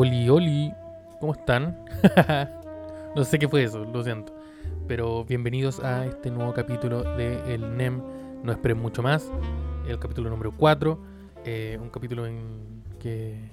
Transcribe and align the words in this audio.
Oli, 0.00 0.28
Oli, 0.28 0.72
¿cómo 1.18 1.32
están? 1.32 1.76
no 3.16 3.24
sé 3.24 3.36
qué 3.36 3.48
fue 3.48 3.64
eso, 3.64 3.84
lo 3.84 4.04
siento. 4.04 4.32
Pero 4.86 5.24
bienvenidos 5.24 5.80
a 5.80 6.06
este 6.06 6.30
nuevo 6.30 6.54
capítulo 6.54 7.02
de 7.16 7.52
El 7.52 7.76
NEM. 7.76 8.00
No 8.44 8.52
esperen 8.52 8.78
mucho 8.78 9.02
más. 9.02 9.28
El 9.88 9.98
capítulo 9.98 10.30
número 10.30 10.52
4. 10.56 10.98
eh, 11.44 11.78
un 11.82 11.90
capítulo 11.90 12.26
en 12.26 12.84
que, 13.00 13.50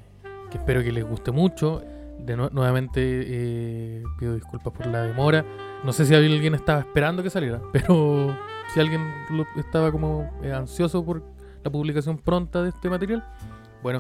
que 0.52 0.58
espero 0.60 0.84
que 0.84 0.92
les 0.92 1.04
guste 1.04 1.32
mucho. 1.32 1.82
De 2.20 2.38
nue- 2.38 2.52
nuevamente 2.52 3.00
eh, 3.02 4.04
pido 4.20 4.36
disculpas 4.36 4.72
por 4.72 4.86
la 4.86 5.02
demora. 5.02 5.44
No 5.84 5.94
sé 5.94 6.06
si 6.06 6.14
alguien 6.14 6.54
estaba 6.54 6.82
esperando 6.82 7.24
que 7.24 7.32
saliera, 7.32 7.60
pero 7.74 8.38
si 8.72 8.80
alguien 8.80 9.02
estaba 9.58 9.92
como 9.92 10.30
eh, 10.44 10.54
ansioso 10.54 11.04
por 11.04 11.24
la 11.64 11.72
publicación 11.72 12.20
pronta 12.20 12.62
de 12.62 12.70
este 12.70 12.88
material, 12.88 13.26
bueno, 13.82 14.00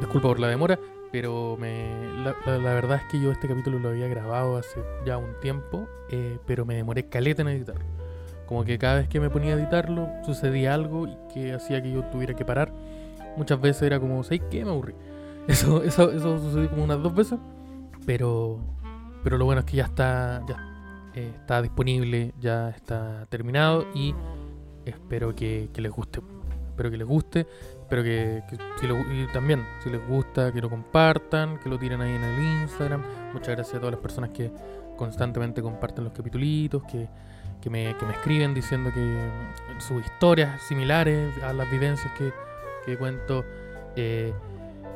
disculpa 0.00 0.28
por 0.28 0.40
la 0.40 0.48
demora, 0.48 0.78
pero 1.14 1.56
me, 1.60 1.94
la, 2.24 2.34
la- 2.44 2.74
verdad 2.74 2.96
es 2.96 3.04
que 3.08 3.20
yo 3.20 3.30
este 3.30 3.46
capítulo 3.46 3.78
lo 3.78 3.90
había 3.90 4.08
grabado 4.08 4.56
hace 4.56 4.82
ya 5.06 5.16
un 5.16 5.38
tiempo, 5.40 5.86
eh, 6.10 6.38
pero 6.44 6.64
me 6.64 6.74
demoré 6.74 7.04
caleta 7.08 7.42
en 7.42 7.48
editarlo. 7.50 7.84
Como 8.46 8.64
que 8.64 8.78
cada 8.78 8.96
vez 8.96 9.06
que 9.08 9.20
me 9.20 9.30
ponía 9.30 9.54
a 9.54 9.56
editarlo 9.56 10.08
sucedía 10.26 10.74
algo 10.74 11.06
y 11.06 11.16
que 11.32 11.52
hacía 11.52 11.80
que 11.80 11.92
yo 11.92 12.02
tuviera 12.06 12.34
que 12.34 12.44
parar. 12.44 12.72
Muchas 13.36 13.60
veces 13.60 13.82
era 13.84 14.00
como, 14.00 14.24
¿sabes 14.24 14.42
qué? 14.50 14.64
Me 14.64 14.72
aburrí. 14.72 14.94
Eso, 15.46 15.84
eso, 15.84 16.10
eso 16.10 16.38
sucedió 16.40 16.68
como 16.70 16.82
unas 16.82 17.00
dos 17.00 17.14
veces, 17.14 17.38
pero, 18.06 18.58
pero 19.22 19.38
lo 19.38 19.44
bueno 19.44 19.60
es 19.60 19.66
que 19.66 19.76
ya 19.76 19.84
está, 19.84 20.42
ya 20.48 20.56
eh, 21.14 21.30
está 21.36 21.62
disponible, 21.62 22.32
ya 22.40 22.70
está 22.70 23.26
terminado 23.28 23.86
y 23.94 24.16
espero 24.84 25.32
que, 25.36 25.68
que 25.72 25.80
les 25.80 25.92
guste. 25.92 26.20
Espero 26.70 26.90
que 26.90 26.96
les 26.96 27.06
guste, 27.06 27.46
espero 27.94 28.42
que, 28.80 29.28
también, 29.32 29.66
si 29.82 29.90
les 29.90 30.04
gusta, 30.06 30.52
que 30.52 30.60
lo 30.60 30.68
compartan, 30.68 31.58
que 31.58 31.68
lo 31.68 31.78
tiren 31.78 32.00
ahí 32.00 32.14
en 32.14 32.24
el 32.24 32.62
Instagram. 32.62 33.02
Muchas 33.32 33.54
gracias 33.54 33.76
a 33.76 33.78
todas 33.78 33.92
las 33.92 34.00
personas 34.00 34.30
que 34.30 34.50
constantemente 34.96 35.62
comparten 35.62 36.04
los 36.04 36.12
capitulitos, 36.12 36.82
que, 36.84 37.08
que, 37.60 37.70
me, 37.70 37.96
que 37.96 38.06
me 38.06 38.12
escriben 38.12 38.54
diciendo 38.54 38.90
que 38.92 39.16
sus 39.78 40.04
historias 40.04 40.60
similares 40.62 41.32
a 41.42 41.52
las 41.52 41.70
vivencias 41.70 42.12
que, 42.18 42.32
que 42.84 42.96
cuento 42.96 43.44
eh, 43.96 44.32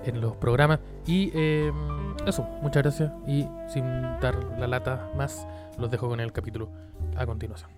en 0.05 0.21
los 0.21 0.37
programas. 0.37 0.81
Y 1.07 1.31
eh, 1.35 1.73
eso, 2.27 2.43
muchas 2.63 2.83
gracias. 2.83 3.13
Y 3.27 3.47
sin 3.69 3.85
dar 4.21 4.37
la 4.59 4.67
lata 4.67 5.11
más, 5.17 5.47
los 5.79 5.91
dejo 5.91 6.09
con 6.09 6.21
el 6.21 6.33
capítulo 6.33 6.69
a 7.17 7.27
continuación. 7.27 7.78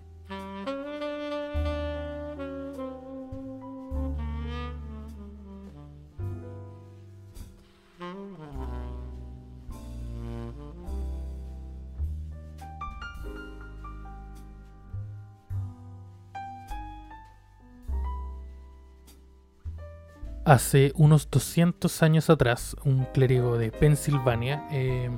Hace 20.51 20.91
unos 20.97 21.31
200 21.31 22.03
años 22.03 22.29
atrás, 22.29 22.75
un 22.83 23.05
clérigo 23.13 23.57
de 23.57 23.71
Pensilvania, 23.71 24.67
eh, 24.69 25.09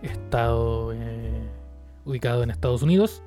estado 0.00 0.94
eh, 0.94 1.42
ubicado 2.06 2.42
en 2.42 2.50
Estados 2.50 2.80
Unidos, 2.80 3.22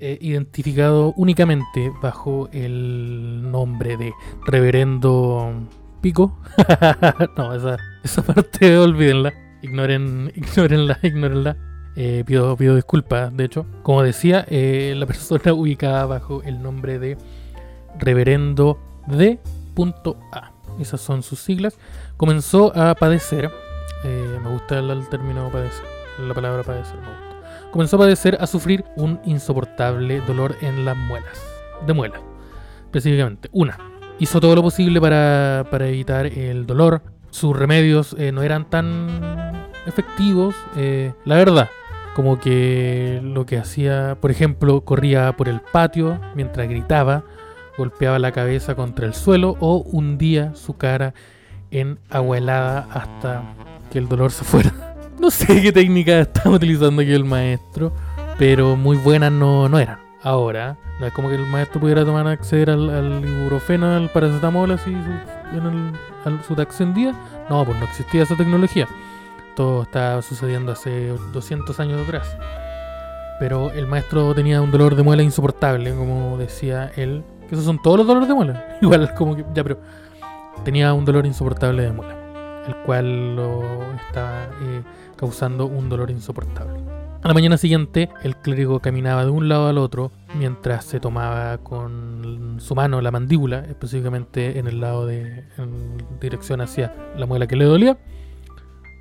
eh, 0.00 0.18
identificado 0.20 1.14
únicamente 1.16 1.92
bajo 2.02 2.48
el 2.52 3.48
nombre 3.48 3.96
de 3.96 4.12
Reverendo 4.44 5.54
Pico. 6.00 6.36
no, 7.36 7.54
esa, 7.54 7.76
esa 8.02 8.22
parte 8.22 8.76
olvídenla. 8.78 9.32
Ignoren, 9.62 10.32
ignorenla, 10.34 10.98
ignorenla. 11.04 11.56
Eh, 11.94 12.24
pido, 12.26 12.56
pido 12.56 12.74
disculpas, 12.74 13.36
de 13.36 13.44
hecho. 13.44 13.66
Como 13.84 14.02
decía, 14.02 14.44
la 14.50 15.06
persona 15.06 15.52
ubicada 15.52 16.06
bajo 16.06 16.42
el 16.42 16.60
nombre 16.60 16.98
de 16.98 17.16
Reverendo 18.00 18.80
D. 19.06 19.38
Esas 20.78 21.00
son 21.00 21.22
sus 21.22 21.40
siglas. 21.40 21.78
Comenzó 22.16 22.72
a 22.76 22.94
padecer. 22.94 23.50
eh, 24.04 24.38
me 24.42 24.50
gusta 24.50 24.78
el, 24.78 25.08
término 25.08 25.50
padecer. 25.50 25.84
La 26.18 26.34
palabra 26.34 26.62
padecer. 26.62 26.96
Comenzó 27.70 27.96
a 27.96 28.00
padecer, 28.00 28.36
a 28.40 28.46
sufrir 28.46 28.84
un 28.96 29.20
insoportable 29.24 30.20
dolor 30.22 30.56
en 30.60 30.84
las 30.84 30.96
muelas. 30.96 31.42
De 31.86 31.92
muela, 31.92 32.20
específicamente. 32.84 33.48
Una. 33.52 33.78
Hizo 34.18 34.40
todo 34.40 34.54
lo 34.54 34.62
posible 34.62 35.00
para, 35.00 35.64
para 35.70 35.86
evitar 35.86 36.26
el 36.26 36.66
dolor. 36.66 37.02
Sus 37.30 37.56
remedios 37.56 38.14
eh, 38.18 38.32
no 38.32 38.42
eran 38.42 38.68
tan 38.68 39.68
efectivos. 39.86 40.54
eh, 40.76 41.12
la 41.24 41.36
verdad. 41.36 41.70
Como 42.14 42.40
que 42.40 43.20
lo 43.22 43.46
que 43.46 43.56
hacía, 43.56 44.18
por 44.20 44.32
ejemplo, 44.32 44.84
corría 44.84 45.36
por 45.36 45.48
el 45.48 45.60
patio 45.60 46.20
mientras 46.34 46.68
gritaba 46.68 47.22
golpeaba 47.80 48.18
la 48.18 48.30
cabeza 48.30 48.74
contra 48.74 49.06
el 49.06 49.14
suelo 49.14 49.56
o 49.58 49.78
hundía 49.78 50.54
su 50.54 50.76
cara 50.76 51.14
en 51.70 51.98
agua 52.10 52.36
helada 52.36 52.86
hasta 52.92 53.42
que 53.90 53.98
el 53.98 54.08
dolor 54.08 54.30
se 54.30 54.44
fuera. 54.44 54.72
No 55.18 55.30
sé 55.30 55.60
qué 55.60 55.70
técnica 55.70 56.18
estaba 56.20 56.56
utilizando 56.56 57.02
aquí 57.02 57.12
el 57.12 57.26
maestro, 57.26 57.92
pero 58.38 58.74
muy 58.74 58.96
buenas 58.96 59.30
no, 59.30 59.68
no 59.68 59.78
eran. 59.78 59.98
Ahora, 60.22 60.78
no 60.98 61.06
es 61.06 61.12
como 61.12 61.28
que 61.28 61.34
el 61.34 61.44
maestro 61.44 61.78
pudiera 61.78 62.06
tomar 62.06 62.26
acceder 62.26 62.70
al, 62.70 62.88
al 62.88 63.28
ibuprofeno, 63.28 63.96
al 63.96 64.08
paracetamol, 64.08 64.70
así 64.70 64.90
su, 64.90 65.58
en 65.58 65.66
el, 65.66 65.92
al, 66.24 66.42
su. 66.42 66.54
No, 67.50 67.64
pues 67.66 67.78
no 67.78 67.84
existía 67.84 68.22
esa 68.22 68.34
tecnología. 68.34 68.88
Todo 69.56 69.82
está 69.82 70.22
sucediendo 70.22 70.72
hace 70.72 71.08
200 71.34 71.78
años 71.80 72.02
atrás. 72.06 72.34
Pero 73.38 73.70
el 73.72 73.86
maestro 73.86 74.34
tenía 74.34 74.62
un 74.62 74.70
dolor 74.70 74.96
de 74.96 75.02
muela 75.02 75.22
insoportable, 75.22 75.94
como 75.94 76.38
decía 76.38 76.92
él, 76.96 77.24
que 77.50 77.56
esos 77.56 77.66
son 77.66 77.82
todos 77.82 77.98
los 77.98 78.06
dolores 78.06 78.28
de 78.28 78.34
muela. 78.34 78.78
Igual, 78.80 79.12
como 79.14 79.34
que, 79.34 79.44
ya, 79.52 79.64
pero 79.64 79.78
tenía 80.64 80.94
un 80.94 81.04
dolor 81.04 81.26
insoportable 81.26 81.82
de 81.82 81.90
muela, 81.90 82.14
el 82.66 82.76
cual 82.86 83.34
lo 83.34 83.62
estaba 84.06 84.44
eh, 84.62 84.82
causando 85.16 85.66
un 85.66 85.88
dolor 85.88 86.12
insoportable. 86.12 86.78
A 87.22 87.28
la 87.28 87.34
mañana 87.34 87.58
siguiente, 87.58 88.08
el 88.22 88.36
clérigo 88.36 88.78
caminaba 88.78 89.24
de 89.24 89.30
un 89.30 89.48
lado 89.48 89.66
al 89.66 89.78
otro 89.78 90.12
mientras 90.38 90.84
se 90.84 91.00
tomaba 91.00 91.58
con 91.58 92.56
su 92.60 92.74
mano 92.76 93.00
la 93.00 93.10
mandíbula, 93.10 93.64
específicamente 93.68 94.58
en 94.58 94.68
el 94.68 94.80
lado 94.80 95.06
de 95.06 95.44
en 95.58 95.98
dirección 96.20 96.60
hacia 96.60 96.94
la 97.16 97.26
muela 97.26 97.48
que 97.48 97.56
le 97.56 97.64
dolía. 97.64 97.98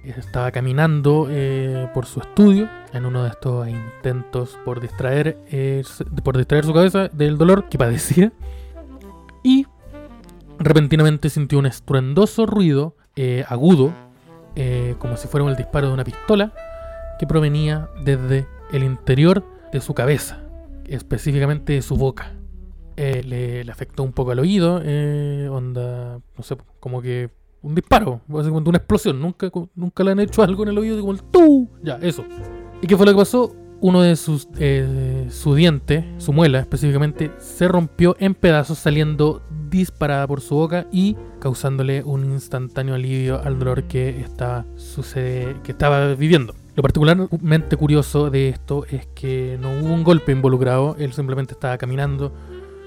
Estaba 0.03 0.51
caminando 0.51 1.27
eh, 1.29 1.89
por 1.93 2.05
su 2.05 2.21
estudio 2.21 2.69
en 2.93 3.05
uno 3.05 3.23
de 3.23 3.29
estos 3.29 3.67
intentos 3.67 4.57
por 4.63 4.79
distraer, 4.79 5.37
por 6.23 6.37
distraer 6.37 6.65
su 6.65 6.73
cabeza 6.73 7.09
del 7.09 7.37
dolor 7.37 7.67
que 7.67 7.77
padecía. 7.77 8.31
Y 9.43 9.67
repentinamente 10.57 11.29
sintió 11.29 11.59
un 11.59 11.65
estruendoso 11.65 12.45
ruido 12.45 12.95
eh, 13.15 13.43
agudo, 13.47 13.93
eh, 14.55 14.95
como 14.99 15.17
si 15.17 15.27
fuera 15.27 15.45
el 15.47 15.55
disparo 15.55 15.87
de 15.87 15.93
una 15.93 16.03
pistola, 16.05 16.53
que 17.19 17.27
provenía 17.27 17.89
desde 18.03 18.47
el 18.71 18.83
interior 18.83 19.45
de 19.73 19.81
su 19.81 19.93
cabeza, 19.93 20.41
específicamente 20.85 21.73
de 21.73 21.81
su 21.81 21.97
boca. 21.97 22.33
Le, 22.95 23.63
le 23.63 23.71
afectó 23.71 24.03
un 24.03 24.11
poco 24.11 24.31
al 24.31 24.39
oído, 24.39 24.75
onda, 24.75 26.19
no 26.37 26.43
sé, 26.43 26.57
como 26.81 27.01
que 27.01 27.29
un 27.61 27.75
disparo, 27.75 28.21
básicamente 28.27 28.69
una 28.69 28.77
explosión. 28.77 29.19
Nunca, 29.19 29.49
nunca 29.75 30.03
le 30.03 30.11
han 30.11 30.19
hecho 30.19 30.43
algo 30.43 30.63
en 30.63 30.69
el 30.69 30.77
oído 30.77 30.99
como 30.99 31.11
el 31.11 31.23
tú. 31.23 31.69
Ya, 31.83 31.95
eso. 32.01 32.23
¿Y 32.81 32.87
qué 32.87 32.95
fue 32.95 33.05
lo 33.05 33.11
que 33.13 33.17
pasó? 33.17 33.55
Uno 33.81 34.01
de 34.01 34.15
sus, 34.17 34.47
eh, 34.57 35.27
su 35.29 35.55
diente, 35.55 36.05
su 36.17 36.33
muela 36.33 36.59
específicamente, 36.59 37.31
se 37.37 37.67
rompió 37.67 38.15
en 38.19 38.35
pedazos 38.35 38.77
saliendo 38.77 39.41
disparada 39.69 40.27
por 40.27 40.41
su 40.41 40.55
boca 40.55 40.87
y 40.91 41.15
causándole 41.39 42.03
un 42.03 42.25
instantáneo 42.25 42.95
alivio 42.95 43.41
al 43.41 43.57
dolor 43.57 43.83
que 43.83 44.19
estaba, 44.19 44.65
sucede, 44.75 45.55
que 45.63 45.71
estaba 45.71 46.13
viviendo. 46.15 46.53
Lo 46.75 46.83
particularmente 46.83 47.77
curioso 47.77 48.29
de 48.29 48.49
esto 48.49 48.85
es 48.89 49.07
que 49.07 49.57
no 49.61 49.69
hubo 49.71 49.93
un 49.93 50.03
golpe 50.03 50.31
involucrado, 50.31 50.95
él 50.97 51.13
simplemente 51.13 51.53
estaba 51.53 51.77
caminando. 51.77 52.33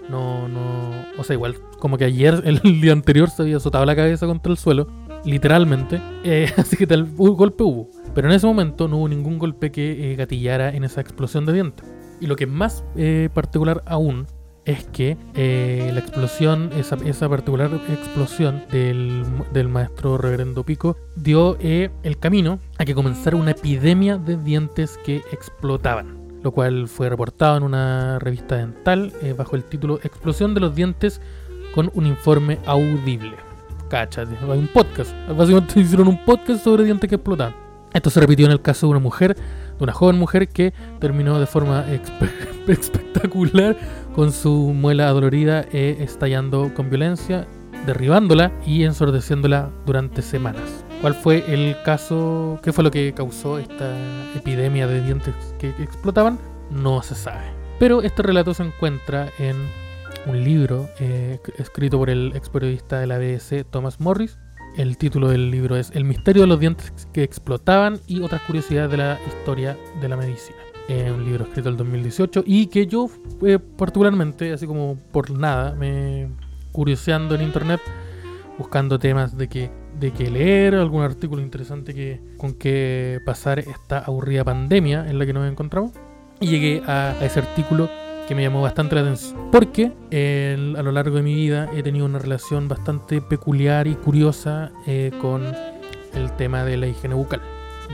No, 0.08 0.48
no. 0.48 0.90
O 1.18 1.24
sea, 1.24 1.34
igual, 1.34 1.56
como 1.78 1.98
que 1.98 2.04
ayer, 2.04 2.42
el 2.44 2.80
día 2.80 2.92
anterior, 2.92 3.30
se 3.30 3.42
había 3.42 3.56
azotado 3.56 3.84
la 3.84 3.96
cabeza 3.96 4.26
contra 4.26 4.52
el 4.52 4.58
suelo, 4.58 4.88
literalmente. 5.24 6.00
eh, 6.24 6.50
así 6.56 6.76
que 6.76 6.86
tal 6.86 7.04
golpe 7.16 7.62
hubo. 7.62 7.88
Pero 8.14 8.28
en 8.28 8.34
ese 8.34 8.46
momento 8.46 8.88
no 8.88 8.98
hubo 8.98 9.08
ningún 9.08 9.38
golpe 9.38 9.72
que 9.72 10.12
eh, 10.12 10.16
gatillara 10.16 10.70
en 10.74 10.84
esa 10.84 11.00
explosión 11.00 11.46
de 11.46 11.54
dientes. 11.54 11.86
Y 12.20 12.26
lo 12.26 12.36
que 12.36 12.44
es 12.44 12.50
más 12.50 12.84
eh, 12.96 13.28
particular 13.32 13.82
aún 13.86 14.26
es 14.64 14.84
que 14.84 15.16
eh, 15.34 15.90
la 15.92 15.98
explosión, 15.98 16.70
esa, 16.76 16.96
esa 17.04 17.28
particular 17.28 17.70
explosión 17.88 18.62
del, 18.70 19.24
del 19.52 19.68
maestro 19.68 20.18
reverendo 20.18 20.62
Pico, 20.62 20.96
dio 21.16 21.58
el 21.58 22.18
camino 22.20 22.60
a 22.78 22.84
que 22.84 22.94
comenzara 22.94 23.36
una 23.36 23.50
epidemia 23.52 24.18
de 24.18 24.36
dientes 24.36 25.00
que 25.04 25.16
explotaban 25.32 26.21
lo 26.42 26.50
cual 26.50 26.88
fue 26.88 27.08
reportado 27.08 27.56
en 27.56 27.62
una 27.62 28.18
revista 28.18 28.56
dental 28.56 29.12
eh, 29.22 29.32
bajo 29.32 29.56
el 29.56 29.64
título 29.64 29.98
Explosión 30.02 30.54
de 30.54 30.60
los 30.60 30.74
dientes 30.74 31.20
con 31.74 31.90
un 31.94 32.06
informe 32.06 32.58
audible. 32.66 33.34
Cacha, 33.88 34.22
hay 34.22 34.58
un 34.58 34.68
podcast. 34.68 35.12
Básicamente 35.28 35.80
hicieron 35.80 36.08
un 36.08 36.24
podcast 36.24 36.64
sobre 36.64 36.84
dientes 36.84 37.08
que 37.08 37.16
explotaban. 37.16 37.54
Esto 37.92 38.08
se 38.08 38.20
repitió 38.20 38.46
en 38.46 38.52
el 38.52 38.62
caso 38.62 38.86
de 38.86 38.92
una 38.92 39.00
mujer, 39.00 39.34
de 39.34 39.84
una 39.84 39.92
joven 39.92 40.18
mujer 40.18 40.48
que 40.48 40.72
terminó 40.98 41.38
de 41.38 41.46
forma 41.46 41.84
espectacular 42.66 43.76
con 44.14 44.32
su 44.32 44.72
muela 44.74 45.08
adolorida 45.08 45.66
eh, 45.72 45.98
estallando 46.00 46.72
con 46.74 46.88
violencia, 46.88 47.46
derribándola 47.86 48.52
y 48.66 48.84
ensordeciéndola 48.84 49.70
durante 49.84 50.22
semanas. 50.22 50.84
¿Cuál 51.02 51.14
fue 51.14 51.52
el 51.52 51.76
caso? 51.82 52.60
¿Qué 52.62 52.72
fue 52.72 52.84
lo 52.84 52.92
que 52.92 53.12
causó 53.12 53.58
esta 53.58 53.92
epidemia 54.36 54.86
de 54.86 55.02
dientes 55.02 55.34
que 55.58 55.70
explotaban? 55.70 56.38
No 56.70 57.02
se 57.02 57.16
sabe. 57.16 57.42
Pero 57.80 58.02
este 58.02 58.22
relato 58.22 58.54
se 58.54 58.62
encuentra 58.62 59.28
en 59.40 59.56
un 60.26 60.44
libro 60.44 60.88
eh, 61.00 61.40
escrito 61.58 61.98
por 61.98 62.08
el 62.08 62.30
ex 62.36 62.48
periodista 62.48 63.00
de 63.00 63.08
la 63.08 63.18
BBC 63.18 63.64
Thomas 63.68 63.98
Morris. 63.98 64.38
El 64.76 64.96
título 64.96 65.28
del 65.28 65.50
libro 65.50 65.74
es 65.74 65.90
El 65.90 66.04
misterio 66.04 66.42
de 66.42 66.46
los 66.46 66.60
dientes 66.60 66.92
que 67.12 67.24
explotaban 67.24 67.98
y 68.06 68.22
otras 68.22 68.42
curiosidades 68.42 68.92
de 68.92 68.98
la 68.98 69.18
historia 69.26 69.76
de 70.00 70.08
la 70.08 70.16
medicina. 70.16 70.58
Es 70.86 71.10
un 71.10 71.24
libro 71.24 71.46
escrito 71.46 71.68
en 71.68 71.72
el 71.72 71.78
2018 71.78 72.44
y 72.46 72.68
que 72.68 72.86
yo 72.86 73.10
eh, 73.44 73.58
particularmente, 73.58 74.52
así 74.52 74.68
como 74.68 74.96
por 75.10 75.32
nada, 75.32 75.74
me 75.74 76.28
curioseando 76.70 77.34
en 77.34 77.42
internet, 77.42 77.80
buscando 78.56 79.00
temas 79.00 79.36
de 79.36 79.48
que, 79.48 79.81
de 80.02 80.10
que 80.10 80.28
leer, 80.28 80.74
algún 80.74 81.02
artículo 81.04 81.42
interesante 81.42 81.94
que, 81.94 82.20
con 82.36 82.54
que 82.54 83.20
pasar 83.24 83.60
esta 83.60 84.00
aburrida 84.00 84.42
pandemia 84.42 85.08
en 85.08 85.16
la 85.16 85.24
que 85.24 85.32
nos 85.32 85.48
encontramos. 85.48 85.92
Y 86.40 86.48
llegué 86.48 86.82
a 86.88 87.14
ese 87.22 87.38
artículo 87.38 87.88
que 88.26 88.34
me 88.34 88.42
llamó 88.42 88.62
bastante 88.62 88.96
la 88.96 89.02
atención. 89.02 89.48
Porque 89.52 89.86
a 89.86 90.82
lo 90.82 90.90
largo 90.90 91.16
de 91.16 91.22
mi 91.22 91.34
vida 91.34 91.70
he 91.72 91.84
tenido 91.84 92.04
una 92.04 92.18
relación 92.18 92.66
bastante 92.66 93.20
peculiar 93.20 93.86
y 93.86 93.94
curiosa 93.94 94.72
eh, 94.88 95.12
con 95.20 95.44
el 95.44 96.32
tema 96.36 96.64
de 96.64 96.78
la 96.78 96.88
higiene 96.88 97.14
bucal. 97.14 97.40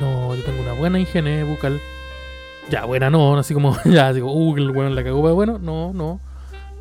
No, 0.00 0.34
yo 0.34 0.42
tengo 0.44 0.62
una 0.62 0.72
buena 0.72 0.98
higiene 0.98 1.44
bucal. 1.44 1.78
Ya, 2.70 2.86
buena 2.86 3.10
no, 3.10 3.36
así 3.36 3.52
como, 3.52 3.76
ya 3.84 4.14
digo, 4.14 4.32
uh, 4.32 4.56
el 4.56 4.70
bueno 4.70 4.88
la 4.94 5.04
cagó, 5.04 5.34
bueno, 5.34 5.58
no, 5.58 5.92
no. 5.92 6.20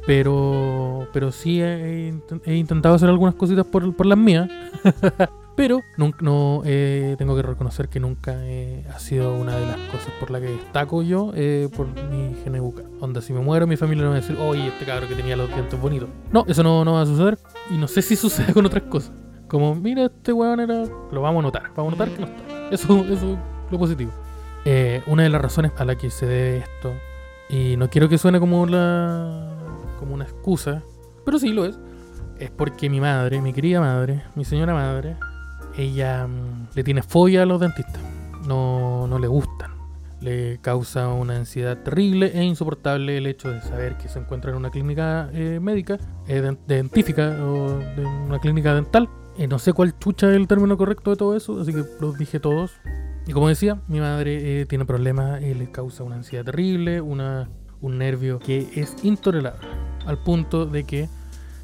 Pero, 0.05 1.09
pero 1.11 1.33
sí 1.33 1.61
he, 1.61 2.13
intentado 2.45 2.95
hacer 2.95 3.09
algunas 3.09 3.35
cositas 3.35 3.65
por, 3.65 3.93
por 3.93 4.05
las 4.05 4.17
mías. 4.17 4.49
Pero 5.57 5.81
no, 6.21 6.61
eh, 6.65 7.15
tengo 7.17 7.35
que 7.35 7.41
reconocer 7.41 7.89
que 7.89 7.99
nunca 7.99 8.33
eh, 8.45 8.85
ha 8.93 8.99
sido 8.99 9.35
una 9.35 9.55
de 9.55 9.65
las 9.65 9.77
cosas 9.89 10.13
por 10.19 10.29
las 10.29 10.39
que 10.39 10.49
destaco 10.49 11.01
yo 11.01 11.31
eh, 11.33 11.67
por 11.75 11.87
mi 11.87 12.33
higiene 12.33 12.59
bucal. 12.59 12.85
Onda, 12.99 13.21
si 13.21 13.33
me 13.33 13.39
muero, 13.39 13.65
mi 13.65 13.75
familia 13.75 14.03
no 14.03 14.11
va 14.11 14.17
a 14.17 14.19
decir, 14.19 14.37
oye, 14.37 14.67
este 14.67 14.85
cabrón 14.85 15.09
que 15.09 15.15
tenía 15.15 15.35
los 15.35 15.49
dientes 15.49 15.81
bonitos. 15.81 16.09
No, 16.31 16.45
eso 16.47 16.61
no, 16.61 16.85
no 16.85 16.93
va 16.93 17.01
a 17.01 17.05
suceder. 17.07 17.39
Y 17.71 17.77
no 17.77 17.87
sé 17.87 18.03
si 18.03 18.15
sucede 18.15 18.53
con 18.53 18.67
otras 18.67 18.83
cosas. 18.83 19.11
Como, 19.47 19.73
mira, 19.73 20.05
este 20.05 20.31
weón 20.31 20.59
era. 20.59 20.83
Lo 21.11 21.21
vamos 21.21 21.39
a 21.39 21.47
notar. 21.47 21.71
Vamos 21.75 21.93
a 21.93 21.97
notar 21.97 22.15
que 22.15 22.21
no 22.21 22.27
está. 22.27 22.69
Eso, 22.69 23.03
es 23.05 23.19
lo 23.71 23.79
positivo. 23.79 24.11
una 25.07 25.23
de 25.23 25.29
las 25.29 25.41
razones 25.41 25.71
a 25.77 25.85
la 25.85 25.95
que 25.95 26.11
se 26.11 26.27
debe 26.27 26.57
esto, 26.57 26.93
y 27.49 27.77
no 27.77 27.89
quiero 27.89 28.09
que 28.09 28.19
suene 28.19 28.39
como, 28.39 28.67
la, 28.67 29.57
como 29.97 30.13
una 30.13 30.25
excusa, 30.25 30.83
pero 31.25 31.39
sí 31.39 31.49
lo 31.49 31.65
es, 31.65 31.79
es 32.39 32.51
porque 32.51 32.89
mi 32.89 32.99
madre, 32.99 33.41
mi 33.41 33.53
querida 33.53 33.79
madre, 33.79 34.23
mi 34.35 34.45
señora 34.45 34.73
madre, 34.73 35.17
ella 35.77 36.27
mm, 36.27 36.69
le 36.75 36.83
tiene 36.83 37.01
fobia 37.01 37.43
a 37.43 37.45
los 37.45 37.59
dentistas. 37.59 38.01
No, 38.47 39.07
no 39.07 39.19
le 39.19 39.27
gustan. 39.27 39.71
Le 40.21 40.59
causa 40.61 41.09
una 41.09 41.35
ansiedad 41.35 41.77
terrible 41.83 42.31
e 42.33 42.43
insoportable 42.43 43.17
el 43.17 43.27
hecho 43.27 43.51
de 43.51 43.61
saber 43.61 43.97
que 43.97 44.09
se 44.09 44.19
encuentra 44.19 44.51
en 44.51 44.57
una 44.57 44.71
clínica 44.71 45.29
eh, 45.31 45.59
médica, 45.61 45.99
eh, 46.27 46.55
dentífica 46.65 47.37
o 47.43 47.77
de 47.77 48.05
una 48.05 48.39
clínica 48.39 48.73
dental. 48.73 49.09
Eh, 49.37 49.47
no 49.47 49.59
sé 49.59 49.73
cuál 49.73 49.97
chucha 49.99 50.29
es 50.29 50.35
el 50.35 50.47
término 50.47 50.75
correcto 50.77 51.11
de 51.11 51.17
todo 51.17 51.35
eso, 51.35 51.61
así 51.61 51.71
que 51.71 51.83
los 51.99 52.17
dije 52.17 52.39
todos. 52.39 52.71
Y 53.27 53.33
como 53.33 53.49
decía, 53.49 53.79
mi 53.87 53.99
madre 53.99 54.65
tiene 54.65 54.85
problemas, 54.85 55.41
le 55.41 55.69
causa 55.69 56.03
una 56.03 56.15
ansiedad 56.15 56.45
terrible, 56.45 57.01
una, 57.01 57.49
un 57.81 57.97
nervio 57.97 58.39
que 58.39 58.69
es 58.73 58.95
intolerable, 59.03 59.67
al 60.05 60.17
punto 60.17 60.65
de 60.65 60.85
que 60.85 61.09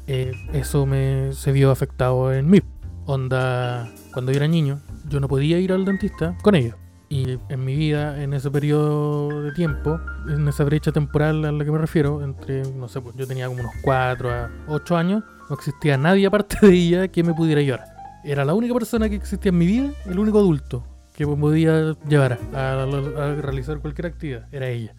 eso 0.06 0.86
me 0.86 1.32
se 1.32 1.52
vio 1.52 1.70
afectado 1.70 2.32
en 2.32 2.48
mí. 2.48 2.60
Onda, 3.06 3.90
cuando 4.12 4.32
yo 4.32 4.36
era 4.36 4.48
niño, 4.48 4.80
yo 5.08 5.20
no 5.20 5.28
podía 5.28 5.58
ir 5.58 5.72
al 5.72 5.84
dentista 5.84 6.36
con 6.42 6.54
ellos. 6.54 6.76
Y 7.08 7.38
en 7.48 7.64
mi 7.64 7.76
vida, 7.76 8.22
en 8.22 8.32
ese 8.32 8.50
periodo 8.50 9.42
de 9.42 9.52
tiempo, 9.52 10.00
en 10.28 10.48
esa 10.48 10.64
brecha 10.64 10.90
temporal 10.90 11.44
a 11.44 11.52
la 11.52 11.64
que 11.64 11.70
me 11.70 11.78
refiero, 11.78 12.22
entre, 12.24 12.62
no 12.72 12.88
sé, 12.88 13.00
pues 13.00 13.14
yo 13.14 13.26
tenía 13.26 13.46
como 13.46 13.60
unos 13.60 13.72
4 13.82 14.30
a 14.30 14.50
8 14.68 14.96
años, 14.96 15.22
no 15.48 15.54
existía 15.54 15.96
nadie 15.98 16.26
aparte 16.28 16.66
de 16.66 16.72
ella 16.72 17.08
que 17.08 17.22
me 17.22 17.34
pudiera 17.34 17.60
llevar. 17.60 17.84
Era 18.24 18.44
la 18.44 18.54
única 18.54 18.72
persona 18.72 19.08
que 19.08 19.16
existía 19.16 19.50
en 19.50 19.58
mi 19.58 19.66
vida, 19.66 19.92
el 20.06 20.18
único 20.18 20.38
adulto 20.38 20.84
que 21.14 21.26
podía 21.26 21.94
llevar 22.08 22.38
a, 22.54 22.82
a 22.82 23.34
realizar 23.36 23.78
cualquier 23.78 24.06
actividad, 24.06 24.48
era 24.50 24.68
ella. 24.68 24.94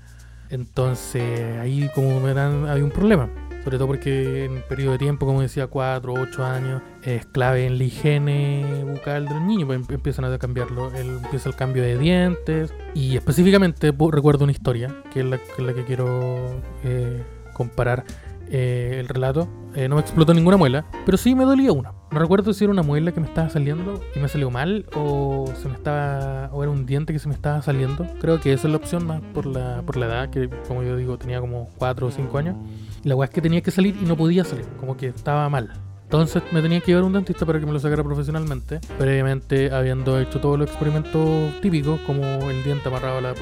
Entonces 0.55 1.57
ahí 1.59 1.89
como 1.93 2.19
dan, 2.33 2.67
había 2.67 2.83
un 2.83 2.91
problema 2.91 3.29
sobre 3.65 3.79
todo 3.79 3.87
porque 3.87 4.45
en 4.45 4.51
un 4.51 4.61
periodo 4.61 4.91
de 4.91 4.99
tiempo, 4.99 5.25
como 5.25 5.41
decía, 5.41 5.65
4 5.65 6.13
o 6.13 6.19
8 6.19 6.45
años, 6.45 6.83
es 7.01 7.25
clave 7.25 7.65
en 7.65 7.79
la 7.79 7.83
higiene 7.83 8.83
bucal 8.85 9.27
del 9.27 9.47
niño, 9.47 9.65
pues 9.65 9.79
em, 9.79 9.85
empiezan 9.89 10.25
a 10.25 10.37
cambiarlo, 10.37 10.93
empieza 10.93 11.49
el 11.49 11.55
cambio 11.55 11.81
de 11.81 11.97
dientes 11.97 12.71
y 12.93 13.17
específicamente 13.17 13.91
recuerdo 14.11 14.43
una 14.43 14.51
historia, 14.51 14.95
que 15.11 15.21
es 15.21 15.25
la, 15.25 15.73
que 15.73 15.83
quiero 15.83 16.61
eh, 16.83 17.23
comparar 17.53 18.05
eh, 18.51 18.97
el 18.99 19.07
relato. 19.07 19.47
Eh, 19.73 19.89
no 19.89 19.95
me 19.95 20.01
explotó 20.01 20.35
ninguna 20.35 20.57
muela, 20.57 20.85
pero 21.03 21.17
sí 21.17 21.33
me 21.33 21.43
dolía 21.43 21.71
una. 21.71 21.91
No 22.11 22.19
recuerdo 22.19 22.53
si 22.53 22.63
era 22.63 22.71
una 22.71 22.83
muela 22.83 23.11
que 23.11 23.19
me 23.19 23.27
estaba 23.27 23.49
saliendo 23.49 24.01
y 24.15 24.19
me 24.19 24.27
salió 24.27 24.49
mal 24.49 24.85
o 24.95 25.51
se 25.61 25.67
me 25.67 25.75
estaba 25.75 26.49
o 26.53 26.63
era 26.63 26.71
un 26.71 26.85
diente 26.85 27.11
que 27.11 27.19
se 27.19 27.27
me 27.27 27.33
estaba 27.33 27.61
saliendo. 27.61 28.07
Creo 28.21 28.39
que 28.39 28.53
esa 28.53 28.67
es 28.67 28.71
la 28.71 28.77
opción 28.77 29.05
más 29.05 29.21
por 29.33 29.45
la, 29.45 29.81
por 29.81 29.97
la 29.97 30.05
edad, 30.05 30.29
que 30.29 30.49
como 30.67 30.83
yo 30.83 30.95
digo 30.95 31.17
tenía 31.17 31.41
como 31.41 31.69
4 31.77 32.07
o 32.07 32.11
5 32.11 32.37
años. 32.37 32.55
La 33.03 33.15
weá 33.15 33.25
es 33.25 33.31
que 33.33 33.41
tenía 33.41 33.61
que 33.61 33.71
salir 33.71 33.97
y 34.01 34.05
no 34.05 34.15
podía 34.15 34.43
salir, 34.45 34.65
como 34.79 34.95
que 34.95 35.07
estaba 35.07 35.49
mal. 35.49 35.73
Entonces 36.05 36.43
me 36.51 36.61
tenía 36.61 36.79
que 36.79 36.87
llevar 36.87 37.03
a 37.03 37.07
un 37.07 37.13
dentista 37.13 37.45
para 37.47 37.59
que 37.59 37.65
me 37.65 37.71
lo 37.73 37.79
sacara 37.79 38.03
profesionalmente, 38.03 38.79
previamente 38.97 39.71
habiendo 39.71 40.19
hecho 40.19 40.39
todos 40.39 40.57
los 40.57 40.69
experimentos 40.69 41.51
típicos, 41.61 41.99
como 42.01 42.23
el 42.23 42.63
diente 42.63 42.87
amarrado 42.87 43.17
a 43.17 43.21
la, 43.21 43.33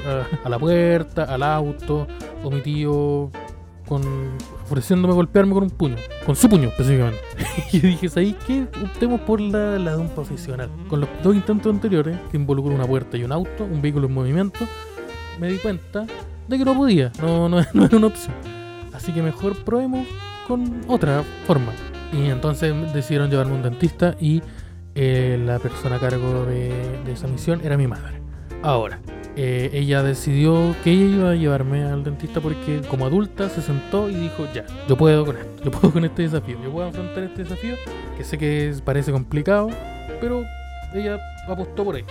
a, 0.44 0.50
la 0.50 0.58
puerta, 0.58 1.26
al 1.26 1.44
auto, 1.44 2.08
o 2.42 2.50
mi 2.50 2.62
tío 2.62 3.30
con, 3.88 4.02
ofreciéndome 4.64 5.14
golpearme 5.14 5.54
con 5.54 5.64
un 5.64 5.70
puño, 5.70 5.96
con 6.26 6.36
su 6.36 6.50
puño 6.50 6.70
específicamente. 6.70 7.20
y 7.72 7.80
dije, 7.80 8.10
¿sabéis 8.10 8.36
qué? 8.48 8.68
Optemos 8.84 9.22
por 9.22 9.42
la, 9.42 9.78
la 9.80 9.96
de 9.96 10.02
un 10.02 10.10
profesional. 10.10 10.70
Con 10.90 11.02
los 11.02 11.10
dos 11.22 11.36
intentos 11.36 11.74
anteriores, 11.74 12.18
que 12.32 12.38
involucran 12.38 12.76
una 12.76 12.88
puerta 12.88 13.18
y 13.18 13.24
un 13.24 13.32
auto, 13.32 13.66
un 13.66 13.82
vehículo 13.82 14.08
en 14.08 14.14
movimiento, 14.14 14.66
me 15.40 15.50
di 15.50 15.58
cuenta 15.58 16.06
de 16.48 16.58
que 16.58 16.66
no 16.66 16.76
podía, 16.76 17.12
no, 17.22 17.50
no, 17.50 17.62
no 17.74 17.86
era 17.86 17.98
una 17.98 18.08
opción. 18.08 18.36
Así 18.94 19.12
que 19.12 19.22
mejor 19.22 19.56
probemos 19.64 20.08
con 20.48 20.82
otra 20.88 21.24
forma. 21.46 21.72
Y 22.12 22.30
entonces 22.30 22.74
decidieron 22.94 23.30
llevarme 23.30 23.54
a 23.54 23.56
un 23.56 23.64
dentista 23.64 24.16
y 24.20 24.42
eh, 24.96 25.42
la 25.44 25.58
persona 25.58 25.96
a 25.96 26.00
cargo 26.00 26.46
de, 26.46 26.72
esa 27.12 27.28
misión 27.28 27.62
era 27.64 27.78
mi 27.78 27.88
madre. 27.88 28.22
Ahora, 28.62 29.00
eh, 29.36 29.72
ella 29.74 30.04
decidió 30.04 30.76
que 30.84 30.92
ella 30.92 31.06
iba 31.06 31.30
a 31.32 31.36
llevarme 31.36 31.84
al 31.84 32.04
dentista 32.04 32.40
porque 32.40 32.82
como 32.90 33.06
adulta 33.06 33.50
se 33.50 33.62
sentó 33.62 34.10
y 34.10 34.16
dijo, 34.16 34.48
ya, 34.54 34.66
yo 34.88 34.96
puedo 34.96 35.26
con 35.26 35.38
esto, 35.38 35.64
yo 35.64 35.72
puedo 35.72 35.94
con 35.94 36.06
este 36.06 36.24
desafío, 36.24 36.58
yo 36.64 36.72
puedo 36.72 36.88
afrontar 36.88 37.24
este 37.24 37.44
desafío, 37.44 37.76
que 38.18 38.24
sé 38.24 38.38
que 38.38 38.74
parece 38.84 39.12
complicado, 39.12 39.70
pero 40.22 40.44
ella 40.94 41.20
apostó 41.48 41.84
por 41.84 41.98
ella. 41.98 42.08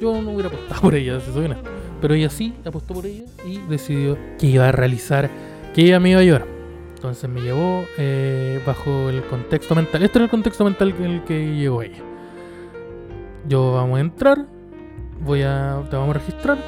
Yo 0.00 0.20
no 0.20 0.32
hubiera 0.32 0.48
apostado 0.48 0.80
por 0.80 0.94
ella, 0.94 1.20
si 1.20 1.32
soy 1.32 1.44
honesto. 1.44 1.70
Pero 2.00 2.14
ella 2.14 2.28
sí 2.28 2.54
apostó 2.64 2.94
por 2.94 3.06
ella 3.06 3.22
y 3.46 3.58
decidió 3.68 4.18
que 4.38 4.48
iba 4.48 4.68
a 4.68 4.72
realizar 4.72 5.30
que 5.72 5.82
ella 5.82 6.00
me 6.00 6.10
iba 6.10 6.20
a 6.20 6.24
llevar. 6.24 6.46
Entonces 6.96 7.30
me 7.30 7.40
llevó 7.40 7.84
eh, 7.98 8.60
bajo 8.66 9.08
el 9.08 9.22
contexto 9.24 9.76
mental. 9.76 10.02
Este 10.02 10.18
era 10.18 10.24
el 10.24 10.30
contexto 10.30 10.64
mental 10.64 10.94
en 10.98 11.04
el 11.04 11.24
que 11.24 11.54
llegó 11.54 11.82
ella. 11.82 12.02
Yo 13.48 13.72
vamos 13.74 13.98
a 13.98 14.00
entrar, 14.00 14.46
voy 15.24 15.42
a, 15.42 15.82
te 15.90 15.96
vamos 15.96 16.16
a 16.16 16.18
registrar 16.18 16.58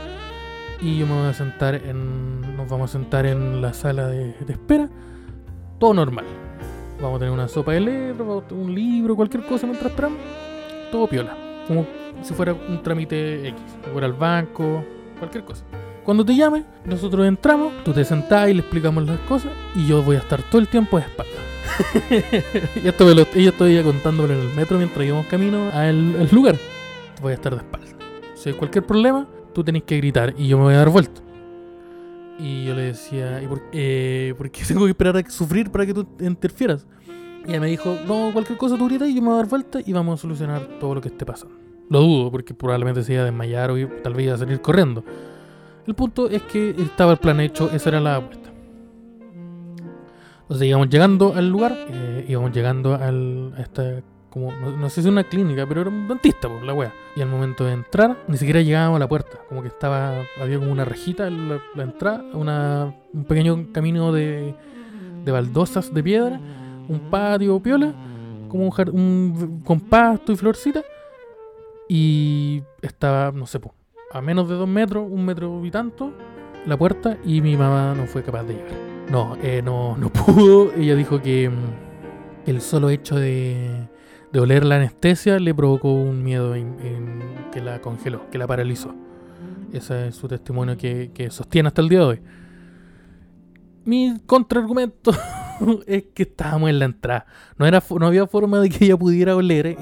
y 0.81 0.99
yo 0.99 1.07
me 1.07 1.15
voy 1.15 1.29
a 1.29 1.35
sentar 1.35 1.75
en, 1.75 2.57
nos 2.57 2.69
vamos 2.69 2.91
a 2.91 2.93
sentar 2.93 3.27
en 3.27 3.63
la 3.63 3.73
sala 3.73 4.07
de, 4.07 4.35
espera. 4.49 4.89
Todo 5.79 5.95
normal. 5.95 6.25
Vamos 7.01 7.17
a 7.17 7.19
tener 7.21 7.33
una 7.33 7.49
sopa 7.49 7.73
de 7.73 7.81
letras, 7.81 8.29
un 8.51 8.75
libro, 8.75 9.17
cualquier 9.17 9.45
cosa 9.45 9.67
mientras 9.67 9.91
esperamos. 9.91 10.19
Todo 10.91 11.07
piola. 11.07 11.37
Como 11.67 11.87
si 12.23 12.35
fuera 12.35 12.53
un 12.53 12.83
trámite 12.83 13.49
X. 13.49 13.61
Fuera 13.93 14.07
al 14.07 14.13
banco, 14.13 14.85
cualquier 15.19 15.45
cosa. 15.45 15.65
Cuando 16.05 16.25
te 16.25 16.37
llame, 16.37 16.65
nosotros 16.85 17.27
entramos, 17.27 17.73
tú 17.83 17.93
te 17.93 18.05
sentás 18.05 18.51
y 18.51 18.55
le 18.55 18.61
explicamos 18.61 19.07
las 19.07 19.19
cosas 19.21 19.53
y 19.75 19.87
yo 19.87 20.03
voy 20.03 20.17
a 20.17 20.19
estar 20.19 20.43
todo 20.43 20.61
el 20.61 20.69
tiempo 20.69 20.99
de 20.99 21.05
espalda. 21.05 21.33
y 22.85 22.87
esto 22.87 23.07
me 23.07 23.47
estoy 23.47 23.83
contándolo 23.83 24.35
en 24.35 24.41
el 24.41 24.55
metro 24.55 24.77
mientras 24.77 25.05
íbamos 25.05 25.27
camino 25.27 25.71
al, 25.73 26.29
lugar. 26.31 26.57
Voy 27.23 27.33
a 27.33 27.37
estar 27.37 27.55
de 27.55 27.63
espalda. 27.63 27.94
Si 28.45 28.53
cualquier 28.53 28.85
problema, 28.85 29.27
tú 29.55 29.65
tenés 29.65 29.85
que 29.85 29.97
gritar 29.97 30.35
y 30.37 30.49
yo 30.49 30.59
me 30.59 30.65
voy 30.65 30.75
a 30.75 30.77
dar 30.77 30.91
vuelta. 30.91 31.23
Y 32.39 32.67
yo 32.67 32.75
le 32.75 32.83
decía, 32.83 33.43
¿y 33.43 33.47
por, 33.47 33.63
eh, 33.73 34.35
qué 34.53 34.65
tengo 34.69 34.85
que 34.85 34.91
esperar 34.91 35.17
a 35.17 35.31
sufrir 35.31 35.71
para 35.71 35.87
que 35.87 35.95
tú 35.95 36.07
interfieras? 36.21 36.87
Y 37.47 37.53
ella 37.53 37.61
me 37.61 37.69
dijo, 37.69 37.97
no, 38.07 38.35
cualquier 38.35 38.59
cosa 38.59 38.77
tú 38.77 38.85
gritas 38.85 39.09
y 39.09 39.15
yo 39.15 39.23
me 39.23 39.29
voy 39.29 39.37
a 39.37 39.39
dar 39.39 39.49
vuelta 39.49 39.79
y 39.83 39.91
vamos 39.95 40.21
a 40.21 40.23
solucionar 40.23 40.79
todo 40.79 40.95
lo 40.95 41.01
que 41.01 41.09
esté 41.09 41.25
pasando. 41.25 41.57
Lo 41.89 42.01
dudo, 42.01 42.31
porque 42.31 42.53
probablemente 42.53 43.03
se 43.03 43.15
iba 43.15 43.23
a 43.23 43.25
desmayar 43.25 43.71
o 43.71 43.77
tal 44.03 44.13
vez 44.13 44.27
iba 44.27 44.35
a 44.35 44.39
salir 44.39 44.61
corriendo. 44.61 45.03
El 45.87 45.95
punto 45.95 46.29
es 46.29 46.43
que 46.43 46.69
estaba 46.69 47.13
el 47.13 47.19
plan 47.19 47.41
hecho, 47.41 47.71
esa 47.71 47.89
era 47.89 48.01
la 48.01 48.17
apuesta. 48.17 48.51
Entonces 50.43 50.69
íbamos 50.69 50.91
llegando 50.91 51.33
al 51.35 51.49
lugar, 51.49 51.75
eh, 51.89 52.27
íbamos 52.29 52.53
llegando 52.53 52.95
a 52.95 53.09
esta, 53.63 54.03
como, 54.35 54.51
no, 54.51 54.89
sé 54.89 54.97
si 54.97 55.07
es 55.07 55.13
una 55.13 55.23
clínica, 55.23 55.65
pero 55.65 55.83
era 55.83 55.91
un 55.91 56.09
dentista, 56.09 56.49
por 56.49 56.61
la 56.65 56.75
wea. 56.75 56.93
Y 57.15 57.21
al 57.21 57.29
momento 57.29 57.65
de 57.65 57.73
entrar, 57.73 58.19
ni 58.27 58.37
siquiera 58.37 58.61
llegábamos 58.61 58.97
a 58.97 58.99
la 58.99 59.09
puerta, 59.09 59.39
como 59.49 59.63
que 59.63 59.69
estaba, 59.69 60.25
había 60.43 60.59
como 60.59 60.73
una 60.73 60.85
rejita 60.85 61.29
en 61.29 61.51
la, 61.51 61.61
entrada, 61.77 62.25
una, 62.33 62.93
un 63.13 63.25
pequeño 63.27 63.69
camino 63.73 64.11
de, 64.11 64.57
de 65.25 65.31
baldosas 65.31 65.95
de 65.95 66.03
piedra, 66.03 66.41
un 66.89 66.99
patio 67.11 67.61
piola, 67.61 67.95
como 68.49 68.65
un, 68.65 68.91
un 68.93 69.61
con 69.65 69.79
pasto 69.79 70.33
y 70.33 70.37
florcita 70.37 70.83
y 71.89 72.61
estaba, 72.83 73.31
no 73.31 73.47
sé, 73.47 73.61
a 74.11 74.21
menos 74.21 74.49
de 74.49 74.57
dos 74.57 74.69
metros, 74.69 75.07
un 75.09 75.25
metro 75.25 75.65
y 75.65 75.71
tanto, 75.71 76.13
la 76.67 76.77
puerta 76.77 77.19
y 77.25 77.41
mi 77.41 77.57
mamá 77.57 77.95
no 77.95 78.07
fue 78.07 78.25
capaz 78.25 78.43
de 78.43 78.55
llegar. 78.55 78.95
No, 79.13 79.37
eh, 79.45 79.63
no, 79.63 79.97
no 79.97 80.09
pudo. 80.13 80.73
Ella 80.73 80.97
dijo 80.97 81.23
que 81.23 81.49
mm, 81.49 82.51
el 82.51 82.61
solo 82.61 82.91
hecho 82.91 83.15
de, 83.15 83.94
de 84.35 84.41
oler 84.41 84.65
la 84.65 84.77
anestesia 84.77 85.39
le 85.39 85.55
provocó 85.55 85.93
un 85.93 86.25
miedo 86.25 86.55
que 87.53 87.63
la 87.63 87.81
congeló, 87.81 88.29
que 88.31 88.37
la 88.37 88.49
paralizó. 88.49 88.93
Ese 89.73 90.09
es 90.09 90.17
su 90.17 90.27
testimonio 90.27 90.77
que, 90.77 91.29
sostiene 91.31 91.69
hasta 91.69 91.81
el 91.81 91.89
día 91.89 92.01
de 92.01 92.05
hoy. 92.05 92.21
Mi 93.85 94.19
contraargumento 94.27 95.13
es 95.87 96.07
que 96.13 96.25
estábamos 96.25 96.69
en 96.69 96.81
la 96.81 96.87
entrada. 96.87 97.27
No, 97.57 98.07
había 98.07 98.27
forma 98.27 98.59
de 98.59 98.71
que 98.71 98.87
ella 98.87 98.97
pudiera 98.97 99.37
oler 99.37 99.79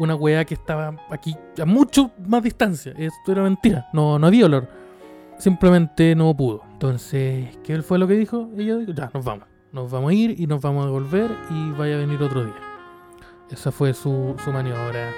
una 0.00 0.16
weá 0.16 0.44
que 0.44 0.54
estaba 0.54 0.96
aquí 1.08 1.36
a 1.56 1.64
mucho 1.64 2.10
más 2.26 2.42
distancia. 2.42 2.92
Esto 2.98 3.30
era 3.30 3.44
mentira. 3.44 3.88
No, 3.92 4.18
no 4.18 4.26
había 4.26 4.46
olor. 4.46 4.68
Simplemente 5.38 6.16
no 6.16 6.36
pudo. 6.36 6.64
Entonces, 6.72 7.56
¿qué 7.62 7.80
fue 7.82 8.00
lo 8.00 8.08
que 8.08 8.14
dijo? 8.14 8.50
Ella 8.58 8.78
dijo, 8.78 8.92
ya, 8.92 9.12
nos 9.14 9.24
vamos. 9.24 9.46
Nos 9.70 9.88
vamos 9.92 10.10
a 10.10 10.14
ir 10.14 10.40
y 10.40 10.48
nos 10.48 10.60
vamos 10.60 10.86
a 10.86 10.90
volver 10.90 11.30
y 11.50 11.70
vaya 11.70 11.94
a 11.94 11.98
venir 11.98 12.20
otro 12.20 12.44
día. 12.44 12.69
Esa 13.50 13.72
fue 13.72 13.94
su, 13.94 14.36
su 14.42 14.52
maniobra 14.52 15.12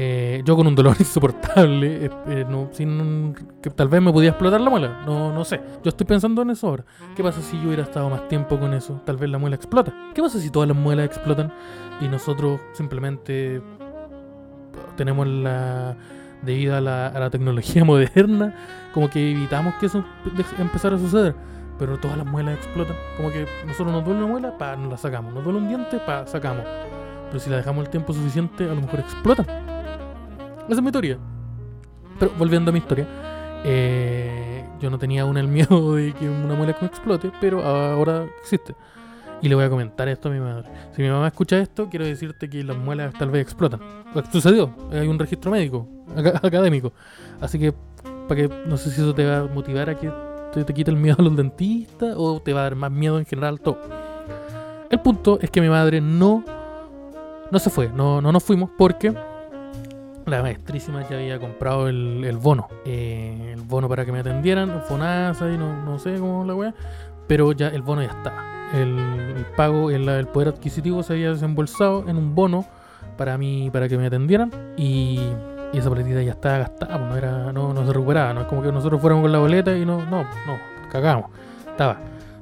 eh, 0.00 0.42
yo 0.44 0.54
con 0.54 0.64
un 0.68 0.76
dolor 0.76 0.94
insoportable, 1.00 2.06
eh, 2.06 2.10
eh, 2.28 2.46
no, 2.48 2.68
sin 2.70 3.34
que 3.60 3.68
tal 3.68 3.88
vez 3.88 4.00
me 4.00 4.12
podía 4.12 4.30
explotar 4.30 4.60
la 4.60 4.70
muela, 4.70 5.02
no, 5.04 5.32
no 5.32 5.44
sé. 5.44 5.60
Yo 5.82 5.88
estoy 5.88 6.06
pensando 6.06 6.40
en 6.42 6.50
eso 6.50 6.68
ahora. 6.68 6.84
¿Qué 7.16 7.22
pasa 7.24 7.42
si 7.42 7.60
yo 7.60 7.66
hubiera 7.66 7.82
estado 7.82 8.08
más 8.08 8.28
tiempo 8.28 8.60
con 8.60 8.74
eso? 8.74 9.02
Tal 9.04 9.16
vez 9.16 9.28
la 9.28 9.38
muela 9.38 9.56
explota. 9.56 9.92
¿Qué 10.14 10.22
pasa 10.22 10.38
si 10.38 10.50
todas 10.50 10.68
las 10.68 10.76
muelas 10.76 11.06
explotan 11.06 11.52
y 12.00 12.06
nosotros 12.06 12.60
simplemente 12.74 13.60
tenemos 14.96 15.26
la 15.26 15.96
debido 16.42 16.76
a 16.76 16.80
la, 16.80 17.08
a 17.08 17.18
la 17.18 17.30
tecnología 17.30 17.84
moderna, 17.84 18.54
como 18.94 19.10
que 19.10 19.32
evitamos 19.32 19.74
que 19.80 19.86
eso 19.86 20.04
empezara 20.60 20.94
a 20.94 21.00
suceder? 21.00 21.34
Pero 21.76 21.98
todas 21.98 22.16
las 22.16 22.26
muelas 22.26 22.54
explotan. 22.54 22.94
Como 23.16 23.32
que 23.32 23.48
nosotros 23.66 23.90
nos 23.90 24.04
duele 24.04 24.20
una 24.20 24.30
muela, 24.30 24.58
pa, 24.58 24.76
nos 24.76 24.90
la 24.92 24.96
sacamos. 24.96 25.34
Nos 25.34 25.42
duele 25.42 25.58
un 25.58 25.66
diente, 25.66 25.98
pa, 25.98 26.24
sacamos. 26.24 26.64
Pero 27.28 27.40
si 27.40 27.50
la 27.50 27.56
dejamos 27.58 27.84
el 27.84 27.90
tiempo 27.90 28.12
suficiente, 28.12 28.64
a 28.64 28.74
lo 28.74 28.80
mejor 28.80 29.00
explotan. 29.00 29.46
Esa 30.66 30.74
es 30.74 30.82
mi 30.82 30.90
teoría. 30.90 31.18
Pero 32.18 32.32
volviendo 32.38 32.70
a 32.70 32.72
mi 32.72 32.78
historia, 32.78 33.06
eh, 33.64 34.64
yo 34.80 34.90
no 34.90 34.98
tenía 34.98 35.22
aún 35.22 35.36
el 35.36 35.48
miedo 35.48 35.94
de 35.94 36.12
que 36.12 36.28
una 36.28 36.54
muela 36.54 36.76
explote, 36.80 37.30
pero 37.40 37.64
ahora 37.64 38.26
existe. 38.40 38.74
Y 39.40 39.48
le 39.48 39.54
voy 39.54 39.64
a 39.64 39.70
comentar 39.70 40.08
esto 40.08 40.28
a 40.28 40.32
mi 40.32 40.40
madre. 40.40 40.68
Si 40.94 41.02
mi 41.02 41.08
mamá 41.08 41.28
escucha 41.28 41.58
esto, 41.58 41.88
quiero 41.88 42.04
decirte 42.04 42.50
que 42.50 42.64
las 42.64 42.76
muelas 42.76 43.14
tal 43.14 43.30
vez 43.30 43.42
explotan. 43.42 43.80
Sucedió, 44.32 44.74
hay 44.90 45.06
un 45.06 45.18
registro 45.18 45.50
médico, 45.50 45.88
académico. 46.42 46.92
Así 47.40 47.58
que, 47.58 47.72
para 48.26 48.40
que 48.40 48.48
no 48.66 48.76
sé 48.76 48.90
si 48.90 49.00
eso 49.00 49.14
te 49.14 49.24
va 49.24 49.38
a 49.40 49.44
motivar 49.44 49.90
a 49.90 49.96
que 49.96 50.10
te, 50.52 50.64
te 50.64 50.74
quite 50.74 50.90
el 50.90 50.96
miedo 50.96 51.16
a 51.18 51.22
los 51.22 51.36
dentistas 51.36 52.14
o 52.16 52.40
te 52.40 52.52
va 52.52 52.60
a 52.60 52.62
dar 52.64 52.74
más 52.74 52.90
miedo 52.90 53.18
en 53.18 53.26
general 53.26 53.60
todo. 53.60 53.78
El 54.90 55.00
punto 55.00 55.38
es 55.40 55.50
que 55.50 55.60
mi 55.60 55.68
madre 55.68 56.00
no, 56.00 56.42
no 57.50 57.58
se 57.58 57.70
fue, 57.70 57.88
no, 57.88 58.20
no 58.20 58.32
nos 58.32 58.44
fuimos 58.44 58.70
porque 58.76 59.14
la 60.28 60.42
maestrísima 60.42 61.08
ya 61.08 61.16
había 61.16 61.38
comprado 61.38 61.88
el, 61.88 62.38
bono. 62.40 62.68
Eh, 62.84 63.52
el 63.54 63.62
bono 63.62 63.88
para 63.88 64.04
que 64.04 64.12
me 64.12 64.20
atendieran, 64.20 64.82
FONASA 64.86 65.50
y 65.50 65.58
no, 65.58 65.84
no 65.84 65.98
sé 65.98 66.16
cómo 66.18 66.44
la 66.44 66.54
weá. 66.54 66.74
Pero 67.26 67.52
ya 67.52 67.68
el 67.68 67.82
bono 67.82 68.02
ya 68.02 68.08
estaba. 68.08 68.44
El, 68.74 69.46
pago, 69.56 69.90
el, 69.90 70.08
el, 70.08 70.26
poder 70.26 70.48
adquisitivo 70.48 71.02
se 71.02 71.14
había 71.14 71.30
desembolsado 71.30 72.04
en 72.08 72.16
un 72.16 72.34
bono 72.34 72.66
para 73.16 73.38
mí, 73.38 73.70
para 73.72 73.88
que 73.88 73.98
me 73.98 74.06
atendieran. 74.06 74.50
Y, 74.76 75.20
esa 75.72 75.90
boletita 75.90 76.22
ya 76.22 76.32
estaba 76.32 76.58
gastada, 76.58 76.96
pues 76.96 77.10
no, 77.10 77.16
era, 77.16 77.52
no, 77.52 77.74
no 77.74 77.86
se 77.86 77.92
recuperaba. 77.92 78.32
No 78.32 78.40
es 78.40 78.46
como 78.46 78.62
que 78.62 78.72
nosotros 78.72 79.00
fuéramos 79.00 79.22
con 79.22 79.32
la 79.32 79.38
boleta 79.38 79.76
y 79.76 79.84
no, 79.84 79.98
no, 80.06 80.22
no, 80.22 80.58
cagamos. 80.90 81.30
Estaba. 81.70 81.98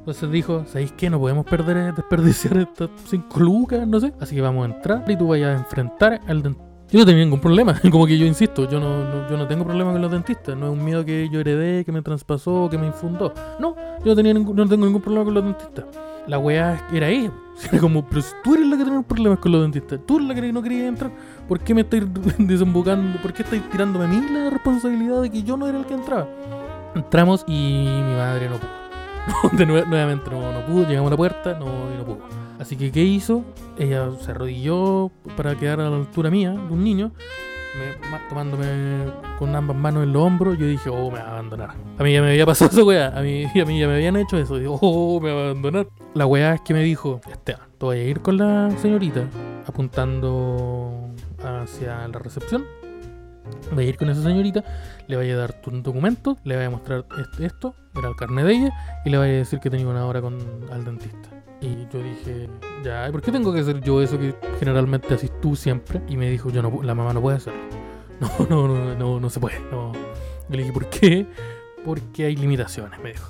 Entonces 0.06 0.30
dijo, 0.30 0.64
¿sabéis 0.66 0.92
qué? 0.92 1.10
No 1.10 1.18
podemos 1.18 1.44
perder, 1.44 1.92
desperdiciar 1.92 2.58
estas 2.58 2.90
5 3.06 3.40
lucas, 3.40 3.88
no 3.88 3.98
sé. 3.98 4.12
Así 4.20 4.36
que 4.36 4.40
vamos 4.40 4.68
a 4.68 4.72
entrar 4.72 5.04
y 5.10 5.16
tú 5.16 5.26
vayas 5.26 5.56
a 5.56 5.58
enfrentar 5.58 6.20
al 6.28 6.42
dentista 6.42 6.66
yo 6.88 7.00
no 7.00 7.06
tenía 7.06 7.24
ningún 7.24 7.40
problema, 7.40 7.80
como 7.90 8.06
que 8.06 8.16
yo 8.16 8.26
insisto, 8.26 8.68
yo 8.70 8.78
no, 8.78 9.28
yo 9.28 9.36
no 9.36 9.48
tengo 9.48 9.64
problema 9.64 9.90
con 9.90 10.00
los 10.00 10.10
dentistas, 10.10 10.56
no 10.56 10.66
es 10.66 10.72
un 10.72 10.84
miedo 10.84 11.04
que 11.04 11.28
yo 11.28 11.40
heredé, 11.40 11.84
que 11.84 11.90
me 11.90 12.00
traspasó, 12.00 12.68
que 12.70 12.78
me 12.78 12.86
infundó. 12.86 13.34
No, 13.58 13.74
yo 14.04 14.06
no, 14.06 14.14
tenía 14.14 14.34
no 14.34 14.68
tengo 14.68 14.86
ningún 14.86 15.02
problema 15.02 15.24
con 15.24 15.34
los 15.34 15.44
dentistas. 15.44 15.84
La 16.28 16.38
weá 16.38 16.88
era 16.92 17.08
ella. 17.08 17.32
Era 17.72 17.80
como, 17.80 18.06
pero 18.06 18.20
tú 18.44 18.54
eres 18.54 18.66
la 18.66 18.76
que 18.76 18.84
tiene 18.84 19.02
problemas 19.02 19.38
con 19.38 19.50
los 19.50 19.62
dentistas, 19.62 19.98
tú 20.06 20.16
eres 20.16 20.28
la 20.28 20.34
que 20.34 20.52
no 20.52 20.62
quería 20.62 20.86
entrar. 20.86 21.10
¿Por 21.48 21.58
qué 21.58 21.74
me 21.74 21.80
estáis 21.80 22.04
desembocando? 22.38 23.18
¿Por 23.22 23.32
qué 23.32 23.42
estáis 23.42 23.68
tirándome 23.70 24.04
a 24.04 24.08
mí 24.08 24.22
la 24.30 24.50
responsabilidad 24.50 25.22
de 25.22 25.30
que 25.30 25.42
yo 25.42 25.56
no 25.56 25.66
era 25.66 25.78
el 25.78 25.86
que 25.86 25.94
entraba? 25.94 26.28
Entramos 26.94 27.44
y 27.48 27.88
mi 28.06 28.14
madre 28.14 28.48
no 28.48 28.56
pudo. 28.56 28.85
nuevamente 29.52 30.30
no, 30.30 30.52
no 30.52 30.66
pudo, 30.66 30.86
llegamos 30.86 31.08
a 31.08 31.10
la 31.10 31.16
puerta 31.16 31.58
no, 31.58 31.66
y 31.92 31.98
no 31.98 32.04
pudo. 32.04 32.18
Así 32.58 32.76
que, 32.76 32.90
¿qué 32.90 33.02
hizo? 33.02 33.44
Ella 33.78 34.08
se 34.20 34.30
arrodilló 34.30 35.10
para 35.36 35.54
quedar 35.54 35.80
a 35.80 35.90
la 35.90 35.96
altura 35.96 36.30
mía, 36.30 36.52
de 36.52 36.72
un 36.72 36.82
niño, 36.82 37.12
tomándome 38.28 39.12
con 39.38 39.54
ambas 39.54 39.76
manos 39.76 40.04
en 40.04 40.12
los 40.12 40.22
hombros. 40.22 40.58
Yo 40.58 40.66
dije, 40.66 40.88
oh, 40.88 41.10
me 41.10 41.18
va 41.18 41.26
a 41.26 41.32
abandonar. 41.32 41.74
A 41.98 42.02
mí 42.02 42.12
ya 42.12 42.22
me 42.22 42.30
había 42.30 42.46
pasado 42.46 42.70
esa 42.72 42.82
weá, 42.82 43.08
a 43.16 43.20
mí, 43.20 43.44
a 43.44 43.64
mí 43.64 43.78
ya 43.78 43.86
me 43.86 43.94
habían 43.94 44.16
hecho 44.16 44.38
eso. 44.38 44.56
Digo, 44.58 44.78
oh, 44.80 45.20
me 45.20 45.32
va 45.32 45.40
a 45.40 45.44
abandonar. 45.46 45.88
La 46.14 46.26
weá 46.26 46.54
es 46.54 46.60
que 46.62 46.72
me 46.72 46.82
dijo, 46.82 47.20
Esteban, 47.30 47.68
te 47.78 47.84
voy 47.84 47.98
a 47.98 48.04
ir 48.04 48.20
con 48.20 48.38
la 48.38 48.70
señorita, 48.78 49.24
apuntando 49.66 51.10
hacia 51.42 52.08
la 52.08 52.18
recepción. 52.18 52.64
Voy 53.72 53.86
a 53.86 53.88
ir 53.88 53.96
con 53.96 54.08
esa 54.08 54.22
señorita, 54.22 54.64
le 55.06 55.16
voy 55.16 55.30
a 55.30 55.36
dar 55.36 55.52
tu 55.60 55.70
documento, 55.70 56.36
le 56.44 56.56
voy 56.56 56.64
a 56.64 56.70
mostrar 56.70 57.04
esto, 57.40 57.74
era 57.96 58.08
el 58.08 58.16
carnet 58.16 58.46
de 58.46 58.52
ella, 58.52 59.00
y 59.04 59.10
le 59.10 59.18
voy 59.18 59.28
a 59.28 59.32
decir 59.32 59.58
que 59.60 59.70
tenía 59.70 59.88
una 59.88 60.06
hora 60.06 60.20
con 60.20 60.38
al 60.72 60.84
dentista. 60.84 61.28
Y 61.60 61.86
yo 61.92 62.02
dije, 62.02 62.48
ya, 62.84 63.08
¿por 63.10 63.22
qué 63.22 63.32
tengo 63.32 63.52
que 63.52 63.60
hacer 63.60 63.80
yo 63.80 64.02
eso 64.02 64.18
que 64.18 64.34
generalmente 64.58 65.14
haces 65.14 65.32
tú 65.40 65.56
siempre? 65.56 66.02
Y 66.08 66.16
me 66.16 66.30
dijo, 66.30 66.50
yo 66.50 66.62
no, 66.62 66.82
la 66.82 66.94
mamá 66.94 67.12
no 67.12 67.20
puede 67.20 67.38
hacerlo. 67.38 67.60
No, 68.18 68.30
no, 68.48 68.66
no, 68.66 68.94
no, 68.94 69.20
no 69.20 69.28
se 69.28 69.38
puede. 69.38 69.60
No. 69.70 69.92
Le 70.48 70.58
dije, 70.58 70.72
¿por 70.72 70.88
qué? 70.88 71.26
Porque 71.84 72.24
hay 72.24 72.34
limitaciones, 72.34 72.98
me 73.00 73.10
dijo. 73.10 73.28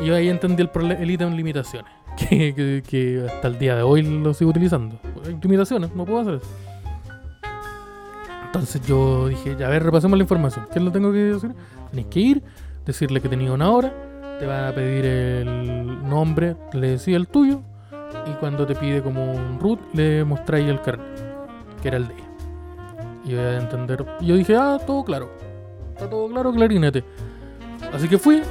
Y 0.00 0.06
yo 0.06 0.14
ahí 0.14 0.28
entendí 0.28 0.62
el, 0.62 0.92
el 0.92 1.10
ítem 1.10 1.34
limitaciones, 1.34 1.92
que, 2.16 2.82
que, 2.86 3.26
hasta 3.26 3.48
el 3.48 3.58
día 3.58 3.74
de 3.74 3.82
hoy 3.82 4.02
lo 4.02 4.32
sigo 4.32 4.50
utilizando. 4.50 5.00
Hay 5.26 5.36
limitaciones, 5.42 5.94
no 5.94 6.04
puedo 6.04 6.20
hacer 6.20 6.34
eso. 6.34 6.46
Entonces 8.52 8.84
yo 8.84 9.28
dije, 9.28 9.54
ya 9.56 9.68
a 9.68 9.70
ver, 9.70 9.84
repasemos 9.84 10.18
la 10.18 10.24
información. 10.24 10.66
¿Qué 10.72 10.80
lo 10.80 10.90
tengo 10.90 11.12
que 11.12 11.34
hacer? 11.36 11.54
Tenéis 11.90 12.08
que 12.08 12.18
ir, 12.18 12.42
decirle 12.84 13.20
que 13.20 13.28
tenía 13.28 13.52
una 13.52 13.70
hora, 13.70 13.94
te 14.40 14.46
van 14.46 14.64
a 14.64 14.74
pedir 14.74 15.04
el 15.04 16.08
nombre, 16.08 16.56
le 16.72 16.90
decía 16.90 17.16
el 17.16 17.28
tuyo, 17.28 17.62
y 18.26 18.32
cuando 18.40 18.66
te 18.66 18.74
pide 18.74 19.02
como 19.02 19.32
un 19.32 19.60
root, 19.60 19.78
le 19.94 20.24
mostráis 20.24 20.68
el 20.68 20.80
carnet, 20.80 21.06
que 21.80 21.88
era 21.88 21.98
el 21.98 22.08
de 22.08 22.14
ella. 22.14 22.24
Y 23.24 23.34
voy 23.34 23.44
a 23.44 23.60
entender. 23.60 24.04
Yo 24.20 24.34
dije, 24.34 24.56
ah, 24.56 24.80
todo 24.84 25.04
claro. 25.04 25.30
Está 25.94 26.10
todo 26.10 26.28
claro, 26.28 26.52
clarinete. 26.52 27.04
Así 27.92 28.08
que 28.08 28.18
fui. 28.18 28.42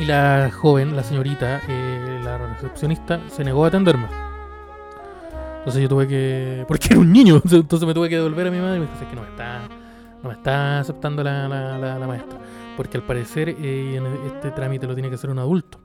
Y 0.00 0.06
la 0.06 0.50
joven, 0.52 0.96
la 0.96 1.04
señorita, 1.04 1.60
eh, 1.68 2.20
la 2.24 2.36
recepcionista, 2.36 3.20
se 3.28 3.44
negó 3.44 3.64
a 3.64 3.68
atenderme. 3.68 4.25
Entonces 5.66 5.82
yo 5.82 5.88
tuve 5.88 6.06
que. 6.06 6.64
Porque 6.68 6.88
era 6.92 7.00
un 7.00 7.12
niño. 7.12 7.42
Entonces 7.50 7.88
me 7.88 7.92
tuve 7.92 8.08
que 8.08 8.14
devolver 8.14 8.46
a 8.46 8.50
mi 8.52 8.58
madre 8.58 8.76
y 8.76 8.80
me 8.80 8.86
dijo, 8.86 8.98
es 9.02 9.08
que 9.08 9.16
no 9.16 9.22
me 9.22 9.28
está. 9.28 9.68
No 10.22 10.28
me 10.28 10.34
está 10.36 10.78
aceptando 10.78 11.24
la, 11.24 11.48
la 11.76 12.06
maestra. 12.06 12.38
Porque 12.76 12.98
al 12.98 13.02
parecer 13.02 13.48
eh, 13.48 14.00
este 14.26 14.52
trámite 14.52 14.86
lo 14.86 14.94
tiene 14.94 15.08
que 15.08 15.16
hacer 15.16 15.30
un 15.30 15.38
adulto, 15.38 15.80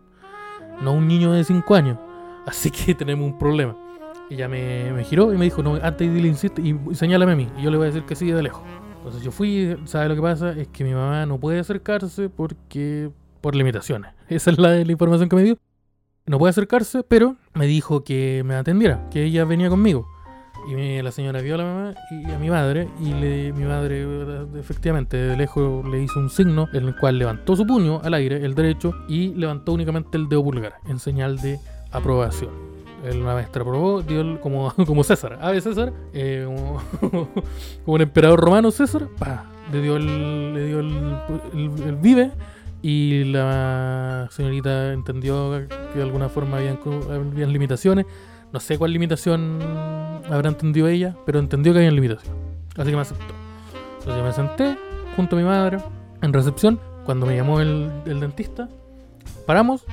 no 0.81 0.93
un 0.93 1.07
niño 1.07 1.31
de 1.31 1.43
5 1.43 1.73
años. 1.75 1.97
Así 2.45 2.69
que 2.69 2.93
tenemos 2.95 3.25
un 3.25 3.39
problema. 3.39 3.75
Ella 4.29 4.47
me, 4.47 4.93
me 4.93 5.03
giró 5.03 5.33
y 5.33 5.37
me 5.37 5.45
dijo, 5.45 5.63
no, 5.63 5.75
antes 5.75 6.13
dile 6.13 6.27
insiste 6.27 6.61
y 6.61 6.77
señálame 6.93 7.31
a 7.31 7.35
mí. 7.35 7.49
Y 7.57 7.63
yo 7.63 7.71
le 7.71 7.77
voy 7.77 7.85
a 7.85 7.87
decir 7.87 8.03
que 8.03 8.15
sí 8.15 8.29
de 8.29 8.43
lejos. 8.43 8.61
Entonces 8.97 9.23
yo 9.23 9.31
fui, 9.31 9.77
¿sabe 9.85 10.09
lo 10.09 10.15
que 10.15 10.21
pasa? 10.21 10.51
Es 10.51 10.67
que 10.67 10.83
mi 10.83 10.93
mamá 10.93 11.25
no 11.25 11.39
puede 11.39 11.59
acercarse 11.59 12.29
porque 12.29 13.09
por 13.41 13.55
limitaciones. 13.55 14.13
Esa 14.29 14.51
es 14.51 14.59
la, 14.59 14.75
la 14.75 14.91
información 14.91 15.27
que 15.27 15.35
me 15.35 15.43
dio. 15.43 15.57
No 16.25 16.37
puede 16.39 16.51
acercarse, 16.51 17.03
pero 17.03 17.35
me 17.53 17.65
dijo 17.67 18.03
que 18.03 18.43
me 18.45 18.55
atendiera, 18.55 19.07
que 19.09 19.23
ella 19.23 19.45
venía 19.45 19.69
conmigo. 19.69 20.07
Y 20.69 21.01
la 21.01 21.11
señora 21.11 21.41
vio 21.41 21.55
a 21.55 21.57
la 21.57 21.63
mamá 21.63 21.93
y 22.11 22.31
a 22.31 22.37
mi 22.37 22.49
madre, 22.51 22.87
y 22.99 23.11
le- 23.13 23.51
mi 23.51 23.63
madre 23.63 24.03
eh, 24.03 24.45
efectivamente 24.59 25.17
de 25.17 25.35
lejos 25.35 25.83
le 25.89 26.03
hizo 26.03 26.19
un 26.19 26.29
signo 26.29 26.67
en 26.73 26.85
el 26.85 26.95
cual 26.95 27.17
levantó 27.17 27.55
su 27.55 27.65
puño 27.65 27.99
al 28.03 28.13
aire, 28.13 28.45
el 28.45 28.53
derecho, 28.53 28.93
y 29.07 29.33
levantó 29.33 29.73
únicamente 29.73 30.17
el 30.19 30.29
dedo 30.29 30.43
pulgar, 30.43 30.73
en 30.87 30.99
señal 30.99 31.37
de 31.41 31.59
aprobación. 31.91 32.51
El 33.03 33.21
maestra 33.21 33.63
aprobó, 33.63 34.03
dio 34.03 34.21
el- 34.21 34.39
como, 34.39 34.71
como 34.85 35.03
César, 35.03 35.39
ave 35.41 35.61
César, 35.61 35.91
eh, 36.13 36.43
como, 36.45 36.79
como 37.83 37.95
un 37.95 38.01
emperador 38.01 38.39
romano 38.39 38.69
César, 38.69 39.07
pa, 39.17 39.45
le 39.71 39.81
dio 39.81 39.95
el, 39.95 40.53
le 40.53 40.65
dio 40.67 40.79
el, 40.81 41.17
el- 41.53 41.83
el 41.87 41.95
vive 41.95 42.31
y 42.81 43.25
la 43.25 44.27
señorita 44.31 44.93
entendió 44.93 45.67
que 45.67 45.97
de 45.97 46.01
alguna 46.03 46.29
forma 46.29 46.57
habían, 46.57 46.79
limitaciones. 47.53 48.05
No 48.51 48.59
sé 48.59 48.77
cuál 48.77 48.91
limitación 48.91 49.59
habrá 50.29 50.49
entendido 50.49 50.87
ella, 50.87 51.15
pero 51.25 51.39
entendió 51.39 51.73
que 51.73 51.79
había 51.79 51.91
limitación. 51.91 52.35
Así 52.75 52.89
que 52.89 52.95
me 52.95 53.01
aceptó. 53.01 53.33
Entonces 53.99 54.23
me 54.23 54.33
senté 54.33 54.77
junto 55.15 55.35
a 55.35 55.39
mi 55.39 55.45
madre 55.45 55.77
en 56.21 56.33
recepción 56.33 56.79
cuando 57.05 57.25
me 57.25 57.35
llamó 57.35 57.59
el, 57.59 58.03
dentista. 58.05 58.67
Paramos 59.45 59.85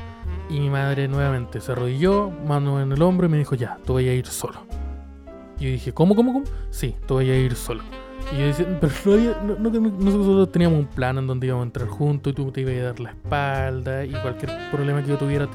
y 0.48 0.60
mi 0.60 0.70
madre 0.70 1.08
nuevamente 1.08 1.60
se 1.60 1.72
arrodilló, 1.72 2.30
mano 2.30 2.80
en 2.80 2.90
el 2.92 3.02
hombro 3.02 3.26
y 3.26 3.30
me 3.30 3.38
dijo, 3.38 3.54
ya, 3.54 3.78
tú 3.84 3.94
voy 3.94 4.08
a 4.08 4.14
ir 4.14 4.26
solo. 4.26 4.60
Y 5.58 5.64
yo 5.64 5.70
dije, 5.70 5.92
¿cómo, 5.92 6.14
cómo, 6.14 6.32
cómo? 6.32 6.44
Sí, 6.70 6.96
tú 7.06 7.14
voy 7.14 7.30
a 7.30 7.38
ir 7.38 7.54
solo. 7.54 7.82
Y 8.34 8.40
yo 8.40 8.46
decía, 8.46 8.66
pero 8.80 8.92
no 9.04 9.12
había, 9.12 9.40
no, 9.42 9.70
no- 9.70 9.80
nosotros 9.98 10.52
teníamos 10.52 10.78
un 10.80 10.86
plan 10.86 11.16
en 11.18 11.26
donde 11.26 11.46
íbamos 11.46 11.62
a 11.64 11.66
entrar 11.66 11.88
juntos 11.88 12.32
y 12.32 12.36
tú 12.36 12.50
te 12.52 12.60
ibas 12.60 12.74
a 12.74 12.82
dar 12.82 13.00
la 13.00 13.10
espalda 13.10 14.04
y 14.04 14.10
cualquier 14.12 14.52
problema 14.70 15.02
que 15.02 15.08
yo 15.08 15.16
tuviera, 15.16 15.48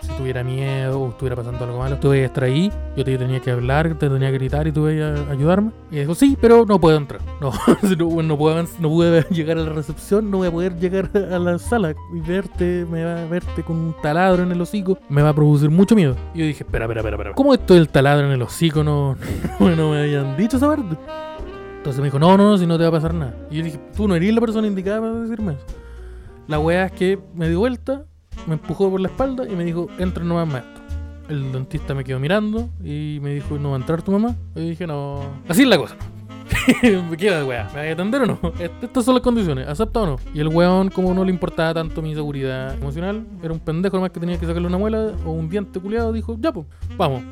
si 0.00 0.08
tuviera 0.16 0.42
miedo 0.44 1.00
o 1.00 1.08
estuviera 1.10 1.36
pasando 1.36 1.62
algo 1.64 1.78
malo, 1.80 1.96
tú 1.98 2.14
ibas 2.14 2.30
a 2.30 2.32
estar 2.44 2.48
yo 2.96 3.04
te 3.04 3.18
tenía 3.18 3.40
que 3.40 3.50
hablar, 3.50 3.94
te 3.98 4.08
tenía 4.08 4.30
que 4.30 4.38
gritar 4.38 4.66
y 4.66 4.72
tú 4.72 4.88
ibas 4.88 5.20
a 5.20 5.32
ayudarme. 5.32 5.70
Y 5.90 5.96
dijo, 5.98 6.14
sí, 6.14 6.36
pero 6.40 6.64
no 6.66 6.80
puedo 6.80 6.96
entrar. 6.96 7.20
No, 7.40 7.52
no, 7.96 8.22
no 8.22 8.38
puedo, 8.38 8.62
no 8.80 8.88
pude 8.88 9.22
llegar 9.30 9.58
a 9.58 9.60
la 9.62 9.70
recepción, 9.72 10.30
no 10.30 10.38
voy 10.38 10.48
a 10.48 10.50
poder 10.50 10.76
llegar 10.78 11.10
a 11.14 11.38
la 11.38 11.58
sala 11.58 11.94
y 12.12 12.20
verte, 12.20 12.84
me 12.90 13.04
va 13.04 13.22
a 13.22 13.26
verte 13.26 13.62
con 13.62 13.76
un 13.76 13.94
taladro 14.02 14.42
en 14.42 14.50
el 14.50 14.60
hocico, 14.60 14.98
me 15.08 15.22
va 15.22 15.28
a 15.28 15.34
producir 15.34 15.70
mucho 15.70 15.94
miedo. 15.94 16.16
Y 16.34 16.38
yo 16.38 16.46
dije, 16.46 16.64
espera, 16.64 16.86
espera, 16.86 17.00
espera, 17.00 17.16
espera. 17.16 17.34
¿Cómo 17.34 17.52
esto 17.54 17.74
del 17.74 17.88
taladro 17.88 18.26
en 18.26 18.32
el 18.32 18.42
hocico 18.42 18.82
no, 18.82 19.14
no, 19.60 19.70
no 19.76 19.90
me 19.92 20.00
habían 20.00 20.36
dicho 20.36 20.56
esa 20.56 20.66
parte? 20.68 20.96
Entonces 21.88 22.02
me 22.02 22.08
dijo, 22.08 22.18
no, 22.18 22.36
no, 22.36 22.50
no, 22.50 22.58
si 22.58 22.66
no 22.66 22.76
te 22.76 22.82
va 22.82 22.90
a 22.90 22.92
pasar 22.92 23.14
nada. 23.14 23.34
Y 23.50 23.56
yo 23.56 23.64
dije, 23.64 23.80
tú 23.96 24.06
no 24.06 24.14
eres 24.14 24.34
la 24.34 24.42
persona 24.42 24.66
indicada 24.66 25.00
para 25.00 25.14
decirme 25.14 25.52
eso. 25.54 25.64
La 26.46 26.58
weá 26.58 26.84
es 26.84 26.92
que 26.92 27.18
me 27.34 27.48
dio 27.48 27.60
vuelta, 27.60 28.04
me 28.46 28.54
empujó 28.54 28.90
por 28.90 29.00
la 29.00 29.08
espalda 29.08 29.48
y 29.50 29.56
me 29.56 29.64
dijo, 29.64 29.88
entra 29.98 30.22
nomás 30.22 30.46
maestro. 30.46 30.82
El 31.30 31.50
dentista 31.50 31.94
me 31.94 32.04
quedó 32.04 32.18
mirando 32.20 32.68
y 32.84 33.20
me 33.22 33.32
dijo, 33.32 33.56
¿no 33.58 33.70
va 33.70 33.76
a 33.76 33.80
entrar 33.80 34.02
tu 34.02 34.12
mamá? 34.12 34.36
Y 34.54 34.68
dije, 34.68 34.86
no. 34.86 35.22
Así 35.48 35.62
es 35.62 35.68
la 35.68 35.78
cosa. 35.78 35.96
¿Me 37.10 37.16
queda, 37.16 37.42
weá? 37.46 37.70
¿Me 37.74 37.80
va 37.82 37.88
a 37.88 37.92
atender 37.92 38.20
o 38.22 38.26
no? 38.26 38.38
Est- 38.58 38.82
Estas 38.82 39.06
son 39.06 39.14
las 39.14 39.22
condiciones, 39.22 39.66
¿acepta 39.66 40.00
o 40.00 40.06
no? 40.06 40.16
Y 40.34 40.40
el 40.40 40.48
weón, 40.48 40.90
como 40.90 41.14
no 41.14 41.24
le 41.24 41.30
importaba 41.30 41.72
tanto 41.72 42.02
mi 42.02 42.14
seguridad 42.14 42.74
emocional, 42.74 43.24
era 43.42 43.52
un 43.54 43.60
pendejo 43.60 43.96
nomás 43.96 44.10
que 44.10 44.20
tenía 44.20 44.38
que 44.38 44.44
sacarle 44.46 44.68
una 44.68 44.76
muela 44.76 45.12
o 45.24 45.30
un 45.32 45.48
diente 45.48 45.80
culiado, 45.80 46.12
dijo, 46.12 46.36
ya 46.38 46.52
pues, 46.52 46.66
vamos. 46.98 47.22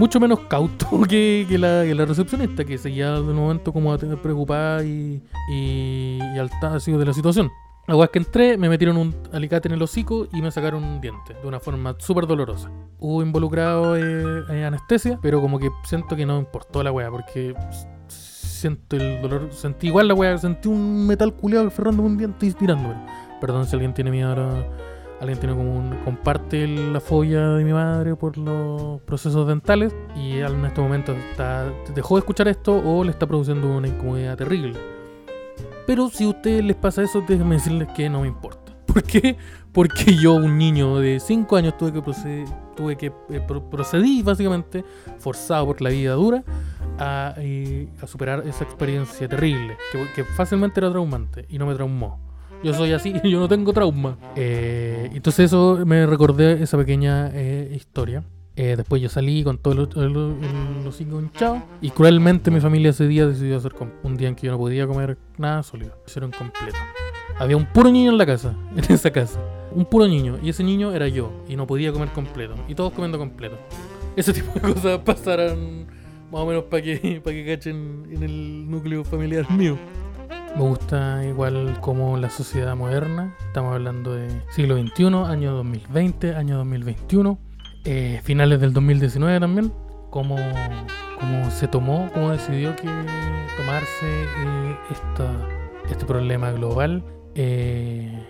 Mucho 0.00 0.18
menos 0.18 0.40
cauto 0.48 1.02
que, 1.08 1.44
que 1.46 1.58
la, 1.58 1.84
que 1.84 1.94
la 1.94 2.06
recepcionista, 2.06 2.64
que 2.64 2.78
seguía 2.78 3.12
de 3.12 3.20
un 3.20 3.36
momento 3.36 3.70
como 3.70 3.92
at- 3.92 4.00
preocupada 4.22 4.82
y, 4.82 5.22
y, 5.52 6.18
y 6.34 6.38
al 6.38 6.48
tacio 6.58 6.98
de 6.98 7.04
la 7.04 7.12
situación. 7.12 7.50
La 7.86 8.06
que 8.06 8.18
entré, 8.20 8.56
me 8.56 8.70
metieron 8.70 8.96
un 8.96 9.14
alicate 9.30 9.68
en 9.68 9.74
el 9.74 9.82
hocico 9.82 10.26
y 10.32 10.40
me 10.40 10.50
sacaron 10.50 10.84
un 10.84 11.00
diente 11.02 11.34
de 11.34 11.46
una 11.46 11.60
forma 11.60 11.94
súper 11.98 12.26
dolorosa. 12.26 12.70
Hubo 12.98 13.22
involucrado 13.22 13.94
eh, 13.96 14.44
eh, 14.48 14.64
anestesia, 14.64 15.18
pero 15.20 15.42
como 15.42 15.58
que 15.58 15.68
siento 15.84 16.16
que 16.16 16.24
no 16.24 16.38
importó 16.38 16.82
la 16.82 16.92
weá, 16.92 17.10
porque 17.10 17.54
siento 18.08 18.96
el 18.96 19.20
dolor, 19.20 19.48
sentí 19.52 19.88
igual 19.88 20.08
la 20.08 20.14
weá, 20.14 20.38
sentí 20.38 20.68
un 20.68 21.06
metal 21.06 21.34
culeado 21.34 21.66
aferrándome 21.66 22.08
un 22.08 22.16
diente 22.16 22.46
y 22.46 22.52
tirándome. 22.52 22.94
Perdón 23.38 23.66
si 23.66 23.74
alguien 23.74 23.92
tiene 23.92 24.10
miedo 24.10 24.30
ahora. 24.30 24.66
Alguien 25.20 25.38
tiene 25.38 25.54
como 25.54 25.76
un. 25.76 25.94
comparte 26.04 26.66
la 26.66 26.98
fobia 27.00 27.46
de 27.50 27.64
mi 27.64 27.72
madre 27.72 28.16
por 28.16 28.38
los 28.38 29.00
procesos 29.02 29.46
dentales 29.46 29.94
y 30.16 30.38
en 30.38 30.64
este 30.64 30.80
momento 30.80 31.12
está, 31.12 31.70
dejó 31.94 32.14
de 32.16 32.20
escuchar 32.20 32.48
esto 32.48 32.74
o 32.84 33.04
le 33.04 33.10
está 33.10 33.26
produciendo 33.26 33.68
una 33.68 33.88
incomodidad 33.88 34.36
terrible. 34.38 34.78
Pero 35.86 36.08
si 36.08 36.24
a 36.24 36.28
ustedes 36.30 36.64
les 36.64 36.76
pasa 36.76 37.02
eso, 37.02 37.22
déjenme 37.26 37.56
decirles 37.56 37.88
que 37.94 38.08
no 38.08 38.22
me 38.22 38.28
importa. 38.28 38.72
¿Por 38.86 39.02
qué? 39.02 39.36
Porque 39.72 40.16
yo, 40.16 40.34
un 40.34 40.56
niño 40.56 40.96
de 40.98 41.20
5 41.20 41.54
años, 41.56 41.76
tuve 41.76 41.92
que 41.92 42.02
proceder, 42.02 42.48
tuve 42.76 42.96
eh, 43.00 43.40
pro- 43.46 43.68
procedí 43.70 44.22
básicamente, 44.22 44.84
forzado 45.18 45.66
por 45.66 45.80
la 45.82 45.90
vida 45.90 46.14
dura, 46.14 46.42
a, 46.98 47.34
eh, 47.38 47.88
a 48.02 48.06
superar 48.06 48.42
esa 48.46 48.64
experiencia 48.64 49.28
terrible, 49.28 49.76
que, 49.92 50.06
que 50.14 50.24
fácilmente 50.24 50.80
era 50.80 50.90
traumante 50.90 51.44
y 51.48 51.58
no 51.58 51.66
me 51.66 51.74
traumó. 51.74 52.18
Yo 52.62 52.74
soy 52.74 52.92
así, 52.92 53.14
yo 53.24 53.40
no 53.40 53.48
tengo 53.48 53.72
trauma. 53.72 54.16
Eh, 54.36 55.10
entonces 55.14 55.46
eso 55.46 55.80
me 55.86 56.06
recordé 56.06 56.62
esa 56.62 56.76
pequeña 56.76 57.30
eh, 57.32 57.72
historia. 57.74 58.24
Eh, 58.56 58.74
después 58.76 59.00
yo 59.00 59.08
salí 59.08 59.42
con 59.42 59.58
todo 59.58 59.72
el, 59.74 59.88
el, 59.96 60.16
el 60.80 60.86
hocico 60.86 61.18
hinchado 61.20 61.62
y 61.80 61.90
cruelmente 61.90 62.50
mi 62.50 62.60
familia 62.60 62.90
ese 62.90 63.06
día 63.06 63.26
decidió 63.26 63.56
hacer 63.56 63.72
un 64.02 64.16
día 64.16 64.28
en 64.28 64.34
que 64.34 64.48
yo 64.48 64.52
no 64.52 64.58
podía 64.58 64.86
comer 64.86 65.16
nada 65.38 65.62
sólido. 65.62 65.96
Hicieron 66.06 66.30
completo. 66.30 66.76
Había 67.38 67.56
un 67.56 67.64
puro 67.64 67.90
niño 67.90 68.10
en 68.10 68.18
la 68.18 68.26
casa, 68.26 68.54
en 68.76 68.92
esa 68.92 69.10
casa. 69.10 69.40
Un 69.72 69.86
puro 69.86 70.06
niño. 70.06 70.38
Y 70.42 70.50
ese 70.50 70.62
niño 70.62 70.92
era 70.92 71.08
yo. 71.08 71.32
Y 71.48 71.56
no 71.56 71.66
podía 71.66 71.92
comer 71.92 72.10
completo. 72.10 72.54
Y 72.68 72.74
todos 72.74 72.92
comiendo 72.92 73.18
completo. 73.18 73.58
Ese 74.14 74.34
tipo 74.34 74.52
de 74.52 74.60
cosas 74.74 74.98
pasarán 74.98 75.86
más 76.30 76.42
o 76.42 76.46
menos 76.46 76.64
para 76.64 76.82
que, 76.82 77.20
para 77.24 77.34
que 77.34 77.46
cachen 77.46 78.06
en 78.10 78.22
el 78.22 78.70
núcleo 78.70 79.04
familiar 79.04 79.50
mío. 79.50 79.78
Me 80.56 80.62
gusta 80.62 81.24
igual 81.24 81.78
como 81.80 82.16
la 82.16 82.28
sociedad 82.30 82.76
moderna. 82.76 83.34
Estamos 83.46 83.74
hablando 83.74 84.14
de 84.14 84.28
siglo 84.50 84.76
XXI, 84.76 85.04
año 85.26 85.52
2020, 85.54 86.34
año 86.34 86.56
2021. 86.58 87.38
eh, 87.84 88.20
finales 88.24 88.60
del 88.60 88.72
2019 88.72 89.40
también. 89.40 89.72
Cómo, 90.10 90.36
cómo 91.18 91.50
se 91.50 91.68
tomó, 91.68 92.10
cómo 92.12 92.30
decidió 92.30 92.74
que 92.76 92.88
tomarse 93.56 94.04
eh, 94.04 94.76
esta, 94.90 95.30
este 95.88 96.04
problema 96.04 96.50
global. 96.50 97.04
Eh, 97.34 98.26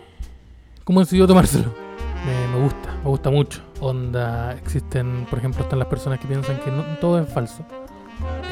¿Cómo 0.85 1.01
decidió 1.01 1.27
tomárselo? 1.27 1.73
Me, 2.53 2.63
gusta, 2.63 2.95
me 3.03 3.09
gusta 3.09 3.31
mucho. 3.31 3.63
Onda, 3.81 4.53
existen, 4.53 5.27
por 5.31 5.39
ejemplo, 5.39 5.63
están 5.63 5.79
las 5.79 5.89
personas 5.89 6.19
que 6.21 6.29
piensan 6.29 6.59
que 6.59 6.71
todo 7.01 7.19
es 7.19 7.29
falso. 7.33 7.65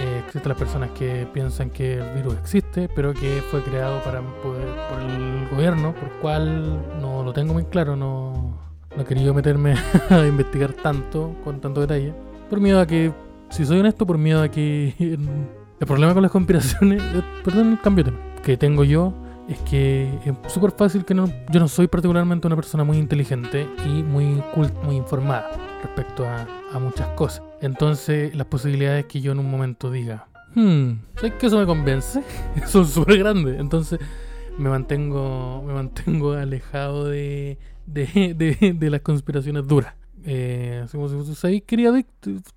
Eh, 0.00 0.22
existen 0.24 0.48
las 0.50 0.58
personas 0.58 0.90
que 0.90 1.26
piensan 1.32 1.70
que 1.70 1.94
el 1.98 2.14
virus 2.14 2.36
existe, 2.38 2.88
pero 2.94 3.12
que 3.14 3.42
fue 3.50 3.62
creado 3.62 4.00
para 4.02 4.20
poder- 4.20 4.74
por 4.90 5.00
el 5.00 5.48
gobierno, 5.50 5.92
por 5.94 6.08
cual 6.20 6.80
no 7.00 7.22
lo 7.22 7.32
tengo 7.32 7.52
muy 7.52 7.64
claro, 7.64 7.96
no, 7.96 8.58
no 8.96 9.02
he 9.02 9.04
querido 9.04 9.34
meterme 9.34 9.74
a 10.10 10.26
investigar 10.26 10.72
tanto, 10.72 11.34
con 11.44 11.60
tanto 11.60 11.80
detalle, 11.80 12.12
por 12.48 12.60
miedo 12.60 12.80
a 12.80 12.86
que, 12.86 13.12
si 13.50 13.64
soy 13.66 13.80
honesto, 13.80 14.06
por 14.06 14.18
miedo 14.18 14.42
a 14.42 14.48
que 14.48 14.94
el 15.00 15.86
problema 15.86 16.12
con 16.14 16.22
las 16.22 16.32
conspiraciones, 16.32 17.02
eh, 17.02 17.22
perdón 17.44 17.78
cambio 17.82 18.04
de 18.04 18.10
tema, 18.12 18.22
que 18.42 18.56
tengo 18.56 18.84
yo 18.84 19.12
es 19.48 19.58
que 19.60 20.10
es 20.24 20.52
súper 20.52 20.72
fácil 20.72 21.04
que 21.04 21.14
no, 21.14 21.26
yo 21.50 21.58
no 21.58 21.68
soy 21.68 21.88
particularmente 21.88 22.46
una 22.46 22.56
persona 22.56 22.84
muy 22.84 22.98
inteligente 22.98 23.66
y 23.86 24.02
muy 24.02 24.42
muy 24.84 24.96
informada 24.96 25.50
respecto 25.82 26.26
a, 26.26 26.46
muchas 26.78 27.08
cosas. 27.08 27.42
Entonces, 27.60 28.34
las 28.36 28.46
posibilidades 28.46 29.06
que 29.06 29.20
yo 29.20 29.32
en 29.32 29.38
un 29.38 29.50
momento 29.50 29.90
diga, 29.90 30.28
hmm, 30.54 30.90
¿sabes 31.16 31.32
que 31.34 31.46
eso 31.46 31.58
me 31.58 31.66
convence? 31.66 32.22
Son 32.66 32.86
súper 32.86 33.18
grandes. 33.18 33.58
Entonces, 33.58 33.98
me 34.58 34.68
mantengo, 34.68 35.62
me 35.66 35.72
mantengo 35.72 36.32
alejado 36.32 37.06
de, 37.06 37.58
de, 37.86 38.76
de, 38.78 38.90
las 38.90 39.00
conspiraciones 39.00 39.66
duras. 39.66 39.94
Eh, 40.24 40.84
como 40.92 41.08
si 41.08 41.34
sabéis 41.34 41.62
que 41.64 42.04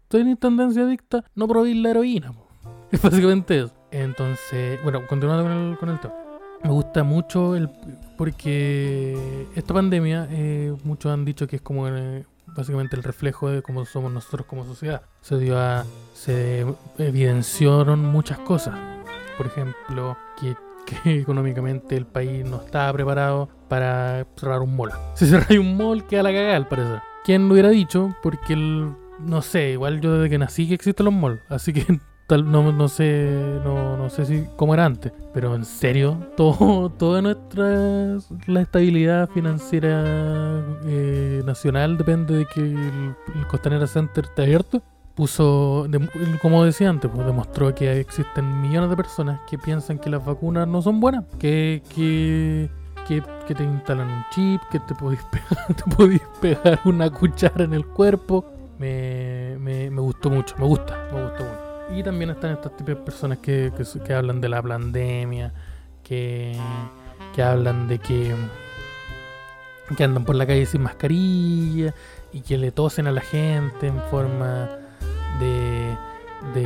tenéis 0.09 0.39
tendencia 0.39 0.83
adicta, 0.83 1.23
no 1.35 1.47
probéis 1.47 1.77
la 1.77 1.91
heroína. 1.91 2.33
Es 2.91 3.01
básicamente 3.01 3.57
eso. 3.57 3.73
Entonces, 3.91 4.77
bueno, 4.83 5.07
continuando 5.07 5.43
con 5.43 5.51
el, 5.53 5.77
con 5.77 5.89
el 5.89 5.99
tema. 5.99 6.13
Me 6.63 6.69
gusta 6.69 7.03
mucho 7.03 7.55
el 7.55 7.69
porque 8.17 9.47
esta 9.55 9.73
pandemia, 9.73 10.27
eh, 10.29 10.75
muchos 10.83 11.11
han 11.11 11.25
dicho 11.25 11.47
que 11.47 11.55
es 11.55 11.61
como 11.61 11.87
eh, 11.87 12.23
básicamente 12.45 12.95
el 12.95 13.01
reflejo 13.01 13.49
de 13.49 13.63
cómo 13.63 13.83
somos 13.85 14.11
nosotros 14.11 14.45
como 14.45 14.63
sociedad. 14.65 15.01
Se 15.21 15.39
dio 15.39 15.57
a, 15.57 15.85
se 16.13 16.65
evidenciaron 16.99 18.05
muchas 18.05 18.37
cosas. 18.39 18.75
Por 19.37 19.47
ejemplo, 19.47 20.17
que, 20.39 20.55
económicamente 21.21 21.97
el 21.97 22.05
país 22.05 22.45
no 22.45 22.57
estaba 22.57 22.93
preparado 22.93 23.49
para 23.67 24.27
cerrar 24.35 24.61
un 24.61 24.75
mall. 24.75 24.91
Si 25.15 25.25
cerráis 25.25 25.59
un 25.59 25.75
mall, 25.75 26.05
queda 26.05 26.23
la 26.23 26.31
cagada 26.31 26.57
al 26.57 26.67
parecer. 26.67 27.01
¿Quién 27.23 27.47
lo 27.47 27.53
hubiera 27.53 27.69
dicho? 27.69 28.15
Porque 28.21 28.53
el, 28.53 28.93
no 29.19 29.41
sé, 29.41 29.71
igual 29.71 29.99
yo 29.99 30.13
desde 30.13 30.29
que 30.29 30.37
nací 30.37 30.67
que 30.67 30.75
existen 30.75 31.05
los 31.05 31.13
malls. 31.13 31.41
Así 31.49 31.73
que 31.73 31.99
no, 32.37 32.71
no 32.71 32.87
sé, 32.87 33.59
no, 33.63 33.97
no 33.97 34.09
sé 34.09 34.25
si 34.25 34.45
cómo 34.55 34.73
era 34.73 34.85
antes, 34.85 35.11
pero 35.33 35.53
en 35.55 35.65
serio, 35.65 36.17
todo, 36.37 36.89
toda 36.89 37.21
nuestra 37.21 38.17
la 38.47 38.61
estabilidad 38.61 39.29
financiera 39.29 40.63
eh, 40.85 41.41
nacional 41.45 41.97
depende 41.97 42.37
de 42.37 42.45
que 42.45 42.61
el, 42.61 43.47
Costanera 43.49 43.87
Center 43.87 44.25
esté 44.25 44.43
abierto. 44.43 44.81
Puso, 45.15 45.87
como 46.41 46.63
decía 46.63 46.89
antes, 46.89 47.11
pues, 47.13 47.27
demostró 47.27 47.75
que 47.75 47.99
existen 47.99 48.61
millones 48.61 48.89
de 48.89 48.95
personas 48.95 49.41
que 49.47 49.57
piensan 49.57 49.99
que 49.99 50.09
las 50.09 50.25
vacunas 50.25 50.67
no 50.69 50.81
son 50.81 51.01
buenas, 51.01 51.25
que, 51.37 51.83
que, 51.93 52.69
que, 53.07 53.21
que 53.45 53.53
te 53.53 53.63
instalan 53.63 54.07
un 54.07 54.23
chip, 54.31 54.61
que 54.71 54.79
te 54.79 54.95
podéis 54.95 55.21
pegar, 55.31 55.75
te 55.75 55.95
podéis 55.95 56.21
pegar 56.39 56.79
una 56.85 57.09
cuchara 57.09 57.65
en 57.65 57.73
el 57.73 57.85
cuerpo. 57.85 58.45
Me, 58.79 59.57
me, 59.59 59.91
me 59.91 60.01
gustó 60.01 60.29
mucho, 60.29 60.55
me 60.57 60.65
gusta, 60.65 60.97
me 61.13 61.21
gustó 61.23 61.43
mucho. 61.43 61.60
Y 61.95 62.03
también 62.03 62.29
están 62.29 62.51
estas 62.51 62.75
tipos 62.77 62.95
de 62.95 62.95
personas 62.95 63.37
que, 63.39 63.71
que, 64.05 64.13
hablan 64.13 64.39
de 64.39 64.49
la 64.49 64.61
pandemia, 64.61 65.53
que, 66.03 66.57
que 67.35 67.43
hablan 67.43 67.87
de 67.87 67.99
que, 67.99 68.33
que 69.97 70.03
andan 70.03 70.23
por 70.23 70.35
la 70.35 70.45
calle 70.45 70.65
sin 70.65 70.81
mascarilla 70.81 71.93
y 72.31 72.41
que 72.41 72.57
le 72.57 72.71
tosen 72.71 73.07
a 73.07 73.11
la 73.11 73.21
gente 73.21 73.87
en 73.87 74.01
forma 74.09 74.69
de, 75.39 75.97
de, 76.53 76.65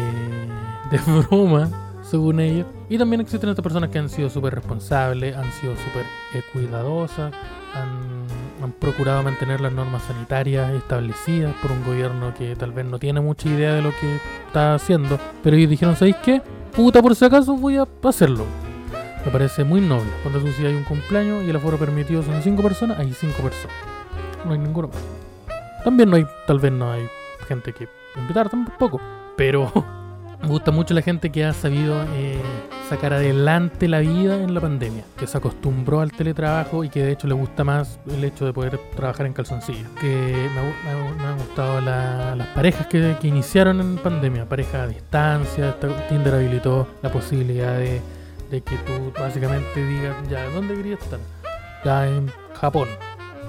de 0.92 1.22
broma, 1.28 1.70
según 2.04 2.40
ellos. 2.40 2.68
Y 2.88 2.98
también 2.98 3.22
existen 3.22 3.50
estas 3.50 3.64
personas 3.64 3.90
que 3.90 3.98
han 3.98 4.10
sido 4.10 4.30
súper 4.30 4.54
responsables, 4.54 5.36
han 5.36 5.52
sido 5.54 5.74
súper 5.76 6.06
cuidadosas, 6.54 7.34
han, 7.74 8.25
han 8.66 8.72
procurado 8.72 9.24
mantener 9.24 9.62
las 9.62 9.72
normas 9.72 10.04
sanitarias 10.04 10.72
establecidas 10.72 11.54
por 11.62 11.72
un 11.72 11.84
gobierno 11.86 12.34
que 12.34 12.56
tal 12.56 12.72
vez 12.72 12.86
no 12.86 13.00
tiene 13.00 13.22
mucha 13.22 13.48
idea 13.48 13.74
de 13.74 13.82
lo 13.82 13.92
que 13.92 14.18
está 14.48 14.76
haciendo. 14.76 15.20
Pero 15.44 15.56
ellos 15.56 15.70
dijeron, 15.70 15.96
¿sabéis 15.96 16.18
qué? 16.18 16.42
Puta, 16.76 17.02
por 17.02 17.16
si 17.16 17.26
acaso 17.26 17.56
voy 17.56 17.78
a 17.78 17.88
hacerlo. 18.04 18.46
Me 19.24 19.32
parece 19.32 19.64
muy 19.64 19.82
noble. 19.82 20.10
Cuando 20.24 20.40
tú 20.40 20.48
hay 20.60 20.76
un 20.76 20.84
cumpleaños 20.84 21.44
y 21.46 21.50
el 21.50 21.56
aforo 21.56 21.78
permitido 21.78 22.22
son 22.24 22.42
5 22.42 22.62
personas, 22.62 23.00
hay 23.00 23.14
5 23.14 23.42
personas. 23.42 23.76
No 24.46 24.54
hay 24.54 24.60
ninguno 24.60 24.88
más. 24.88 24.98
También 25.84 26.10
no 26.10 26.16
hay, 26.16 26.26
tal 26.48 26.60
vez 26.60 26.72
no 26.72 26.92
hay 26.92 27.08
gente 27.48 27.72
que 27.72 27.88
invitar 28.18 28.50
tampoco. 28.50 29.00
Pero 29.38 29.72
me 30.46 30.52
gusta 30.52 30.72
mucho 30.72 30.94
la 30.94 31.02
gente 31.02 31.32
que 31.32 31.44
ha 31.44 31.54
sabido 31.54 32.04
eh, 32.14 32.40
sacar 32.88 33.14
adelante 33.14 33.88
la 33.88 34.00
vida 34.00 34.36
en 34.44 34.54
la 34.54 34.62
pandemia, 34.62 35.04
que 35.18 35.26
se 35.26 35.38
acostumbró 35.38 36.02
al 36.02 36.12
teletrabajo 36.12 36.84
y 36.84 36.90
que 36.90 37.02
de 37.04 37.12
hecho 37.14 37.28
le 37.28 37.34
gusta 37.34 37.64
más 37.64 38.00
el 38.08 38.24
hecho 38.24 38.46
de 38.46 38.54
poder 38.54 38.80
trabajar 38.96 39.26
en 39.26 39.34
calzoncillos. 39.34 39.88
Que 40.00 40.50
me, 40.54 40.62
me 40.62 41.14
me 41.16 41.24
han 41.28 41.38
gustado 41.38 41.82
la- 41.82 42.36
las 42.36 42.48
parejas 42.50 42.86
que, 42.88 43.16
iniciaron 43.24 43.82
en 43.82 43.98
pandemia, 43.98 44.48
parejas 44.48 44.76
a 44.76 44.88
distancia, 44.88 45.76
Tinder 46.10 46.36
habilitó 46.36 46.88
la 47.02 47.12
posibilidad 47.12 47.78
de, 47.78 48.02
que 48.52 48.62
tú 48.86 49.12
básicamente 49.20 49.84
digas, 49.86 50.16
ya, 50.30 50.48
¿dónde 50.50 50.76
querías 50.76 51.02
estar? 51.02 51.20
Ya 51.84 52.08
en 52.08 52.32
Japón. 52.60 52.88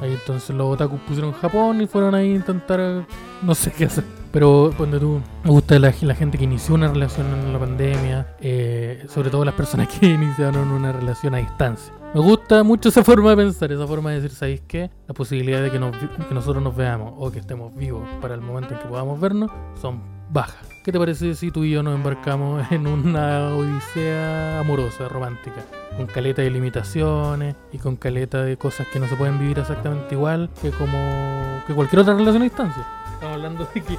Ahí 0.00 0.12
entonces 0.12 0.54
los 0.56 0.66
otakus 0.74 1.00
pusieron 1.00 1.32
Japón 1.34 1.80
y 1.82 1.86
fueron 1.86 2.14
ahí 2.14 2.32
a 2.32 2.36
intentar, 2.36 3.06
no 3.42 3.54
sé 3.54 3.70
qué 3.72 3.84
hacer. 3.84 4.04
Pero 4.32 4.72
cuando 4.76 4.98
tú, 5.00 5.20
me 5.44 5.50
gusta 5.50 5.78
la, 5.78 5.94
la 6.02 6.14
gente 6.14 6.38
que 6.38 6.44
inició 6.44 6.74
una 6.74 6.88
relación 6.88 7.26
en 7.32 7.52
la 7.52 7.58
pandemia, 7.58 8.36
eh, 8.40 9.06
sobre 9.08 9.30
todo 9.30 9.44
las 9.44 9.54
personas 9.54 9.88
que 10.00 10.06
iniciaron 10.06 10.68
una 10.70 10.92
relación 10.92 11.34
a 11.34 11.38
distancia. 11.38 11.92
Me 12.14 12.20
gusta 12.20 12.62
mucho 12.62 12.88
esa 12.88 13.04
forma 13.04 13.30
de 13.30 13.36
pensar, 13.36 13.70
esa 13.72 13.86
forma 13.86 14.10
de 14.10 14.22
decir, 14.22 14.30
¿sabéis 14.30 14.62
qué? 14.66 14.90
La 15.06 15.12
posibilidad 15.12 15.60
de 15.60 15.70
que, 15.70 15.78
nos 15.78 15.94
que 15.96 16.34
nosotros 16.34 16.62
nos 16.62 16.74
veamos 16.74 17.12
o 17.18 17.30
que 17.30 17.40
estemos 17.40 17.74
vivos 17.74 18.08
para 18.22 18.34
el 18.34 18.40
momento 18.40 18.74
en 18.74 18.80
que 18.80 18.86
podamos 18.86 19.20
vernos 19.20 19.50
son 19.80 20.00
bajas. 20.30 20.66
¿Qué 20.84 20.92
te 20.92 20.98
parece 20.98 21.34
si 21.34 21.50
tú 21.50 21.64
y 21.64 21.72
yo 21.72 21.82
nos 21.82 21.94
embarcamos 21.94 22.64
en 22.72 22.86
una 22.86 23.54
odisea 23.54 24.60
amorosa, 24.60 25.08
romántica? 25.08 25.64
Con 25.96 26.06
caleta 26.06 26.42
de 26.42 26.50
limitaciones 26.50 27.56
y 27.72 27.78
con 27.78 27.96
caleta 27.96 28.42
de 28.42 28.56
cosas 28.56 28.86
que 28.86 29.00
no 29.00 29.08
se 29.08 29.16
pueden 29.16 29.38
vivir 29.38 29.58
exactamente 29.58 30.14
igual 30.14 30.48
que 30.62 30.70
como 30.70 31.62
que 31.66 31.74
cualquier 31.74 32.00
otra 32.00 32.14
relación 32.14 32.42
a 32.42 32.44
distancia. 32.44 32.86
Estamos 33.12 33.34
hablando 33.34 33.68
de 33.74 33.82
que 33.82 33.98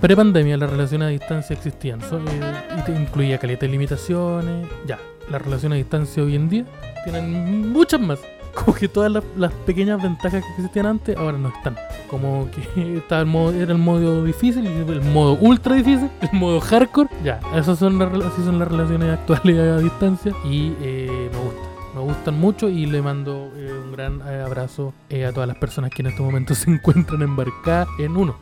pre-pandemia 0.00 0.56
las 0.56 0.70
relaciones 0.70 1.06
a 1.06 1.10
distancia 1.10 1.54
existían 1.54 2.00
so- 2.02 2.18
eh, 2.18 2.52
y 2.78 2.82
te 2.82 2.92
incluía 2.92 3.38
caleta 3.38 3.66
de 3.66 3.72
limitaciones. 3.72 4.66
Ya, 4.86 4.98
las 5.30 5.40
relaciones 5.42 5.76
a 5.76 5.78
distancia 5.78 6.22
hoy 6.22 6.34
en 6.36 6.48
día 6.48 6.64
tienen 7.04 7.70
muchas 7.72 8.00
más. 8.00 8.18
Como 8.54 8.72
que 8.76 8.86
todas 8.86 9.10
las, 9.10 9.24
las 9.36 9.52
pequeñas 9.52 10.00
ventajas 10.00 10.42
que 10.44 10.48
existían 10.56 10.86
antes 10.86 11.16
ahora 11.16 11.36
no 11.38 11.48
están. 11.48 11.76
Como 12.08 12.48
que 12.52 12.96
estaba 12.98 13.20
el 13.22 13.26
modo, 13.26 13.52
era 13.52 13.72
el 13.72 13.78
modo 13.78 14.22
difícil, 14.24 14.66
el 14.66 15.02
modo 15.02 15.32
ultra 15.40 15.74
difícil, 15.74 16.08
el 16.20 16.38
modo 16.38 16.60
hardcore. 16.60 17.08
Ya, 17.24 17.40
esas 17.56 17.78
son 17.78 17.98
las, 17.98 18.12
así 18.12 18.44
son 18.44 18.58
las 18.60 18.68
relaciones 18.68 19.10
actuales 19.18 19.58
a 19.58 19.78
distancia 19.78 20.32
y 20.44 20.72
eh, 20.80 21.30
me 21.32 21.38
gusta. 21.38 21.60
Me 21.94 22.00
gustan 22.00 22.38
mucho 22.40 22.68
y 22.68 22.86
le 22.86 23.00
mando 23.02 23.52
eh, 23.56 23.72
un 23.84 23.92
gran 23.92 24.20
eh, 24.28 24.42
abrazo 24.44 24.92
eh, 25.10 25.26
a 25.26 25.32
todas 25.32 25.46
las 25.46 25.56
personas 25.58 25.90
que 25.90 26.02
en 26.02 26.08
este 26.08 26.22
momento 26.22 26.52
se 26.56 26.68
encuentran 26.70 27.22
embarcadas 27.22 27.86
en 28.00 28.16
uno. 28.16 28.36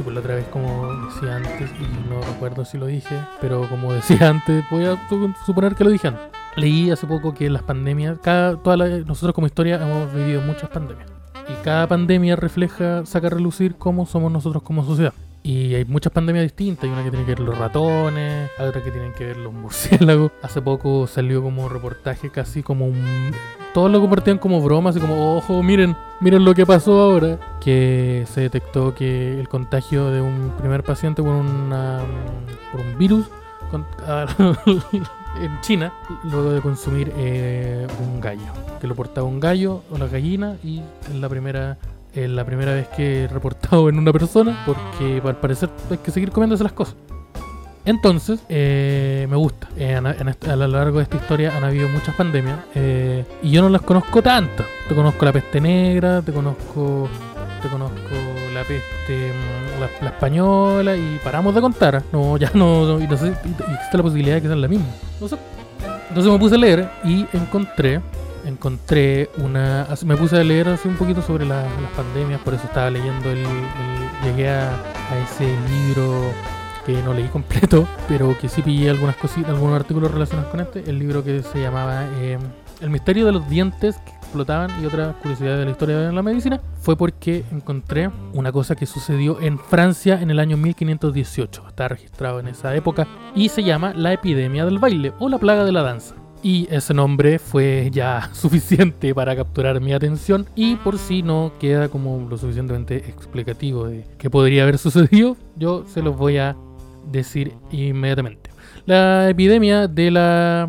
Sí, 0.00 0.04
pues 0.04 0.14
la 0.14 0.20
otra 0.20 0.34
vez, 0.36 0.46
como 0.46 0.94
decía 1.04 1.36
antes, 1.36 1.70
y 1.78 2.08
no 2.08 2.22
recuerdo 2.22 2.64
si 2.64 2.78
lo 2.78 2.86
dije, 2.86 3.14
pero 3.38 3.68
como 3.68 3.92
decía 3.92 4.30
antes, 4.30 4.64
voy 4.70 4.86
a 4.86 4.96
su- 5.10 5.34
suponer 5.44 5.74
que 5.74 5.84
lo 5.84 5.90
dije 5.90 6.08
antes. 6.08 6.22
Leí 6.56 6.90
hace 6.90 7.06
poco 7.06 7.34
que 7.34 7.50
las 7.50 7.62
pandemias, 7.64 8.16
cada, 8.22 8.56
toda 8.56 8.78
la- 8.78 8.88
nosotros 9.04 9.34
como 9.34 9.46
historia 9.46 9.76
hemos 9.76 10.10
vivido 10.14 10.40
muchas 10.40 10.70
pandemias. 10.70 11.06
Y 11.48 11.52
cada 11.62 11.86
pandemia 11.86 12.34
refleja, 12.36 13.04
saca 13.04 13.26
a 13.26 13.30
relucir 13.30 13.76
cómo 13.76 14.06
somos 14.06 14.32
nosotros 14.32 14.62
como 14.62 14.84
sociedad. 14.86 15.12
Y 15.42 15.74
hay 15.74 15.84
muchas 15.84 16.12
pandemias 16.12 16.44
distintas. 16.44 16.84
Hay 16.84 16.90
una 16.90 17.02
que 17.02 17.10
tiene 17.10 17.24
que 17.24 17.32
ver 17.32 17.40
los 17.40 17.56
ratones, 17.56 18.50
otra 18.58 18.82
que 18.82 18.90
tienen 18.90 19.12
que 19.12 19.26
ver 19.26 19.36
los 19.38 19.52
murciélagos. 19.52 20.32
Hace 20.42 20.60
poco 20.60 21.06
salió 21.06 21.42
como 21.42 21.68
reportaje 21.68 22.30
casi 22.30 22.62
como 22.62 22.86
un... 22.86 23.32
Todos 23.72 23.90
lo 23.90 24.00
compartían 24.00 24.38
como 24.38 24.60
bromas 24.60 24.96
y 24.96 25.00
como, 25.00 25.36
ojo, 25.36 25.62
miren, 25.62 25.96
miren 26.20 26.44
lo 26.44 26.54
que 26.54 26.66
pasó 26.66 27.00
ahora. 27.00 27.38
Que 27.60 28.24
se 28.28 28.42
detectó 28.42 28.94
que 28.94 29.38
el 29.38 29.48
contagio 29.48 30.10
de 30.10 30.20
un 30.20 30.52
primer 30.58 30.82
paciente 30.82 31.22
por, 31.22 31.32
una, 31.32 32.00
por 32.72 32.80
un 32.80 32.98
virus 32.98 33.26
en 35.40 35.60
China, 35.60 35.92
luego 36.24 36.52
de 36.52 36.60
consumir 36.60 37.12
eh, 37.16 37.86
un 38.00 38.20
gallo. 38.20 38.52
Que 38.80 38.86
lo 38.86 38.94
portaba 38.94 39.26
un 39.26 39.40
gallo 39.40 39.82
o 39.90 39.98
la 39.98 40.08
gallina 40.08 40.56
y 40.64 40.80
es 41.08 41.14
la 41.14 41.28
primera 41.28 41.78
es 42.14 42.28
la 42.30 42.44
primera 42.44 42.72
vez 42.74 42.88
que 42.88 43.24
he 43.24 43.28
reportado 43.28 43.88
en 43.88 43.98
una 43.98 44.12
persona 44.12 44.62
porque 44.66 45.22
al 45.24 45.36
parecer 45.36 45.68
hay 45.90 45.98
que 45.98 46.10
seguir 46.10 46.30
comiéndose 46.30 46.62
las 46.64 46.72
cosas. 46.72 46.96
Entonces, 47.86 48.40
eh, 48.48 49.26
me 49.30 49.36
gusta. 49.36 49.68
Eh, 49.76 49.92
en- 49.92 50.06
en 50.06 50.50
a 50.50 50.56
lo 50.56 50.66
largo 50.68 50.98
de 50.98 51.04
esta 51.04 51.16
historia 51.16 51.56
han 51.56 51.64
habido 51.64 51.88
muchas 51.88 52.14
pandemias 52.14 52.58
eh, 52.74 53.24
y 53.42 53.50
yo 53.50 53.62
no 53.62 53.68
las 53.70 53.80
conozco 53.82 54.22
tantas. 54.22 54.66
Te 54.88 54.94
conozco 54.94 55.24
la 55.24 55.32
peste 55.32 55.60
negra, 55.60 56.20
te 56.20 56.30
conozco, 56.32 57.08
te 57.62 57.68
conozco 57.68 57.96
la 58.52 58.60
peste, 58.64 59.32
mm, 59.32 59.80
la, 59.80 59.88
la 60.02 60.10
española 60.10 60.94
y 60.96 61.18
paramos 61.24 61.54
de 61.54 61.60
contar. 61.62 62.02
No, 62.12 62.36
ya 62.36 62.50
no, 62.54 62.84
no, 62.86 62.98
no 62.98 63.16
sé, 63.16 63.28
existe 63.28 63.96
la 63.96 64.02
posibilidad 64.02 64.34
de 64.36 64.42
que 64.42 64.48
sean 64.48 64.60
la 64.60 64.68
misma. 64.68 64.86
No 65.20 65.26
sé. 65.28 65.36
Entonces 66.10 66.30
me 66.32 66.38
puse 66.38 66.56
a 66.56 66.58
leer 66.58 66.88
y 67.04 67.24
encontré 67.32 68.00
encontré 68.44 69.30
una. 69.38 69.86
Me 70.04 70.16
puse 70.16 70.36
a 70.38 70.44
leer 70.44 70.68
hace 70.68 70.88
un 70.88 70.96
poquito 70.96 71.22
sobre 71.22 71.44
la- 71.46 71.62
las 71.62 71.90
pandemias, 71.96 72.40
por 72.40 72.54
eso 72.54 72.64
estaba 72.64 72.90
leyendo 72.90 73.30
el. 73.30 73.44
llegué 74.24 74.48
a, 74.50 74.70
ese 75.24 75.44
libro 75.68 76.32
que 76.86 77.02
no 77.02 77.12
leí 77.14 77.28
completo, 77.32 77.86
pero 78.08 78.36
que 78.38 78.48
sí 78.48 78.62
pillé 78.62 78.90
algunas 78.90 79.16
cositas, 79.16 79.50
algunos 79.50 79.76
artículos 79.78 80.10
relacionados 80.10 80.50
con 80.50 80.60
este. 80.60 80.88
El 80.88 80.98
libro 80.98 81.22
que 81.24 81.42
se 81.42 81.60
llamaba 81.60 82.04
eh, 82.20 82.38
El 82.80 82.90
misterio 82.90 83.26
de 83.26 83.32
los 83.32 83.48
dientes 83.48 83.96
que 83.98 84.10
explotaban 84.12 84.70
y 84.80 84.86
otras 84.86 85.16
curiosidades 85.16 85.58
de 85.58 85.64
la 85.64 85.70
historia 85.72 85.98
de 85.98 86.12
la 86.12 86.22
medicina. 86.22 86.60
Fue 86.80 86.96
porque 86.96 87.44
encontré 87.50 88.10
una 88.32 88.52
cosa 88.52 88.76
que 88.76 88.86
sucedió 88.86 89.40
en 89.40 89.58
Francia 89.58 90.20
en 90.22 90.30
el 90.30 90.38
año 90.38 90.56
1518. 90.56 91.64
Está 91.68 91.88
registrado 91.88 92.38
en 92.40 92.48
esa 92.48 92.74
época 92.76 93.06
y 93.34 93.48
se 93.48 93.62
llama 93.64 93.92
la 93.94 94.12
epidemia 94.12 94.64
del 94.64 94.78
baile 94.78 95.12
o 95.18 95.28
la 95.28 95.38
plaga 95.38 95.64
de 95.64 95.72
la 95.72 95.82
danza. 95.82 96.14
Y 96.42 96.66
ese 96.70 96.94
nombre 96.94 97.38
fue 97.38 97.90
ya 97.92 98.30
suficiente 98.32 99.14
para 99.14 99.36
capturar 99.36 99.80
mi 99.80 99.92
atención 99.92 100.46
y 100.54 100.76
por 100.76 100.98
si 100.98 101.22
no 101.22 101.52
queda 101.60 101.88
como 101.88 102.26
lo 102.28 102.38
suficientemente 102.38 102.96
explicativo 102.96 103.86
de 103.86 104.04
qué 104.18 104.30
podría 104.30 104.62
haber 104.62 104.78
sucedido, 104.78 105.36
yo 105.56 105.84
se 105.86 106.00
los 106.02 106.16
voy 106.16 106.38
a 106.38 106.56
decir 107.10 107.52
inmediatamente. 107.70 108.50
La 108.86 109.28
epidemia 109.28 109.86
de 109.88 110.10
la, 110.10 110.68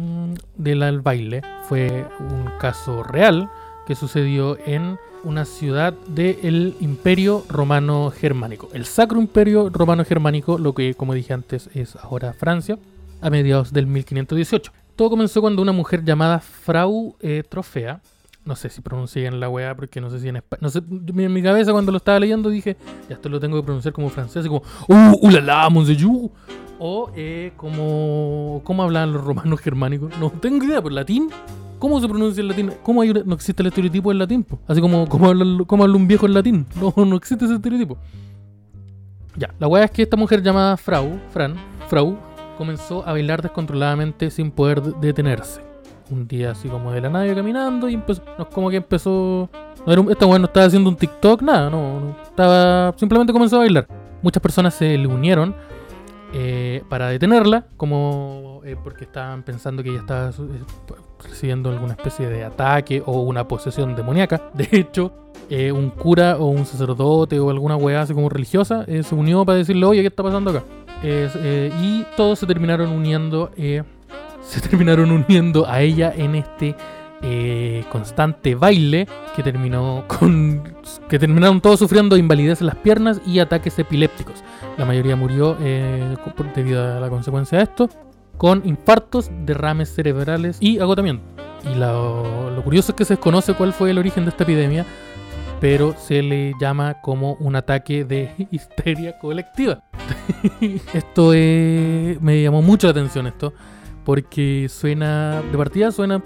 de 0.58 0.76
la- 0.76 0.86
del 0.88 1.00
baile 1.02 1.42
fue 1.70 2.06
un 2.20 2.46
caso 2.60 3.04
real 3.04 3.50
que 3.88 3.96
sucedió 3.96 4.58
en 4.66 4.98
una 5.24 5.46
ciudad 5.46 5.94
del 6.08 6.76
Imperio 6.82 7.44
Romano 7.48 8.12
Germánico, 8.12 8.70
el 8.74 8.86
Sacro 8.86 9.20
Imperio 9.20 9.70
Romano 9.70 10.04
Germánico, 10.04 10.58
lo 10.58 10.74
que 10.74 10.96
como 10.96 11.14
dije 11.14 11.34
antes 11.34 11.70
es 11.74 11.96
ahora 11.96 12.34
Francia, 12.34 12.78
a 13.22 13.30
mediados 13.30 13.72
del 13.72 13.86
1518. 13.88 14.72
Todo 15.02 15.10
comenzó 15.10 15.42
cuando 15.42 15.64
una 15.64 15.72
mujer 15.72 16.06
llamada 16.06 16.40
Frau 16.40 17.16
eh, 17.22 17.42
Trofea, 17.50 18.02
no 18.46 18.56
sé 18.56 18.70
si 18.70 18.82
pronuncié 18.82 19.26
en 19.26 19.40
la 19.40 19.50
weá, 19.50 19.74
porque 19.76 20.00
no 20.00 20.12
sé 20.12 20.20
si 20.20 20.28
en 20.28 20.36
español, 20.36 20.62
no 20.62 20.70
sé, 20.70 20.84
en 20.88 21.34
mi 21.34 21.42
cabeza 21.42 21.72
cuando 21.72 21.92
lo 21.92 21.98
estaba 21.98 22.20
leyendo 22.20 22.52
dije, 22.52 22.78
ya 23.10 23.16
esto 23.16 23.28
lo 23.28 23.40
tengo 23.40 23.58
que 23.58 23.64
pronunciar 23.64 23.96
como 23.96 24.10
francés, 24.10 24.46
como, 24.46 24.62
¡Uh, 24.88 25.18
ulala, 25.26 25.68
monsieur! 25.72 26.30
O 26.78 27.10
eh, 27.16 27.52
como, 27.58 28.62
¿cómo 28.64 28.84
hablaban 28.84 29.12
los 29.12 29.24
romanos 29.24 29.60
germánicos? 29.60 30.16
No 30.20 30.30
tengo 30.30 30.66
idea, 30.66 30.80
por 30.80 30.92
latín. 30.92 31.32
¿Cómo 31.80 32.00
se 32.00 32.08
pronuncia 32.08 32.42
el 32.42 32.50
latín? 32.50 32.72
¿Cómo 32.84 33.02
hay 33.02 33.12
no 33.12 33.34
existe 33.34 33.64
el 33.64 33.70
estereotipo 33.70 34.12
en 34.12 34.20
latín? 34.20 34.44
po? 34.44 34.60
Así 34.68 34.82
como 34.82 35.10
¿cómo 35.10 35.30
habla, 35.30 35.64
cómo 35.66 35.84
habla 35.84 35.96
un 35.96 36.08
viejo 36.08 36.28
en 36.28 36.36
latín. 36.36 36.68
No, 36.80 36.94
no 37.06 37.16
existe 37.16 37.46
ese 37.46 37.56
estereotipo. 37.56 37.98
Ya, 39.36 39.52
la 39.58 39.68
weá 39.68 39.86
es 39.86 39.90
que 39.90 40.04
esta 40.04 40.16
mujer 40.16 40.44
llamada 40.44 40.78
Frau, 40.78 41.20
Fran, 41.32 41.56
Frau, 41.90 42.20
comenzó 42.62 43.04
a 43.08 43.14
bailar 43.14 43.42
descontroladamente 43.42 44.30
sin 44.30 44.52
poder 44.52 44.84
de- 44.84 44.94
detenerse. 45.08 45.62
Un 46.12 46.28
día 46.28 46.52
así 46.52 46.68
como 46.68 46.92
de 46.92 47.02
la 47.02 47.26
iba 47.26 47.36
caminando 47.36 47.90
y 47.90 47.96
empezó, 47.96 48.22
no 48.38 48.48
como 48.50 48.70
que 48.70 48.76
empezó... 48.78 49.50
No 49.88 49.92
era 49.92 50.00
un- 50.02 50.12
esta 50.12 50.28
weá 50.28 50.38
no 50.38 50.46
estaba 50.46 50.68
haciendo 50.68 50.88
un 50.92 50.96
TikTok, 50.96 51.42
nada, 51.42 51.72
no, 51.72 52.00
no, 52.00 52.16
estaba... 52.22 52.94
Simplemente 52.98 53.34
comenzó 53.34 53.56
a 53.56 53.60
bailar. 53.60 53.88
Muchas 54.22 54.44
personas 54.44 54.76
se 54.76 54.96
le 54.96 55.08
unieron 55.08 55.56
eh, 56.34 56.84
para 56.88 57.10
detenerla, 57.10 57.66
como 57.76 58.62
eh, 58.64 58.78
porque 58.82 59.04
estaban 59.04 59.44
pensando 59.44 59.84
que 59.84 59.90
ella 59.90 60.00
estaba 60.00 60.30
eh, 60.30 60.34
recibiendo 61.22 61.70
alguna 61.70 61.94
especie 61.94 62.30
de 62.30 62.46
ataque 62.46 63.04
o 63.06 63.22
una 63.22 63.48
posesión 63.48 63.96
demoníaca. 63.96 64.42
De 64.54 64.68
hecho, 64.72 65.14
un 65.50 65.90
cura 65.90 66.38
o 66.38 66.46
un 66.46 66.66
sacerdote 66.66 67.38
o 67.40 67.50
alguna 67.50 67.76
weá 67.76 68.04
así 68.04 68.14
como 68.14 68.30
religiosa 68.30 68.86
se 68.86 69.16
unió 69.16 69.44
para 69.46 69.58
decirle, 69.58 69.86
oye, 69.86 70.00
¿qué 70.00 70.08
está 70.08 70.24
pasando 70.24 70.52
acá? 70.52 70.64
Y 71.04 72.06
todos 72.16 72.40
se 72.40 72.48
terminaron 72.48 72.92
uniendo, 72.92 73.52
se 74.42 74.62
terminaron 74.62 75.12
uniendo 75.12 75.68
a 75.68 75.82
ella 75.82 76.14
en 76.16 76.36
este 76.36 76.76
eh, 77.24 77.84
constante 77.92 78.56
baile 78.56 79.08
que 79.36 79.44
terminó 79.44 80.06
con, 80.08 80.64
que 81.08 81.20
terminaron 81.20 81.62
todos 81.62 81.80
sufriendo 81.80 82.18
invalidez 82.18 82.62
en 82.62 82.68
las 82.68 82.78
piernas 82.78 83.22
y 83.26 83.40
ataques 83.40 83.78
epilépticos. 83.78 84.44
La 84.78 84.86
mayoría 84.86 85.16
murió 85.16 85.58
eh, 85.62 86.16
debido 86.56 86.98
a 86.98 87.00
la 87.00 87.10
consecuencia 87.10 87.60
de 87.60 87.66
esto, 87.66 87.90
con 88.38 88.62
infartos, 88.66 89.30
derrames 89.46 89.94
cerebrales 89.94 90.58
y 90.60 90.80
agotamiento. 90.80 91.24
Y 91.72 91.76
lo, 91.76 92.50
lo 92.50 92.64
curioso 92.64 92.92
es 92.92 92.96
que 92.96 93.06
se 93.06 93.14
desconoce 93.14 93.54
cuál 93.54 93.74
fue 93.74 93.92
el 93.92 94.00
origen 94.00 94.26
de 94.26 94.32
esta 94.32 94.44
epidemia, 94.44 94.86
pero 95.60 95.96
se 95.96 96.24
le 96.24 96.54
llama 96.60 97.02
como 97.02 97.34
un 97.36 97.56
ataque 97.56 98.04
de 98.04 98.34
histeria 98.52 99.20
colectiva. 99.20 99.84
esto 100.94 101.34
eh, 101.36 102.18
me 102.20 102.42
llamó 102.42 102.64
mucho 102.64 102.88
la 102.88 102.92
atención 102.92 103.28
esto, 103.28 103.54
porque 104.04 104.68
suena, 104.70 105.44
de 105.52 105.58
partida 105.58 105.92
suena 105.92 106.24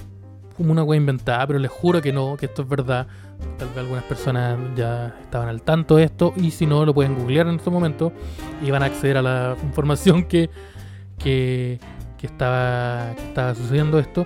como 0.56 0.72
una 0.72 0.84
wea 0.84 0.98
inventada, 0.98 1.46
pero 1.48 1.60
les 1.60 1.72
juro 1.72 2.02
que 2.02 2.12
no, 2.12 2.38
que 2.38 2.46
esto 2.46 2.62
es 2.62 2.70
verdad. 2.70 3.08
Tal 3.58 3.68
vez 3.70 3.78
algunas 3.78 4.04
personas 4.06 4.58
ya 4.76 5.16
estaban 5.22 5.50
al 5.50 5.62
tanto 5.62 5.98
de 5.98 6.06
esto 6.06 6.34
y 6.38 6.52
si 6.52 6.66
no 6.66 6.86
lo 6.86 6.94
pueden 6.94 7.16
googlear 7.16 7.48
en 7.48 7.56
estos 7.56 7.72
momentos 7.72 8.14
y 8.62 8.72
van 8.72 8.84
a 8.84 8.86
acceder 8.86 9.18
a 9.18 9.22
la 9.22 9.58
información 9.64 10.24
que, 10.24 10.50
que, 11.18 11.80
estaba, 12.22 13.14
que 13.16 13.24
estaba 13.24 13.54
sucediendo 13.56 14.00
esto, 14.00 14.26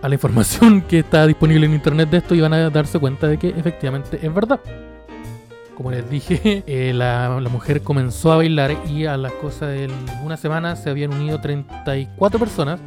a 0.00 0.08
la 0.08 0.14
información 0.14 0.82
que 0.82 1.00
está 1.00 1.26
disponible 1.26 1.66
en 1.66 1.74
internet 1.74 2.10
de 2.10 2.18
esto 2.18 2.34
y 2.34 2.40
van 2.40 2.54
a 2.54 2.70
darse 2.70 2.98
cuenta 2.98 3.26
de 3.26 3.38
que 3.38 3.48
efectivamente 3.48 4.18
es 4.22 4.34
verdad. 4.34 4.60
Como 5.76 5.90
les 5.90 6.08
dije, 6.08 6.62
eh, 6.66 6.92
la, 6.94 7.40
la 7.40 7.48
mujer 7.48 7.82
comenzó 7.82 8.32
a 8.32 8.36
bailar 8.36 8.76
y 8.88 9.06
a 9.06 9.16
las 9.16 9.32
cosas 9.32 9.70
de 9.70 9.90
una 10.24 10.36
semana 10.36 10.76
se 10.76 10.90
habían 10.90 11.12
unido 11.12 11.40
34 11.40 12.38
personas 12.38 12.80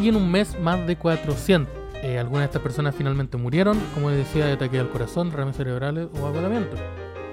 y 0.00 0.08
en 0.08 0.16
un 0.16 0.30
mes 0.30 0.58
más 0.60 0.86
de 0.86 0.96
400. 0.96 1.72
Eh, 2.02 2.18
algunas 2.18 2.42
de 2.42 2.46
estas 2.46 2.62
personas 2.62 2.94
finalmente 2.94 3.36
murieron, 3.36 3.78
como 3.94 4.10
decía, 4.10 4.46
de 4.46 4.52
ataque 4.52 4.78
al 4.78 4.90
corazón, 4.90 5.30
derrames 5.30 5.56
cerebrales 5.56 6.08
o 6.20 6.26
agotamiento. 6.26 6.76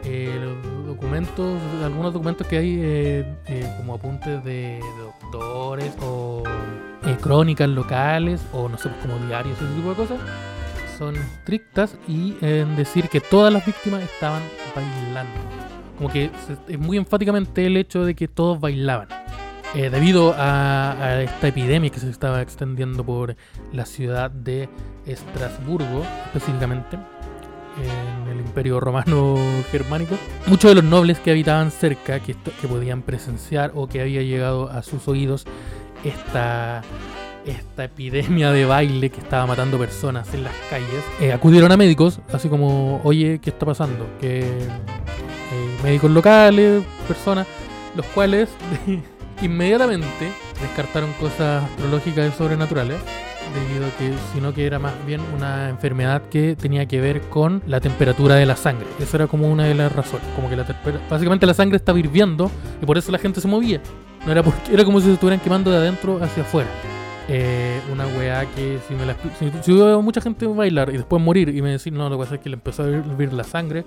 Eh, 0.06 0.38
los 0.42 0.86
documentos, 0.86 1.62
algunos 1.84 2.14
documentos 2.14 2.46
que 2.48 2.58
hay 2.58 2.80
eh, 2.82 3.36
eh, 3.48 3.74
como 3.78 3.96
apuntes 3.96 4.44
de, 4.44 4.80
doctores 5.00 5.94
o 6.02 6.44
eh, 7.06 7.18
crónicas 7.22 7.70
locales 7.70 8.42
o 8.52 8.70
no 8.70 8.78
sé, 8.78 8.90
como 9.02 9.18
diarios, 9.26 9.58
ese 9.62 9.74
tipo 9.74 9.90
de 9.90 9.96
cosas, 9.96 10.20
son 10.98 11.16
estrictas 11.16 11.98
y 12.08 12.36
en 12.42 12.76
decir 12.76 13.10
que 13.10 13.20
todas 13.20 13.52
las 13.52 13.66
víctimas 13.66 14.04
estaban 14.04 14.42
bailando. 14.76 15.34
Como 15.98 16.10
que 16.12 16.32
es 16.68 16.80
muy 16.80 16.98
enfáticamente 16.98 17.66
el 17.66 17.78
hecho 17.78 18.04
de 18.04 18.16
que 18.16 18.28
todos 18.28 18.60
bailaban. 18.60 19.08
Eh, 19.76 19.90
debido 19.90 20.36
a, 20.38 21.22
esta 21.24 21.48
epidemia 21.48 21.90
que 21.90 22.00
se 22.00 22.10
estaba 22.10 22.42
extendiendo 22.42 23.04
por 23.04 23.36
la 23.72 23.86
ciudad 23.86 24.30
de 24.30 24.70
Estrasburgo, 25.06 26.06
específicamente, 26.28 26.98
en 27.82 28.32
el 28.32 28.40
imperio 28.40 28.80
romano 28.80 29.36
germánico, 29.72 30.16
muchos 30.46 30.70
de 30.70 30.76
los 30.76 30.84
nobles 30.84 31.20
que 31.20 31.32
habitaban 31.32 31.72
cerca, 31.72 32.20
que 32.20 32.36
podían 32.68 33.02
presenciar 33.02 33.72
o 33.74 33.88
que 33.88 34.02
había 34.02 34.22
llegado 34.22 34.70
a 34.70 34.84
sus 34.84 35.08
oídos 35.08 35.46
esta, 36.04 36.84
esta 37.46 37.86
epidemia 37.86 38.52
de 38.52 38.66
baile 38.66 39.10
que 39.10 39.20
estaba 39.20 39.46
matando 39.48 39.78
personas 39.78 40.34
en 40.34 40.44
las 40.44 40.54
calles, 40.70 41.04
eh, 41.20 41.34
acudieron 41.34 41.72
a 41.72 41.78
médicos, 41.78 42.20
así 42.32 42.48
como, 42.48 43.02
oye, 43.04 43.40
¿qué 43.42 43.50
está 43.50 43.66
pasando? 43.66 44.08
Que 44.20 44.42
eh, 44.42 45.78
médicos 45.84 46.12
locales, 46.12 46.84
personas, 47.08 47.48
los 47.96 48.06
cuales 48.08 48.50
inmediatamente 49.44 50.32
descartaron 50.62 51.12
cosas 51.14 51.64
astrológicas 51.64 52.34
y 52.34 52.38
sobrenaturales 52.38 52.98
debido 53.54 53.86
a 53.86 53.90
que 53.98 54.14
sino 54.34 54.54
que 54.54 54.66
era 54.66 54.80
más 54.80 54.94
bien 55.06 55.22
una 55.36 55.70
enfermedad 55.70 56.24
que 56.30 56.56
tenía 56.56 56.86
que 56.88 57.00
ver 57.00 57.22
con 57.22 57.62
la 57.68 57.80
temperatura 57.80 58.36
de 58.36 58.46
la 58.46 58.56
sangre. 58.56 58.88
Eso 59.00 59.18
era 59.18 59.28
como 59.28 59.52
una 59.52 59.66
de 59.66 59.76
las 59.76 59.92
razones, 59.92 60.26
como 60.36 60.50
que 60.50 60.56
la 60.56 60.66
básicamente 61.10 61.46
la 61.46 61.54
sangre 61.54 61.78
estaba 61.78 62.00
hirviendo 62.00 62.50
y 62.82 62.86
por 62.86 62.98
eso 62.98 63.12
la 63.12 63.20
gente 63.20 63.42
se 63.42 63.48
movía. 63.48 63.82
No 64.26 64.32
era 64.32 64.42
porque 64.42 64.74
era 64.74 64.86
como 64.86 65.00
si 65.00 65.08
se 65.08 65.14
estuvieran 65.14 65.40
quemando 65.40 65.70
de 65.70 65.78
adentro 65.78 66.24
hacia 66.24 66.44
afuera. 66.44 66.70
Eh, 67.30 67.80
una 67.92 68.06
weá 68.06 68.46
que 68.54 68.80
si 68.86 68.94
me 68.96 69.06
la 69.06 69.16
si, 69.40 69.50
si 69.62 69.74
veo 69.74 70.02
mucha 70.02 70.20
gente 70.20 70.46
bailar 70.46 70.90
y 70.90 70.98
después 70.98 71.22
morir 71.22 71.50
y 71.50 71.62
me 71.62 71.72
decís, 71.72 71.94
no, 71.94 72.10
lo 72.10 72.18
que 72.18 72.24
pasa 72.24 72.36
es 72.36 72.42
que 72.42 72.50
le 72.50 72.56
empezó 72.56 72.84
a 72.84 72.88
hervir 72.88 73.32
la 73.32 73.44
sangre, 73.44 73.86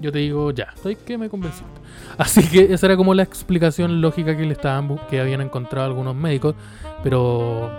yo 0.00 0.12
te 0.12 0.18
digo, 0.18 0.50
ya, 0.50 0.68
estoy 0.74 0.96
que 0.96 1.18
me 1.18 1.28
convenciste. 1.28 1.80
Así 2.18 2.42
que 2.48 2.72
esa 2.72 2.86
era 2.86 2.96
como 2.96 3.14
la 3.14 3.22
explicación 3.22 4.00
lógica 4.00 4.36
que 4.36 4.44
le 4.44 4.52
estaban 4.52 4.98
que 5.10 5.20
habían 5.20 5.40
encontrado 5.40 5.86
algunos 5.86 6.14
médicos, 6.14 6.54
pero 7.02 7.70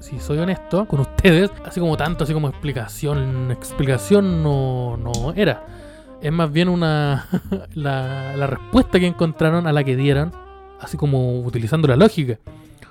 si 0.00 0.18
soy 0.20 0.38
honesto 0.38 0.86
con 0.86 1.00
ustedes, 1.00 1.50
así 1.64 1.80
como 1.80 1.96
tanto, 1.96 2.24
así 2.24 2.32
como 2.32 2.48
explicación, 2.48 3.50
explicación 3.50 4.42
no, 4.42 4.96
no 4.96 5.32
era. 5.34 5.66
Es 6.20 6.32
más 6.32 6.50
bien 6.50 6.68
una 6.68 7.26
la, 7.74 8.36
la 8.36 8.46
respuesta 8.46 8.98
que 8.98 9.06
encontraron 9.06 9.66
a 9.66 9.72
la 9.72 9.84
que 9.84 9.96
dieron, 9.96 10.32
así 10.80 10.96
como 10.96 11.40
utilizando 11.40 11.88
la 11.88 11.96
lógica. 11.96 12.38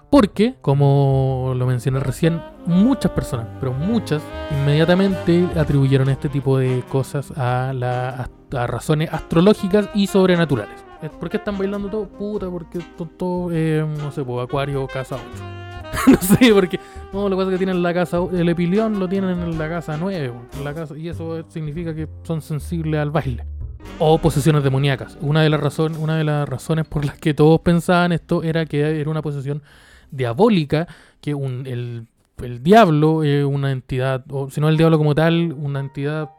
Porque, 0.09 0.55
como 0.61 1.53
lo 1.57 1.65
mencioné 1.65 1.99
recién, 1.99 2.41
muchas 2.65 3.11
personas, 3.11 3.47
pero 3.59 3.73
muchas, 3.73 4.21
inmediatamente 4.51 5.47
atribuyeron 5.57 6.09
este 6.09 6.29
tipo 6.29 6.57
de 6.57 6.81
cosas 6.87 7.31
a, 7.35 7.73
la, 7.73 8.29
razones 8.49 9.11
astrológicas 9.11 9.89
y 9.93 10.07
sobrenaturales. 10.07 10.85
¿Por 11.19 11.29
qué 11.29 11.37
están 11.37 11.57
bailando 11.57 11.89
todo? 11.89 12.07
Puta, 12.07 12.49
porque 12.49 12.79
son 12.97 13.09
todos, 13.17 13.51
eh, 13.53 13.85
no 13.99 14.11
sé, 14.11 14.23
pues, 14.23 14.47
Acuario, 14.47 14.87
Casa 14.87 15.17
8. 15.17 15.57
no 16.07 16.21
sé, 16.21 16.53
porque 16.53 16.79
no, 17.11 17.27
lo 17.27 17.35
que 17.35 17.41
pasa 17.41 17.49
es 17.49 17.55
que 17.55 17.65
tienen 17.65 17.83
la 17.83 17.93
casa, 17.93 18.19
el 18.31 18.47
epilión 18.49 18.99
lo 18.99 19.09
tienen 19.09 19.39
en 19.39 19.57
la 19.57 19.67
casa 19.67 19.97
9, 19.97 20.33
en 20.57 20.63
la 20.63 20.73
casa, 20.73 20.97
y 20.97 21.09
eso 21.09 21.43
significa 21.49 21.93
que 21.93 22.07
son 22.23 22.41
sensibles 22.41 22.99
al 23.01 23.11
baile. 23.11 23.45
O 23.99 24.17
posesiones 24.17 24.63
demoníacas. 24.63 25.17
Una 25.21 25.41
de 25.41 25.49
las 25.49 25.59
razones, 25.59 25.97
una 25.97 26.17
de 26.17 26.23
las 26.23 26.47
razones 26.47 26.85
por 26.85 27.05
las 27.05 27.17
que 27.17 27.33
todos 27.33 27.59
pensaban 27.61 28.11
esto 28.11 28.43
era 28.43 28.65
que 28.65 28.99
era 28.99 29.09
una 29.09 29.21
posesión 29.21 29.61
diabólica, 30.11 30.87
que 31.21 31.33
un, 31.33 31.65
el, 31.67 32.07
el 32.43 32.63
diablo, 32.63 33.23
eh, 33.23 33.45
una 33.45 33.71
entidad, 33.71 34.23
o 34.29 34.49
si 34.49 34.61
no 34.61 34.69
el 34.69 34.77
diablo 34.77 34.97
como 34.97 35.15
tal, 35.15 35.53
una 35.53 35.79
entidad 35.79 36.29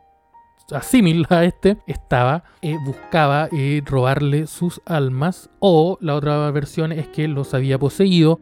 asímil 0.72 1.26
a 1.30 1.44
este, 1.44 1.78
estaba, 1.86 2.44
eh, 2.62 2.76
buscaba 2.84 3.48
eh, 3.52 3.82
robarle 3.84 4.46
sus 4.46 4.80
almas, 4.86 5.50
o 5.60 5.98
la 6.00 6.14
otra 6.14 6.50
versión 6.50 6.92
es 6.92 7.08
que 7.08 7.28
los 7.28 7.54
había 7.54 7.78
poseído 7.78 8.40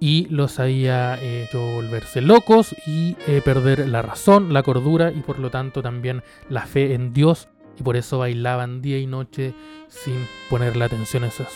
y 0.00 0.26
los 0.30 0.60
había 0.60 1.16
eh, 1.16 1.44
hecho 1.44 1.60
volverse 1.74 2.20
locos 2.20 2.74
y 2.86 3.14
perder 3.44 3.88
la 3.88 4.02
razón, 4.02 4.52
la 4.52 4.62
cordura 4.62 5.10
y 5.10 5.20
por 5.20 5.38
lo 5.38 5.50
tanto 5.50 5.82
también 5.82 6.22
la 6.48 6.66
fe 6.66 6.94
en 6.94 7.12
Dios 7.12 7.48
y 7.78 7.82
por 7.82 7.96
eso 7.96 8.18
bailaban 8.18 8.80
día 8.80 8.98
y 8.98 9.06
noche 9.06 9.54
sin 9.88 10.26
ponerle 10.50 10.84
atención 10.84 11.24
a 11.24 11.30
sus 11.30 11.48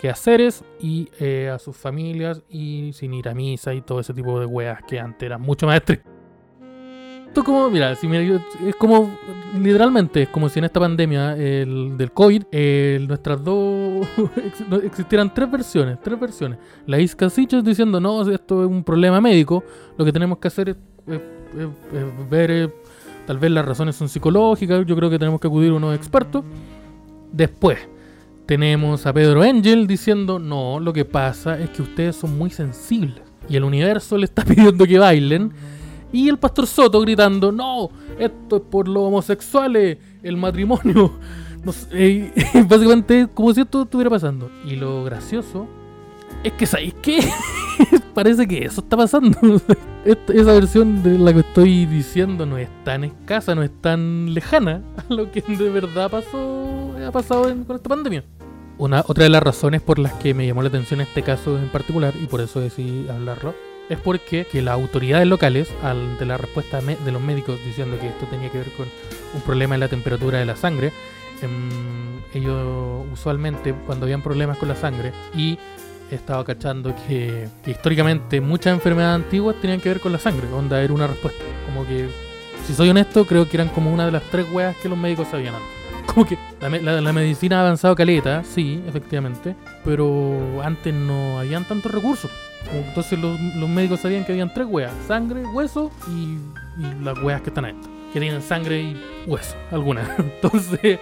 quehaceres 0.00 0.64
y 0.80 1.08
eh, 1.20 1.50
a 1.52 1.58
sus 1.58 1.76
familias 1.76 2.42
y 2.48 2.90
sin 2.92 3.14
ir 3.14 3.28
a 3.28 3.34
misa 3.34 3.72
y 3.74 3.80
todo 3.80 4.00
ese 4.00 4.12
tipo 4.14 4.38
de 4.40 4.46
weas 4.46 4.82
que 4.86 4.98
antes 5.00 5.24
eran 5.26 5.40
mucho 5.40 5.66
más 5.66 5.76
estrictas. 5.76 6.12
Esto 7.28 7.40
es 7.40 7.46
como, 7.46 7.68
mira, 7.68 7.96
si 7.96 8.06
me- 8.06 8.36
es 8.66 8.76
como, 8.78 9.10
literalmente, 9.60 10.22
es 10.22 10.28
como 10.28 10.48
si 10.48 10.60
en 10.60 10.66
esta 10.66 10.78
pandemia 10.78 11.36
el, 11.36 11.96
del 11.96 12.12
COVID, 12.12 12.44
nuestras 13.08 13.42
dos, 13.42 14.06
existieran 14.84 15.34
tres 15.34 15.50
versiones, 15.50 15.98
tres 16.00 16.20
versiones. 16.20 16.58
La 16.86 17.00
Isca 17.00 17.28
Sichos 17.28 17.64
diciendo, 17.64 17.98
no, 17.98 18.22
esto 18.30 18.62
es 18.62 18.70
un 18.70 18.84
problema 18.84 19.20
médico, 19.20 19.64
lo 19.98 20.04
que 20.04 20.12
tenemos 20.12 20.38
que 20.38 20.46
hacer 20.46 20.68
es 20.68 20.76
ver, 22.30 22.50
eh, 22.52 22.68
tal 23.26 23.38
vez 23.38 23.50
las 23.50 23.64
razones 23.66 23.96
son 23.96 24.08
psicológicas, 24.08 24.84
yo 24.86 24.94
creo 24.94 25.10
que 25.10 25.18
tenemos 25.18 25.40
que 25.40 25.48
acudir 25.48 25.70
a 25.70 25.74
unos 25.74 25.94
expertos. 25.96 26.44
Después, 27.32 27.78
tenemos 28.46 29.06
a 29.06 29.12
Pedro 29.12 29.42
Angel 29.42 29.86
diciendo, 29.86 30.38
no, 30.38 30.78
lo 30.80 30.92
que 30.92 31.04
pasa 31.04 31.58
es 31.58 31.70
que 31.70 31.82
ustedes 31.82 32.16
son 32.16 32.36
muy 32.36 32.50
sensibles. 32.50 33.22
Y 33.48 33.56
el 33.56 33.64
universo 33.64 34.16
le 34.16 34.24
está 34.24 34.44
pidiendo 34.46 34.86
que 34.86 34.98
bailen. 34.98 35.52
Y 36.12 36.28
el 36.28 36.38
pastor 36.38 36.66
Soto 36.66 37.00
gritando, 37.00 37.50
no, 37.50 37.90
esto 38.18 38.56
es 38.56 38.62
por 38.62 38.86
los 38.88 39.04
homosexuales, 39.04 39.98
el 40.22 40.36
matrimonio. 40.36 41.12
No 41.64 41.72
sé, 41.72 42.30
básicamente 42.68 43.26
como 43.32 43.54
si 43.54 43.62
esto 43.62 43.84
estuviera 43.84 44.10
pasando. 44.10 44.50
Y 44.66 44.76
lo 44.76 45.02
gracioso 45.02 45.66
es 46.42 46.52
que, 46.52 46.66
¿sabéis 46.66 46.92
qué? 47.00 47.20
Parece 48.14 48.46
que 48.46 48.66
eso 48.66 48.82
está 48.82 48.98
pasando. 48.98 49.38
esa 50.04 50.52
versión 50.52 51.02
de 51.02 51.18
la 51.18 51.32
que 51.32 51.40
estoy 51.40 51.86
diciendo 51.86 52.44
no 52.44 52.58
es 52.58 52.68
tan 52.84 53.04
escasa, 53.04 53.54
no 53.54 53.62
es 53.62 53.70
tan 53.80 54.34
lejana 54.34 54.82
a 54.96 55.12
lo 55.12 55.32
que 55.32 55.40
de 55.40 55.70
verdad 55.70 56.10
pasó, 56.10 56.92
ha 57.02 57.10
pasado 57.10 57.44
con 57.66 57.76
esta 57.76 57.88
pandemia. 57.88 58.24
Una, 58.76 59.04
otra 59.06 59.24
de 59.24 59.30
las 59.30 59.42
razones 59.42 59.82
por 59.82 59.98
las 59.98 60.14
que 60.14 60.34
me 60.34 60.46
llamó 60.46 60.62
la 60.62 60.68
atención 60.68 61.00
este 61.00 61.22
caso 61.22 61.58
en 61.58 61.68
particular, 61.68 62.12
y 62.20 62.26
por 62.26 62.40
eso 62.40 62.60
decidí 62.60 63.08
hablarlo, 63.08 63.54
es 63.88 63.98
porque 63.98 64.46
que 64.50 64.62
las 64.62 64.74
autoridades 64.74 65.26
locales, 65.26 65.72
ante 65.82 66.24
la 66.24 66.38
respuesta 66.38 66.80
de 66.80 67.12
los 67.12 67.22
médicos 67.22 67.58
diciendo 67.64 67.98
que 68.00 68.08
esto 68.08 68.26
tenía 68.26 68.50
que 68.50 68.58
ver 68.58 68.72
con 68.72 68.86
un 69.34 69.40
problema 69.42 69.74
en 69.74 69.80
la 69.80 69.88
temperatura 69.88 70.38
de 70.38 70.46
la 70.46 70.56
sangre, 70.56 70.92
em, 71.42 72.20
ellos 72.32 73.04
usualmente 73.12 73.74
cuando 73.86 74.06
habían 74.06 74.22
problemas 74.22 74.58
con 74.58 74.68
la 74.68 74.76
sangre 74.76 75.12
y 75.36 75.58
estaba 76.10 76.44
cachando 76.44 76.94
que, 77.06 77.48
históricamente 77.66 78.40
muchas 78.40 78.72
enfermedades 78.74 79.24
antiguas 79.24 79.56
tenían 79.60 79.80
que 79.80 79.88
ver 79.88 80.00
con 80.00 80.12
la 80.12 80.18
sangre, 80.18 80.48
onda 80.52 80.82
era 80.82 80.92
una 80.92 81.06
respuesta. 81.06 81.44
Como 81.66 81.86
que, 81.86 82.08
si 82.66 82.74
soy 82.74 82.88
honesto, 82.88 83.24
creo 83.26 83.48
que 83.48 83.56
eran 83.56 83.68
como 83.68 83.92
una 83.92 84.06
de 84.06 84.12
las 84.12 84.22
tres 84.24 84.46
weas 84.52 84.76
que 84.76 84.88
los 84.88 84.98
médicos 84.98 85.28
sabían 85.28 85.54
antes. 85.54 85.73
Como 86.06 86.26
que 86.26 86.38
la, 86.60 87.12
medicina 87.12 87.58
ha 87.58 87.60
avanzado 87.62 87.94
caleta, 87.94 88.44
sí, 88.44 88.82
efectivamente, 88.86 89.56
pero 89.84 90.62
antes 90.62 90.94
no 90.94 91.38
habían 91.38 91.64
tantos 91.64 91.92
recursos. 91.92 92.30
Entonces 92.72 93.18
los, 93.18 93.68
médicos 93.68 94.00
sabían 94.00 94.24
que 94.24 94.32
habían 94.32 94.52
tres 94.52 94.66
weas, 94.68 94.92
sangre, 95.06 95.44
hueso 95.46 95.90
y, 96.08 96.38
las 97.02 97.18
weas 97.22 97.42
que 97.42 97.50
están 97.50 97.64
ahí, 97.66 97.74
que 98.12 98.20
tienen 98.20 98.42
sangre 98.42 98.80
y 98.80 99.02
hueso, 99.26 99.56
algunas. 99.70 100.08
Entonces, 100.18 100.98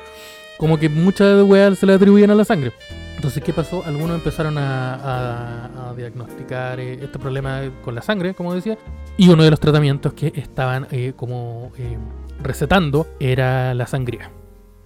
como 0.58 0.78
que 0.78 0.88
muchas 0.88 1.42
weas 1.44 1.78
se 1.78 1.86
le 1.86 1.94
atribuían 1.94 2.30
a 2.30 2.34
la 2.34 2.44
sangre. 2.44 2.72
Entonces, 3.16 3.42
¿qué 3.42 3.52
pasó? 3.52 3.84
Algunos 3.86 4.16
empezaron 4.16 4.56
a, 4.58 5.92
diagnosticar 5.96 6.80
eh, 6.80 6.94
este 7.02 7.18
problema 7.18 7.60
con 7.84 7.94
la 7.94 8.02
sangre, 8.02 8.34
como 8.34 8.54
decía, 8.54 8.78
y 9.16 9.28
uno 9.28 9.44
de 9.44 9.50
los 9.50 9.60
tratamientos 9.60 10.14
que 10.14 10.32
estaban 10.34 10.88
eh, 10.90 11.12
como 11.14 11.70
eh, 11.76 11.98
recetando 12.42 13.06
era 13.20 13.74
la 13.74 13.86
sangría. 13.86 14.30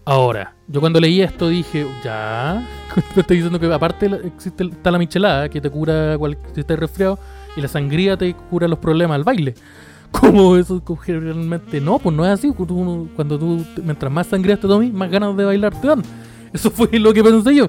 Ahora, 0.08 0.54
yo 0.68 0.78
cuando 0.78 1.00
leí 1.00 1.20
esto 1.20 1.48
dije, 1.48 1.84
ya, 2.04 2.64
te 3.14 3.22
estoy 3.22 3.38
diciendo 3.38 3.58
que 3.58 3.66
aparte 3.66 4.08
existe, 4.24 4.62
está 4.62 4.92
la 4.92 4.98
michelada 4.98 5.48
que 5.48 5.60
te 5.60 5.68
cura 5.68 6.16
si 6.54 6.60
estás 6.60 6.78
resfriado 6.78 7.18
y 7.56 7.60
la 7.60 7.66
sangría 7.66 8.16
te 8.16 8.32
cura 8.32 8.68
los 8.68 8.78
problemas 8.78 9.16
al 9.16 9.24
baile. 9.24 9.54
Como 10.12 10.56
eso 10.56 10.80
generalmente 11.02 11.80
no, 11.80 11.98
pues 11.98 12.14
no 12.14 12.24
es 12.24 12.30
así. 12.30 12.52
Cuando 12.52 13.36
tú, 13.36 13.66
mientras 13.82 14.12
más 14.12 14.28
sangría 14.28 14.56
te 14.56 14.68
tomes, 14.68 14.92
más 14.92 15.10
ganas 15.10 15.36
de 15.36 15.44
bailar 15.44 15.78
te 15.80 15.88
dan. 15.88 16.02
Eso 16.52 16.70
fue 16.70 16.88
lo 17.00 17.12
que 17.12 17.24
pensé 17.24 17.56
yo. 17.56 17.68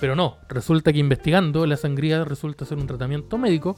Pero 0.00 0.16
no, 0.16 0.36
resulta 0.48 0.92
que 0.92 0.98
investigando 0.98 1.64
la 1.64 1.76
sangría 1.76 2.24
resulta 2.24 2.64
ser 2.64 2.78
un 2.78 2.88
tratamiento 2.88 3.38
médico, 3.38 3.76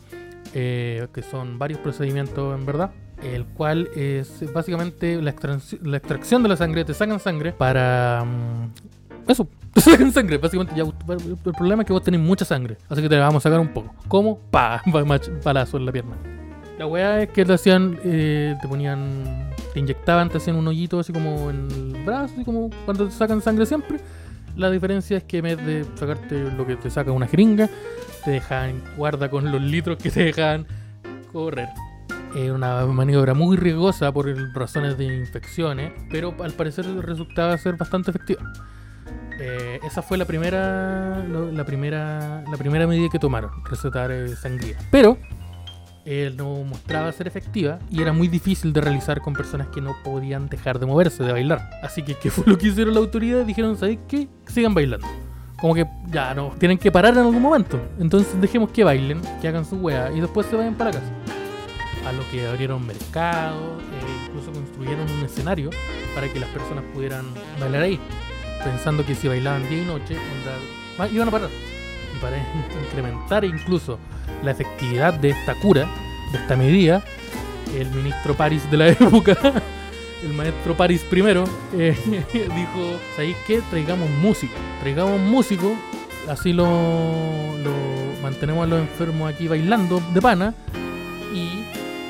eh, 0.55 1.07
que 1.12 1.22
son 1.22 1.59
varios 1.59 1.81
procedimientos 1.81 2.59
en 2.59 2.66
verdad, 2.66 2.90
el 3.22 3.44
cual 3.46 3.88
es 3.94 4.44
básicamente 4.53 5.20
la, 5.20 5.31
extracción 5.31 6.42
de 6.42 6.48
la 6.48 6.57
sangre, 6.57 6.85
te 6.85 6.94
sacan 6.94 7.20
sangre 7.20 7.53
para... 7.53 8.24
Mm, 8.24 9.31
eso, 9.31 9.46
te 9.74 9.81
sacan 9.81 10.12
sangre, 10.12 10.38
básicamente 10.38 10.74
ya 10.76 10.85
el 10.85 11.53
problema 11.53 11.83
es 11.83 11.87
que 11.87 11.92
vos 11.92 12.03
tenés 12.03 12.20
mucha 12.20 12.44
sangre, 12.44 12.76
así 12.88 13.03
que 13.03 13.09
te 13.09 13.16
la 13.16 13.26
vamos 13.26 13.44
a 13.44 13.48
sacar 13.48 13.61
un 13.61 13.68
poco. 13.68 13.94
¿Cómo? 14.09 14.38
Pa, 14.50 14.83
palazo 15.42 15.76
en 15.76 15.87
la 15.87 15.92
pierna. 15.92 16.16
La 16.79 16.87
weá 16.87 17.22
es 17.22 17.29
que 17.29 17.44
te 17.44 17.53
hacían, 17.53 17.98
eh, 18.05 18.57
te 18.61 18.66
ponían, 18.66 19.50
te 19.74 19.81
inyectaban, 19.81 20.31
te 20.31 20.38
hacían 20.38 20.57
un 20.57 20.66
hoyito 20.66 20.98
así 20.98 21.12
como 21.12 21.50
en 21.50 21.68
el 21.70 22.05
brazo, 22.05 22.33
así 22.35 22.44
como 22.44 22.70
cuando 22.87 23.07
te 23.07 23.12
sacan 23.12 23.42
sangre 23.42 23.66
siempre 23.66 23.98
la 24.57 24.71
diferencia 24.71 25.17
es 25.17 25.25
que 25.25 25.39
en 25.39 25.45
vez 25.45 25.67
de 25.67 25.85
sacarte 25.95 26.51
lo 26.53 26.67
que 26.67 26.77
te 26.77 26.91
saca 26.91 27.13
una 27.13 27.27
jeringa, 27.27 27.69
te 28.25 28.33
dejan 28.33 28.83
guarda 28.97 29.31
con 29.31 29.51
los 29.51 29.61
litros 29.61 29.99
que 29.99 30.11
te 30.11 30.25
dejan 30.25 30.67
correr. 31.33 31.69
Es 32.35 32.51
una 32.51 32.87
maniobra 32.87 33.35
muy 33.35 33.57
riesgosa 33.57 34.13
por 34.13 34.27
razones 34.55 34.97
de 34.97 35.05
infecciones, 35.05 35.93
pero 36.11 36.35
al 36.43 36.53
parecer 36.53 36.87
resultaba 37.03 37.57
ser 37.59 37.77
bastante 37.77 38.11
efectiva. 38.11 38.43
Eh, 39.41 39.81
esa 39.85 40.03
fue 40.03 40.19
la 40.19 40.27
primera, 40.27 41.25
la 41.25 41.65
primera, 41.65 42.45
la 42.49 42.57
primera 42.59 42.87
medida 42.87 43.09
que 43.11 43.19
tomaron, 43.19 43.51
recetar 43.65 44.13
eh, 44.13 44.37
sangría. 44.37 44.77
Pero 44.91 45.17
eh, 46.05 46.33
no 46.35 46.65
mostraba 46.65 47.13
ser 47.13 47.27
efectiva 47.27 47.79
y 47.91 48.01
era 48.01 48.13
muy 48.13 48.29
difícil 48.29 48.73
de 48.73 48.81
realizar 48.81 49.21
con 49.21 49.35
personas 49.35 49.69
que 49.69 49.81
no 49.81 49.95
podían 50.03 50.49
dejar 50.49 50.79
de 50.79 50.87
moverse, 50.87 51.23
de 51.23 51.33
bailar. 51.33 51.71
Así 51.83 52.03
que, 52.03 52.15
¿qué 52.15 52.31
fue 52.31 52.45
lo 52.47 52.57
que 52.57 52.69
hicieron 52.69 52.95
las 52.95 53.03
autoridades? 53.03 53.47
Dijeron, 53.47 53.77
¿sabes 53.77 53.99
qué? 54.09 54.29
Sigan 54.47 54.75
bailando. 54.75 55.07
Como 55.61 55.75
que 55.75 55.87
ya 56.07 56.35
no, 56.35 56.55
tienen 56.59 56.79
que 56.79 56.91
parar 56.91 57.13
en 57.13 57.21
algún 57.21 57.43
momento. 57.43 57.79
Entonces 57.99 58.41
dejemos 58.41 58.71
que 58.71 58.83
bailen, 58.83 59.21
que 59.43 59.49
hagan 59.49 59.65
su 59.65 59.77
wea 59.77 60.11
y 60.11 60.21
después 60.21 60.47
se 60.47 60.57
vayan 60.57 60.75
para 60.75 60.91
casa. 60.91 61.13
A 62.07 62.13
lo 62.13 62.23
que 62.31 62.47
abrieron 62.47 62.87
mercados, 62.87 63.83
e 63.83 64.27
incluso 64.27 64.53
construyeron 64.53 65.11
un 65.11 65.25
escenario 65.25 65.69
para 66.15 66.33
que 66.33 66.41
las 66.41 66.49
personas 66.49 66.83
pudieran 66.95 67.27
bailar 67.61 67.83
ahí. 67.83 68.01
Pensando 68.65 69.05
que 69.05 69.15
si 69.15 69.29
bailaban 69.29 69.69
día 69.69 69.83
y 69.83 69.85
noche, 69.85 70.17
iban 71.13 71.29
a 71.29 71.31
parar. 71.31 71.51
Para 72.21 72.37
incrementar 72.87 73.45
incluso 73.45 73.99
la 74.43 74.51
efectividad 74.51 75.15
de 75.15 75.31
esta 75.31 75.55
cura, 75.55 75.87
de 76.33 76.39
esta 76.39 76.57
medida, 76.57 77.03
el 77.79 77.91
ministro 77.91 78.35
París 78.35 78.69
de 78.71 78.77
la 78.77 78.89
época, 78.89 79.37
el 80.23 80.33
maestro 80.33 80.77
París 80.77 81.05
primero, 81.09 81.45
eh, 81.77 81.97
dijo, 82.33 82.99
¿sabéis 83.17 83.37
qué? 83.47 83.63
Traigamos 83.71 84.09
músico, 84.11 84.55
traigamos 84.81 85.21
músico, 85.21 85.75
así 86.29 86.53
lo, 86.53 86.67
mantenemos 88.23 88.65
a 88.65 88.67
los 88.67 88.81
enfermos 88.81 89.33
aquí 89.33 89.49
bailando 89.49 90.03
de 90.13 90.21
pana 90.21 90.55
y 91.35 91.65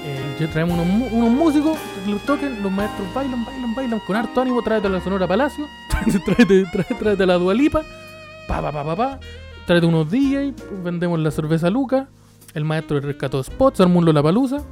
eh, 0.05 0.49
traemos 0.53 0.79
unos, 0.79 1.12
unos, 1.12 1.31
músicos 1.31 1.79
los 2.07 2.20
toquen, 2.23 2.62
los 2.62 2.73
maestros 2.73 3.12
bailan, 3.14 3.44
bailan, 3.44 3.75
bailan 3.75 4.01
con 4.01 4.16
harto 4.16 4.40
ánimo, 4.40 4.62
tráete 4.62 4.87
a 4.87 4.90
la 4.90 5.01
Sonora 5.01 5.27
Palacio, 5.27 5.66
tráete, 6.25 6.64
tráete, 6.99 7.23
a 7.23 7.27
la 7.27 7.35
Dualipa, 7.35 7.83
pa, 8.49 8.61
pa, 8.61 8.73
pa, 8.73 8.85
pa, 8.85 8.96
pa, 8.96 9.20
tráete 9.70 9.87
unos 9.87 10.11
DJs, 10.11 10.83
vendemos 10.83 11.20
la 11.20 11.30
cerveza 11.30 11.70
Luca 11.70 12.09
el 12.54 12.64
maestro 12.64 12.98
rescató 12.98 13.40
spots, 13.40 13.80
armó 13.80 14.02
la 14.02 14.20
palusa. 14.20 14.64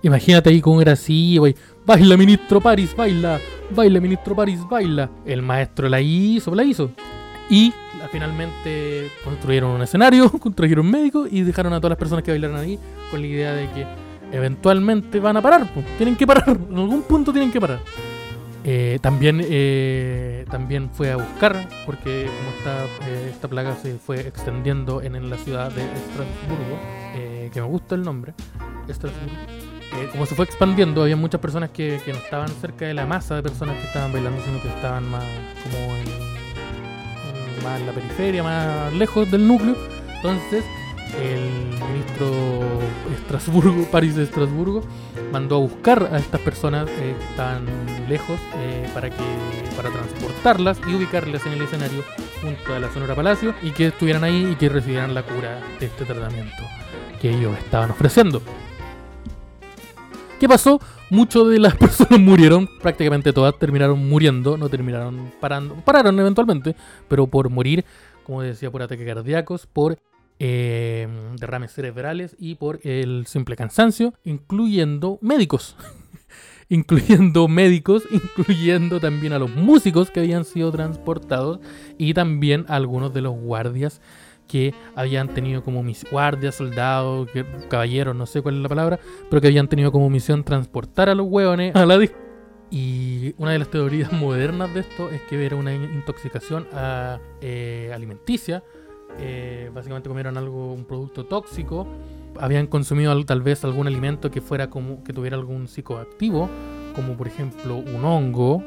Imagínate 0.00 0.48
ahí 0.48 0.62
con 0.62 0.80
era 0.80 0.92
así, 0.92 1.36
güey. 1.36 1.54
Baila, 1.84 2.16
ministro 2.16 2.58
París, 2.58 2.94
baila. 2.96 3.38
Baila, 3.76 4.00
ministro 4.00 4.34
París, 4.34 4.60
baila. 4.70 5.10
El 5.26 5.42
maestro 5.42 5.90
la 5.90 6.00
hizo, 6.00 6.54
la 6.54 6.64
hizo. 6.64 6.90
Y 7.50 7.74
finalmente 8.10 9.10
construyeron 9.22 9.72
un 9.72 9.82
escenario, 9.82 10.30
construyeron 10.40 10.90
médicos 10.90 11.28
y 11.30 11.42
dejaron 11.42 11.74
a 11.74 11.76
todas 11.76 11.90
las 11.90 11.98
personas 11.98 12.24
que 12.24 12.30
bailaron 12.30 12.56
ahí 12.56 12.78
con 13.10 13.20
la 13.20 13.26
idea 13.26 13.52
de 13.52 13.68
que 13.72 13.86
eventualmente 14.32 15.20
van 15.20 15.36
a 15.36 15.42
parar. 15.42 15.68
Tienen 15.98 16.16
que 16.16 16.26
parar. 16.26 16.56
En 16.70 16.78
algún 16.78 17.02
punto 17.02 17.32
tienen 17.32 17.52
que 17.52 17.60
parar. 17.60 17.80
Eh, 18.70 18.98
también, 19.00 19.40
eh, 19.42 20.44
también 20.50 20.90
fue 20.90 21.10
a 21.10 21.16
buscar, 21.16 21.66
porque 21.86 22.26
como 22.26 22.50
esta, 22.58 22.84
eh, 23.08 23.30
esta 23.30 23.48
plaga 23.48 23.74
se 23.76 23.94
fue 23.94 24.20
extendiendo 24.20 25.00
en, 25.00 25.30
la 25.30 25.38
ciudad 25.38 25.72
de 25.72 25.80
Estrasburgo, 25.80 26.78
que 27.50 27.62
me 27.62 27.66
gusta 27.66 27.94
el 27.94 28.02
nombre, 28.02 28.34
Estrasburgo, 28.86 29.32
como 30.12 30.26
se 30.26 30.34
fue 30.34 30.44
expandiendo, 30.44 31.02
había 31.02 31.16
muchas 31.16 31.40
personas 31.40 31.70
que, 31.70 31.98
que, 32.04 32.12
no 32.12 32.18
estaban 32.18 32.50
cerca 32.60 32.84
de 32.84 32.92
la 32.92 33.06
masa 33.06 33.36
de 33.36 33.42
personas 33.42 33.74
que 33.78 33.86
estaban 33.86 34.12
bailando, 34.12 34.38
sino 34.44 34.60
que 34.60 34.68
estaban 34.68 35.10
más 35.10 35.24
como 35.62 35.96
en, 35.96 37.64
más 37.64 37.80
en 37.80 37.86
la 37.86 37.92
periferia, 37.92 38.42
más 38.42 38.92
lejos 38.92 39.30
del 39.30 39.48
núcleo. 39.48 39.76
Entonces, 40.16 40.62
el 41.20 41.78
ministro 41.90 42.60
Estrasburgo, 43.14 43.84
París 43.90 44.16
de 44.16 44.24
Estrasburgo, 44.24 44.82
mandó 45.32 45.56
a 45.56 45.58
buscar 45.58 46.10
a 46.12 46.18
estas 46.18 46.40
personas 46.40 46.88
eh, 46.88 47.14
estaban 47.30 47.66
lejos 48.08 48.38
eh, 48.56 48.88
para 48.94 49.10
que 49.10 49.22
para 49.76 49.90
transportarlas 49.90 50.80
y 50.88 50.94
ubicarlas 50.94 51.46
en 51.46 51.52
el 51.52 51.62
escenario 51.62 52.02
junto 52.42 52.74
a 52.74 52.80
la 52.80 52.92
Sonora 52.92 53.14
Palacio 53.14 53.54
y 53.62 53.70
que 53.70 53.86
estuvieran 53.86 54.24
ahí 54.24 54.50
y 54.52 54.56
que 54.56 54.68
recibieran 54.68 55.14
la 55.14 55.22
cura 55.22 55.60
de 55.78 55.86
este 55.86 56.04
tratamiento 56.04 56.64
que 57.20 57.30
ellos 57.30 57.56
estaban 57.58 57.90
ofreciendo. 57.90 58.42
¿Qué 60.38 60.48
pasó? 60.48 60.80
Muchas 61.10 61.48
de 61.48 61.58
las 61.58 61.74
personas 61.76 62.20
murieron, 62.20 62.68
prácticamente 62.80 63.32
todas 63.32 63.58
terminaron 63.58 64.08
muriendo, 64.08 64.56
no 64.56 64.68
terminaron 64.68 65.32
parando, 65.40 65.74
pararon 65.84 66.18
eventualmente, 66.20 66.76
pero 67.08 67.26
por 67.26 67.50
morir, 67.50 67.84
como 68.24 68.42
decía, 68.42 68.70
por 68.70 68.82
ataques 68.82 69.06
cardíacos, 69.06 69.66
por 69.66 69.98
eh, 70.38 71.08
derrames 71.38 71.72
cerebrales 71.72 72.36
y 72.38 72.54
por 72.54 72.80
el 72.84 73.26
simple 73.26 73.56
cansancio, 73.56 74.14
incluyendo 74.24 75.18
médicos. 75.20 75.76
incluyendo 76.68 77.48
médicos, 77.48 78.04
incluyendo 78.10 79.00
también 79.00 79.32
a 79.32 79.38
los 79.38 79.50
músicos 79.50 80.10
que 80.10 80.20
habían 80.20 80.44
sido 80.44 80.70
transportados 80.70 81.60
y 81.96 82.14
también 82.14 82.66
a 82.68 82.76
algunos 82.76 83.14
de 83.14 83.22
los 83.22 83.34
guardias 83.34 84.00
que 84.46 84.74
habían 84.94 85.28
tenido 85.34 85.62
como 85.62 85.82
misión, 85.82 86.10
guardias, 86.10 86.56
soldados, 86.56 87.28
caballeros, 87.68 88.16
no 88.16 88.26
sé 88.26 88.42
cuál 88.42 88.56
es 88.56 88.62
la 88.62 88.68
palabra, 88.68 88.98
pero 89.28 89.40
que 89.40 89.48
habían 89.48 89.68
tenido 89.68 89.92
como 89.92 90.08
misión 90.10 90.42
transportar 90.42 91.08
a 91.08 91.14
los 91.14 91.26
hueones 91.28 91.76
a 91.76 91.86
la. 91.86 91.98
Y 92.70 93.34
una 93.38 93.52
de 93.52 93.58
las 93.58 93.70
teorías 93.70 94.12
modernas 94.12 94.72
de 94.74 94.80
esto 94.80 95.10
es 95.10 95.20
que 95.22 95.44
era 95.44 95.56
una 95.56 95.74
intoxicación 95.74 96.66
eh, 97.40 97.92
alimenticia. 97.94 98.62
Eh, 99.18 99.70
básicamente 99.74 100.08
comieron 100.08 100.36
algo, 100.36 100.72
un 100.72 100.84
producto 100.84 101.26
tóxico. 101.26 101.86
Habían 102.38 102.66
consumido 102.66 103.24
tal 103.24 103.42
vez 103.42 103.64
algún 103.64 103.86
alimento 103.86 104.30
que 104.30 104.40
fuera 104.40 104.70
como 104.70 105.02
que 105.02 105.12
tuviera 105.12 105.36
algún 105.36 105.66
psicoactivo, 105.66 106.48
como 106.94 107.16
por 107.16 107.26
ejemplo 107.26 107.76
un 107.76 108.04
hongo 108.04 108.62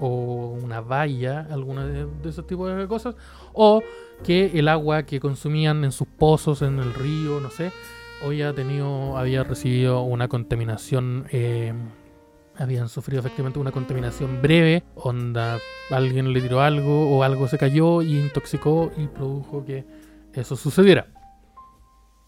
o 0.00 0.58
una 0.62 0.80
valla, 0.80 1.46
alguna 1.50 1.86
de, 1.86 2.06
esos 2.28 2.46
tipos 2.46 2.76
de 2.76 2.88
cosas, 2.88 3.14
o 3.52 3.82
que 4.22 4.58
el 4.58 4.68
agua 4.68 5.04
que 5.04 5.20
consumían 5.20 5.84
en 5.84 5.92
sus 5.92 6.08
pozos, 6.08 6.62
en 6.62 6.78
el 6.78 6.92
río, 6.94 7.40
no 7.40 7.50
sé, 7.50 7.70
hoy 8.24 8.42
ha 8.42 8.52
tenido, 8.52 9.16
había 9.16 9.44
recibido 9.44 10.02
una 10.02 10.28
contaminación, 10.28 11.26
eh, 11.30 11.72
habían 12.58 12.88
sufrido 12.88 13.20
efectivamente 13.20 13.58
una 13.58 13.72
contaminación 13.72 14.40
breve, 14.40 14.84
onda, 14.94 15.58
alguien 15.90 16.32
le 16.32 16.40
tiró 16.40 16.60
algo 16.60 17.16
o 17.16 17.22
algo 17.22 17.48
se 17.48 17.58
cayó 17.58 18.02
y 18.02 18.18
intoxicó 18.18 18.92
y 18.96 19.06
produjo 19.06 19.64
que 19.64 19.84
eso 20.32 20.56
sucediera. 20.56 21.06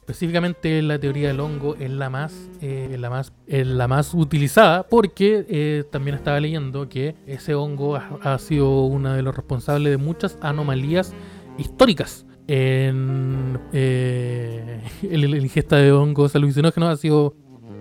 Específicamente 0.06 0.82
la 0.82 1.00
teoría 1.00 1.26
del 1.26 1.40
hongo 1.40 1.74
es 1.74 1.90
la 1.90 2.08
más, 2.08 2.48
eh, 2.60 2.94
la 2.96 3.10
más, 3.10 3.32
la 3.48 3.88
más 3.88 4.14
utilizada 4.14 4.84
porque 4.84 5.44
eh, 5.48 5.82
también 5.90 6.14
estaba 6.14 6.38
leyendo 6.38 6.88
que 6.88 7.16
ese 7.26 7.56
hongo 7.56 7.96
ha, 7.96 8.38
sido 8.38 8.84
uno 8.84 9.14
de 9.14 9.22
los 9.22 9.34
responsables 9.34 9.90
de 9.90 9.96
muchas 9.96 10.38
anomalías 10.42 11.12
históricas. 11.58 12.24
En 12.46 13.58
eh, 13.72 14.80
ingesta 15.02 15.74
de 15.74 15.90
hongos 15.90 16.36
alucinógenos 16.36 16.88
ha 16.88 16.96
sido 16.96 17.34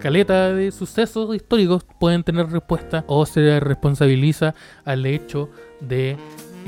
caleta 0.06 0.53
de 0.53 0.72
sucesos 0.72 1.36
históricos 1.36 1.84
pueden 1.99 2.24
tener 2.24 2.47
respuesta 2.51 3.03
o 3.08 3.26
se 3.26 3.60
responsabiliza 3.60 4.53
al 4.86 5.03
hecho 5.08 5.49
de 5.82 6.16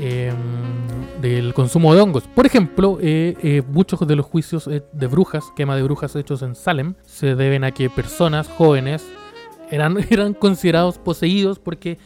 Em, 0.00 0.36
del 1.20 1.52
consumo 1.54 1.92
de 1.92 2.00
hongos. 2.00 2.22
Por 2.28 2.46
ejemplo, 2.46 2.98
eh, 3.00 3.36
eh, 3.42 3.62
muchos 3.66 4.06
de 4.06 4.14
los 4.14 4.26
juicios 4.26 4.68
eh, 4.68 4.84
de 4.92 5.06
brujas, 5.08 5.46
quema 5.56 5.74
de 5.74 5.82
brujas 5.82 6.14
hechos 6.14 6.42
en 6.42 6.54
Salem, 6.54 6.94
se 7.04 7.34
deben 7.34 7.64
a 7.64 7.72
que 7.72 7.90
personas 7.90 8.46
jóvenes 8.46 9.04
eran, 9.72 9.96
eran 10.10 10.34
considerados 10.34 10.98
poseídos 10.98 11.58
porque 11.58 11.98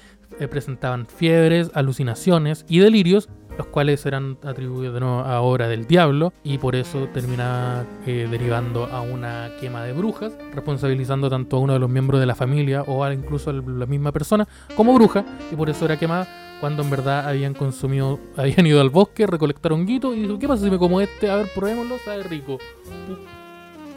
presentaban 0.50 1.06
fiebres, 1.06 1.70
alucinaciones 1.74 2.64
y 2.66 2.78
delirios 2.78 3.28
los 3.56 3.66
cuales 3.66 4.04
eran 4.06 4.38
atribuidos 4.42 5.00
a 5.02 5.40
obra 5.40 5.68
del 5.68 5.86
diablo 5.86 6.32
y 6.42 6.58
por 6.58 6.76
eso 6.76 7.08
termina 7.12 7.84
derivando 8.06 8.86
a 8.86 9.00
una 9.00 9.50
quema 9.60 9.84
de 9.84 9.92
brujas, 9.92 10.32
responsabilizando 10.54 11.28
tanto 11.30 11.56
a 11.56 11.60
uno 11.60 11.72
de 11.72 11.78
los 11.78 11.90
miembros 11.90 12.20
de 12.20 12.26
la 12.26 12.34
familia 12.34 12.82
o 12.82 13.04
a 13.04 13.12
incluso 13.12 13.50
a 13.50 13.52
la 13.52 13.86
misma 13.86 14.12
persona 14.12 14.46
como 14.76 14.94
bruja 14.94 15.24
y 15.50 15.56
por 15.56 15.70
eso 15.70 15.84
era 15.84 15.98
quemada 15.98 16.26
cuando 16.60 16.84
en 16.84 16.90
verdad 16.90 17.28
habían 17.28 17.54
consumido, 17.54 18.20
habían 18.36 18.66
ido 18.66 18.80
al 18.80 18.90
bosque, 18.90 19.26
recolectaron 19.26 19.80
honguito 19.80 20.14
y 20.14 20.22
dijo, 20.22 20.38
¿qué 20.38 20.46
pasa 20.46 20.64
si 20.64 20.70
me 20.70 20.78
como 20.78 21.00
este? 21.00 21.28
A 21.28 21.36
ver, 21.36 21.48
probémoslo, 21.54 21.98
sabe 22.04 22.22
rico. 22.22 22.58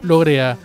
Logré 0.02 0.42
a 0.42 0.56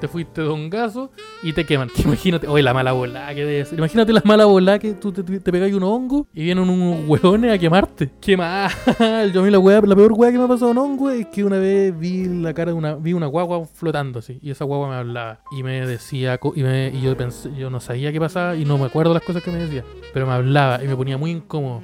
te 0.00 0.08
fuiste 0.08 0.42
de 0.42 0.48
un 0.48 0.70
gaso 0.70 1.10
y 1.42 1.52
te 1.52 1.64
queman. 1.64 1.90
imagínate, 2.04 2.48
oye, 2.48 2.62
la 2.62 2.74
mala 2.74 2.92
bola 2.92 3.32
que 3.34 3.44
debe. 3.44 3.68
Imagínate 3.76 4.12
la 4.12 4.22
mala 4.24 4.46
bola 4.46 4.78
que 4.78 4.94
tú 4.94 5.12
te, 5.12 5.22
te, 5.22 5.52
pegáis 5.52 5.74
un 5.74 5.82
hongo 5.82 6.26
y 6.32 6.44
vienen 6.44 6.68
unos 6.68 7.08
hueones 7.08 7.52
a 7.52 7.58
quemarte. 7.58 8.10
Qué 8.20 8.36
mal. 8.36 8.70
Yo 9.32 9.40
a 9.40 9.44
mí 9.44 9.50
la, 9.50 9.58
la 9.58 9.96
peor 9.96 10.12
hueá 10.12 10.32
que 10.32 10.38
me 10.38 10.44
ha 10.44 10.48
pasado 10.48 10.70
un 10.70 10.78
hongo 10.78 11.10
es 11.10 11.26
que 11.26 11.44
una 11.44 11.58
vez 11.58 11.96
vi 11.96 12.26
la 12.26 12.54
cara 12.54 12.72
de 12.72 12.78
una, 12.78 12.94
vi 12.94 13.12
una 13.12 13.26
guagua 13.26 13.64
flotando 13.66 14.20
así 14.20 14.38
y 14.42 14.50
esa 14.50 14.64
guagua 14.64 14.88
me 14.88 14.96
hablaba 14.96 15.40
y 15.52 15.62
me 15.62 15.86
decía, 15.86 16.40
y 16.54 17.00
yo 17.00 17.16
pensé, 17.16 17.54
yo 17.54 17.70
no 17.70 17.80
sabía 17.80 18.12
qué 18.12 18.20
pasaba 18.20 18.56
y 18.56 18.64
no 18.64 18.78
me 18.78 18.86
acuerdo 18.86 19.12
las 19.12 19.22
cosas 19.22 19.42
que 19.42 19.50
me 19.50 19.58
decía, 19.58 19.84
pero 20.12 20.26
me 20.26 20.32
hablaba 20.32 20.82
y 20.82 20.88
me 20.88 20.96
ponía 20.96 21.18
muy 21.18 21.30
incómodo. 21.30 21.82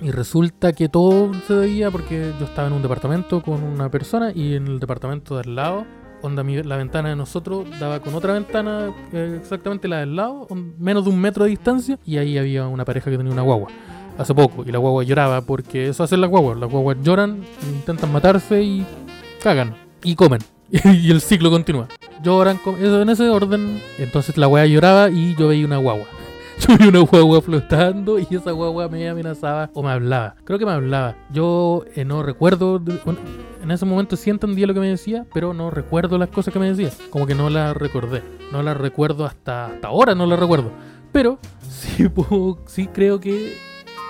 Y 0.00 0.10
resulta 0.10 0.72
que 0.72 0.88
todo 0.88 1.32
se 1.46 1.54
veía 1.54 1.88
porque 1.92 2.32
yo 2.40 2.46
estaba 2.46 2.66
en 2.66 2.74
un 2.74 2.82
departamento 2.82 3.40
con 3.40 3.62
una 3.62 3.88
persona 3.88 4.32
y 4.34 4.56
en 4.56 4.66
el 4.66 4.80
departamento 4.80 5.36
de 5.36 5.42
al 5.42 5.54
lado 5.54 5.86
onda 6.22 6.42
la 6.42 6.76
ventana 6.76 7.10
de 7.10 7.16
nosotros 7.16 7.66
daba 7.78 8.00
con 8.00 8.14
otra 8.14 8.32
ventana, 8.32 8.90
eh, 9.12 9.38
exactamente 9.40 9.88
la 9.88 9.98
del 10.00 10.16
lado, 10.16 10.46
menos 10.78 11.04
de 11.04 11.10
un 11.10 11.20
metro 11.20 11.44
de 11.44 11.50
distancia, 11.50 11.98
y 12.04 12.16
ahí 12.18 12.38
había 12.38 12.66
una 12.66 12.84
pareja 12.84 13.10
que 13.10 13.16
tenía 13.16 13.32
una 13.32 13.42
guagua. 13.42 13.68
Hace 14.18 14.34
poco, 14.34 14.62
y 14.66 14.70
la 14.70 14.78
guagua 14.78 15.04
lloraba 15.04 15.40
porque 15.40 15.88
eso 15.88 16.04
hacen 16.04 16.20
las 16.20 16.30
guaguas. 16.30 16.58
Las 16.58 16.70
guaguas 16.70 16.98
lloran, 17.02 17.44
intentan 17.66 18.12
matarse 18.12 18.62
y 18.62 18.86
cagan. 19.42 19.74
Y 20.02 20.14
comen. 20.14 20.40
y 20.70 21.10
el 21.10 21.20
ciclo 21.20 21.50
continúa. 21.50 21.88
Lloran, 22.22 22.60
eso 22.78 23.02
en 23.02 23.08
ese 23.08 23.28
orden. 23.28 23.80
Entonces 23.98 24.36
la 24.36 24.46
guagua 24.46 24.66
lloraba 24.66 25.10
y 25.10 25.34
yo 25.34 25.48
veía 25.48 25.66
una 25.66 25.78
guagua. 25.78 26.06
Yo 26.58 26.76
vi 26.76 26.86
una 26.86 27.00
guagua 27.00 27.40
flotando 27.40 28.18
y 28.18 28.26
esa 28.30 28.52
guagua 28.52 28.86
me 28.86 29.08
amenazaba 29.08 29.70
o 29.74 29.82
me 29.82 29.90
hablaba. 29.90 30.36
Creo 30.44 30.58
que 30.58 30.66
me 30.66 30.72
hablaba. 30.72 31.16
Yo 31.32 31.84
eh, 31.96 32.04
no 32.04 32.22
recuerdo. 32.22 32.80
En 33.62 33.70
ese 33.70 33.86
momento 33.86 34.16
sí 34.16 34.28
entendía 34.28 34.66
lo 34.66 34.74
que 34.74 34.80
me 34.80 34.88
decía, 34.88 35.24
pero 35.32 35.54
no 35.54 35.70
recuerdo 35.70 36.18
las 36.18 36.28
cosas 36.30 36.52
que 36.52 36.58
me 36.58 36.72
decía. 36.72 36.90
Como 37.10 37.26
que 37.28 37.36
no 37.36 37.48
las 37.48 37.76
recordé. 37.76 38.22
No 38.50 38.60
las 38.60 38.76
recuerdo 38.76 39.24
hasta, 39.24 39.66
hasta 39.66 39.86
ahora, 39.86 40.16
no 40.16 40.26
las 40.26 40.38
recuerdo. 40.38 40.72
Pero 41.12 41.38
sí, 41.68 42.08
sí 42.66 42.88
creo 42.88 43.20
que. 43.20 43.56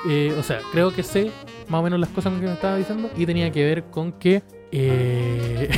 Eh, 0.09 0.35
o 0.39 0.43
sea, 0.43 0.61
creo 0.73 0.91
que 0.91 1.03
sé 1.03 1.31
más 1.69 1.81
o 1.81 1.83
menos 1.83 2.01
las 2.01 2.09
cosas 2.09 2.33
que 2.41 2.47
me 2.47 2.53
estaba 2.53 2.77
diciendo. 2.77 3.11
Y 3.15 3.27
tenía 3.27 3.53
que 3.53 3.63
ver 3.63 3.85
con 3.85 4.13
que. 4.13 4.43
Eh, 4.73 5.69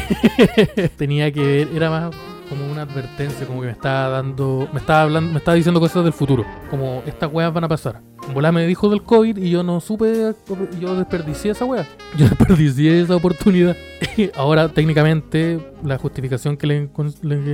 tenía 0.97 1.33
que 1.33 1.43
ver. 1.43 1.69
Era 1.75 1.91
más 1.91 2.15
como 2.49 2.71
una 2.71 2.83
advertencia, 2.83 3.47
como 3.47 3.61
que 3.61 3.67
me 3.67 3.73
estaba 3.73 4.09
dando, 4.09 4.69
me 4.73 4.79
estaba 4.79 5.03
hablando, 5.03 5.33
me 5.33 5.39
estaba 5.39 5.57
diciendo 5.57 5.81
cosas 5.81 6.05
del 6.05 6.13
futuro, 6.13 6.45
como 6.71 7.03
estas 7.07 7.33
weas 7.33 7.53
van 7.53 7.65
a 7.65 7.69
pasar. 7.69 8.01
Volá 8.33 8.53
me 8.53 8.67
dijo 8.67 8.89
del 8.89 9.03
COVID 9.03 9.37
y 9.37 9.51
yo 9.51 9.63
no 9.63 9.81
supe, 9.81 10.35
yo 10.81 10.97
desperdicié 10.97 11.53
esa 11.53 11.65
wea. 11.65 11.87
Yo 12.17 12.29
desperdicié 12.29 13.01
esa 13.01 13.17
oportunidad. 13.17 13.77
Ahora, 14.37 14.69
técnicamente, 14.69 15.59
la 15.83 15.99
justificación 15.99 16.57
que 16.57 16.67
le, 16.67 16.89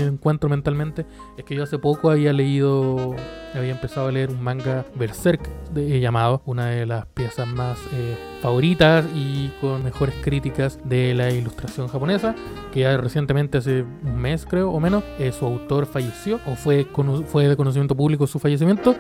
encuentro 0.05 0.51
mentalmente 0.51 1.07
es 1.39 1.45
que 1.45 1.55
yo 1.55 1.63
hace 1.63 1.79
poco 1.79 2.11
había 2.11 2.35
leído, 2.35 3.17
había 3.55 3.71
empezado 3.71 4.09
a 4.09 4.13
leer 4.13 4.29
un 4.29 4.43
manga 4.43 4.85
Berserk 4.95 5.49
de, 5.73 5.99
llamado, 5.99 6.43
una 6.45 6.67
de 6.67 6.85
las 6.85 7.07
piezas 7.07 7.49
más 7.49 7.79
eh, 7.95 8.17
favoritas 8.43 9.07
y 9.15 9.49
con 9.63 9.83
mejores 9.83 10.15
críticas 10.23 10.79
de 10.85 11.15
la 11.15 11.31
ilustración 11.31 11.89
japonesa, 11.89 12.35
que 12.73 12.81
ya 12.81 12.97
recientemente, 12.99 13.59
hace 13.59 13.83
un 13.83 14.17
mes 14.19 14.45
creo 14.45 14.71
o 14.71 14.79
menos, 14.79 15.03
eh, 15.19 15.33
su 15.33 15.47
autor 15.47 15.87
falleció 15.87 16.39
o 16.47 16.55
fue, 16.55 16.87
fue 17.27 17.49
de 17.49 17.57
conocimiento 17.57 17.97
público 17.97 18.27
su 18.27 18.39
fallecimiento. 18.39 18.95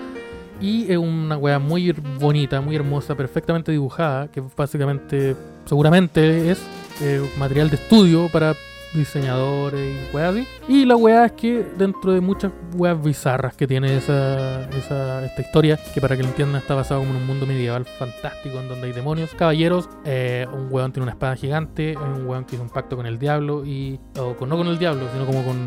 Y 0.61 0.91
es 0.93 0.99
una 0.99 1.39
wea 1.39 1.59
muy 1.59 1.93
bonita, 2.19 2.61
muy 2.61 2.77
hermosa, 2.77 3.15
perfectamente 3.15 3.73
dibujada, 3.73 4.29
que 4.29 4.43
básicamente, 4.57 5.35
seguramente 5.65 6.51
es 6.51 6.59
eh, 7.01 7.23
material 7.39 7.71
de 7.71 7.77
estudio 7.77 8.29
para 8.31 8.55
diseñadores 8.95 9.80
y 9.80 10.14
weas 10.14 10.34
así. 10.34 10.47
Y 10.68 10.84
la 10.84 10.97
wea 10.97 11.26
es 11.26 11.32
que 11.32 11.64
dentro 11.76 12.12
de 12.12 12.20
muchas 12.20 12.53
weas 12.74 13.03
bizarras 13.03 13.55
que 13.55 13.66
tiene 13.66 13.97
esa, 13.97 14.68
esa, 14.70 15.24
esta 15.24 15.41
historia, 15.41 15.78
que 15.93 16.01
para 16.01 16.16
que 16.16 16.22
lo 16.22 16.28
entiendan 16.28 16.61
está 16.61 16.74
basado 16.74 17.03
en 17.03 17.09
un 17.09 17.26
mundo 17.26 17.47
medieval 17.47 17.84
fantástico 17.84 18.61
en 18.61 18.68
donde 18.68 18.86
hay 18.88 18.93
demonios, 18.93 19.34
caballeros, 19.34 19.88
eh, 20.05 20.47
un 20.53 20.68
weón 20.70 20.93
tiene 20.93 21.05
una 21.05 21.12
espada 21.12 21.36
gigante, 21.36 21.97
un 21.97 22.26
weón 22.26 22.45
que 22.45 22.57
hizo 22.57 22.62
un 22.62 22.70
pacto 22.70 22.97
con 22.97 23.07
el 23.07 23.18
diablo 23.18 23.64
y 23.64 23.99
o 24.18 24.34
con, 24.34 24.49
no 24.49 24.57
con 24.57 24.66
el 24.66 24.78
diablo, 24.78 25.07
sino 25.12 25.26
como 25.26 25.45
con 25.45 25.59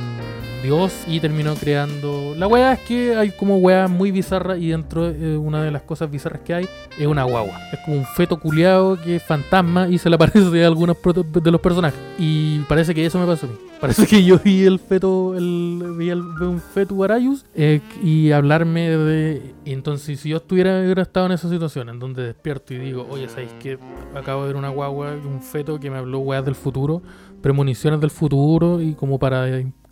Dios 0.63 1.03
y 1.07 1.19
terminó 1.19 1.55
creando... 1.55 2.33
La 2.37 2.47
wea 2.47 2.73
es 2.73 2.79
que 2.79 3.15
hay 3.15 3.31
como 3.31 3.57
weas 3.57 3.89
muy 3.89 4.11
bizarras 4.11 4.57
y 4.57 4.69
dentro 4.69 5.11
de 5.11 5.33
eh, 5.33 5.37
una 5.37 5.61
de 5.61 5.71
las 5.71 5.81
cosas 5.83 6.09
bizarras 6.09 6.41
que 6.41 6.53
hay 6.53 6.69
es 6.97 7.05
una 7.05 7.23
guagua. 7.23 7.59
Es 7.71 7.79
como 7.79 7.97
un 7.97 8.05
feto 8.05 8.39
culiado 8.39 8.99
que 9.01 9.17
es 9.17 9.23
fantasma 9.23 9.87
y 9.89 9.97
se 9.97 10.09
le 10.09 10.15
aparece 10.23 10.63
a 10.63 10.67
algunos 10.67 10.97
de 11.01 11.51
los 11.51 11.61
personajes. 11.61 11.99
Y 12.17 12.59
parece 12.61 12.95
que 12.95 13.05
eso 13.13 13.19
me 13.19 13.27
pasó 13.27 13.45
a 13.45 13.49
mí. 13.49 13.55
Parece 13.79 14.07
que 14.07 14.23
yo 14.23 14.39
vi 14.39 14.63
el 14.63 14.79
feto, 14.79 15.35
el, 15.35 15.95
vi, 15.97 16.09
el, 16.09 16.21
un 16.21 16.59
feto 16.59 17.03
Arayus 17.03 17.45
eh, 17.53 17.81
y 18.01 18.31
hablarme 18.31 18.89
de... 18.89 19.53
entonces 19.65 20.19
si 20.19 20.29
yo 20.29 20.37
estuviera 20.37 20.81
hubiera 20.81 21.03
estado 21.03 21.27
en 21.27 21.33
esa 21.33 21.47
situación 21.47 21.89
en 21.89 21.99
donde 21.99 22.23
despierto 22.23 22.73
y 22.73 22.77
digo, 22.77 23.05
oye, 23.09 23.29
¿sabéis 23.29 23.51
que 23.59 23.77
acabo 24.15 24.41
de 24.41 24.47
ver 24.47 24.55
una 24.55 24.69
guagua, 24.69 25.11
un 25.11 25.41
feto 25.41 25.79
que 25.79 25.91
me 25.91 25.97
habló 25.97 26.19
weas 26.19 26.43
del 26.43 26.55
futuro, 26.55 27.03
premoniciones 27.41 27.99
del 27.99 28.09
futuro 28.09 28.81
y 28.81 28.93
como 28.93 29.19
para 29.19 29.45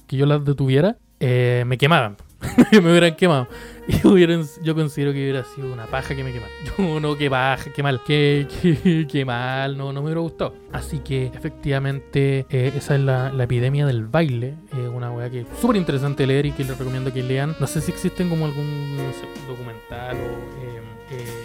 que 0.08 0.18
yo 0.18 0.26
las 0.26 0.44
detuviera, 0.44 0.98
eh, 1.20 1.64
me 1.68 1.78
quemaban. 1.78 2.18
me 2.72 2.80
hubieran 2.80 3.16
quemado. 3.16 3.48
Y 3.88 4.08
hubieran, 4.08 4.46
yo 4.62 4.76
considero 4.76 5.12
que 5.12 5.22
hubiera 5.22 5.44
sido 5.44 5.74
una 5.74 5.86
paja 5.86 6.16
que 6.16 6.24
me 6.24 6.32
quemara. 6.32 6.52
Yo 6.78 7.00
no, 7.00 7.18
que 7.18 7.30
paja, 7.30 7.72
qué 7.74 7.82
mal, 7.82 8.02
qué, 8.06 8.48
qué, 8.62 9.08
qué 9.10 9.26
mal, 9.26 9.78
no, 9.78 9.92
no 9.92 10.02
me 10.02 10.06
hubiera 10.06 10.22
gustado. 10.22 10.54
Así 10.72 11.00
que 11.00 11.26
efectivamente 11.26 12.46
eh, 12.50 12.72
esa 12.76 12.96
es 12.96 13.02
la, 13.02 13.32
la 13.32 13.44
epidemia 13.44 13.86
del 13.86 14.06
baile, 14.06 14.56
eh, 14.78 14.88
una 14.88 15.12
weá 15.12 15.30
que 15.30 15.42
es 15.42 15.48
súper 15.60 15.78
interesante 15.78 16.28
leer 16.28 16.46
y 16.46 16.52
que 16.52 16.64
les 16.64 16.78
recomiendo 16.78 17.12
que 17.12 17.24
lean. 17.24 17.56
No 17.60 17.68
sé 17.68 17.82
si 17.82 17.92
existen 17.92 18.30
como 18.30 18.46
algún 18.46 18.98
documental 19.48 20.16
o 20.16 20.30
eh, 20.64 20.82
eh, 21.12 21.41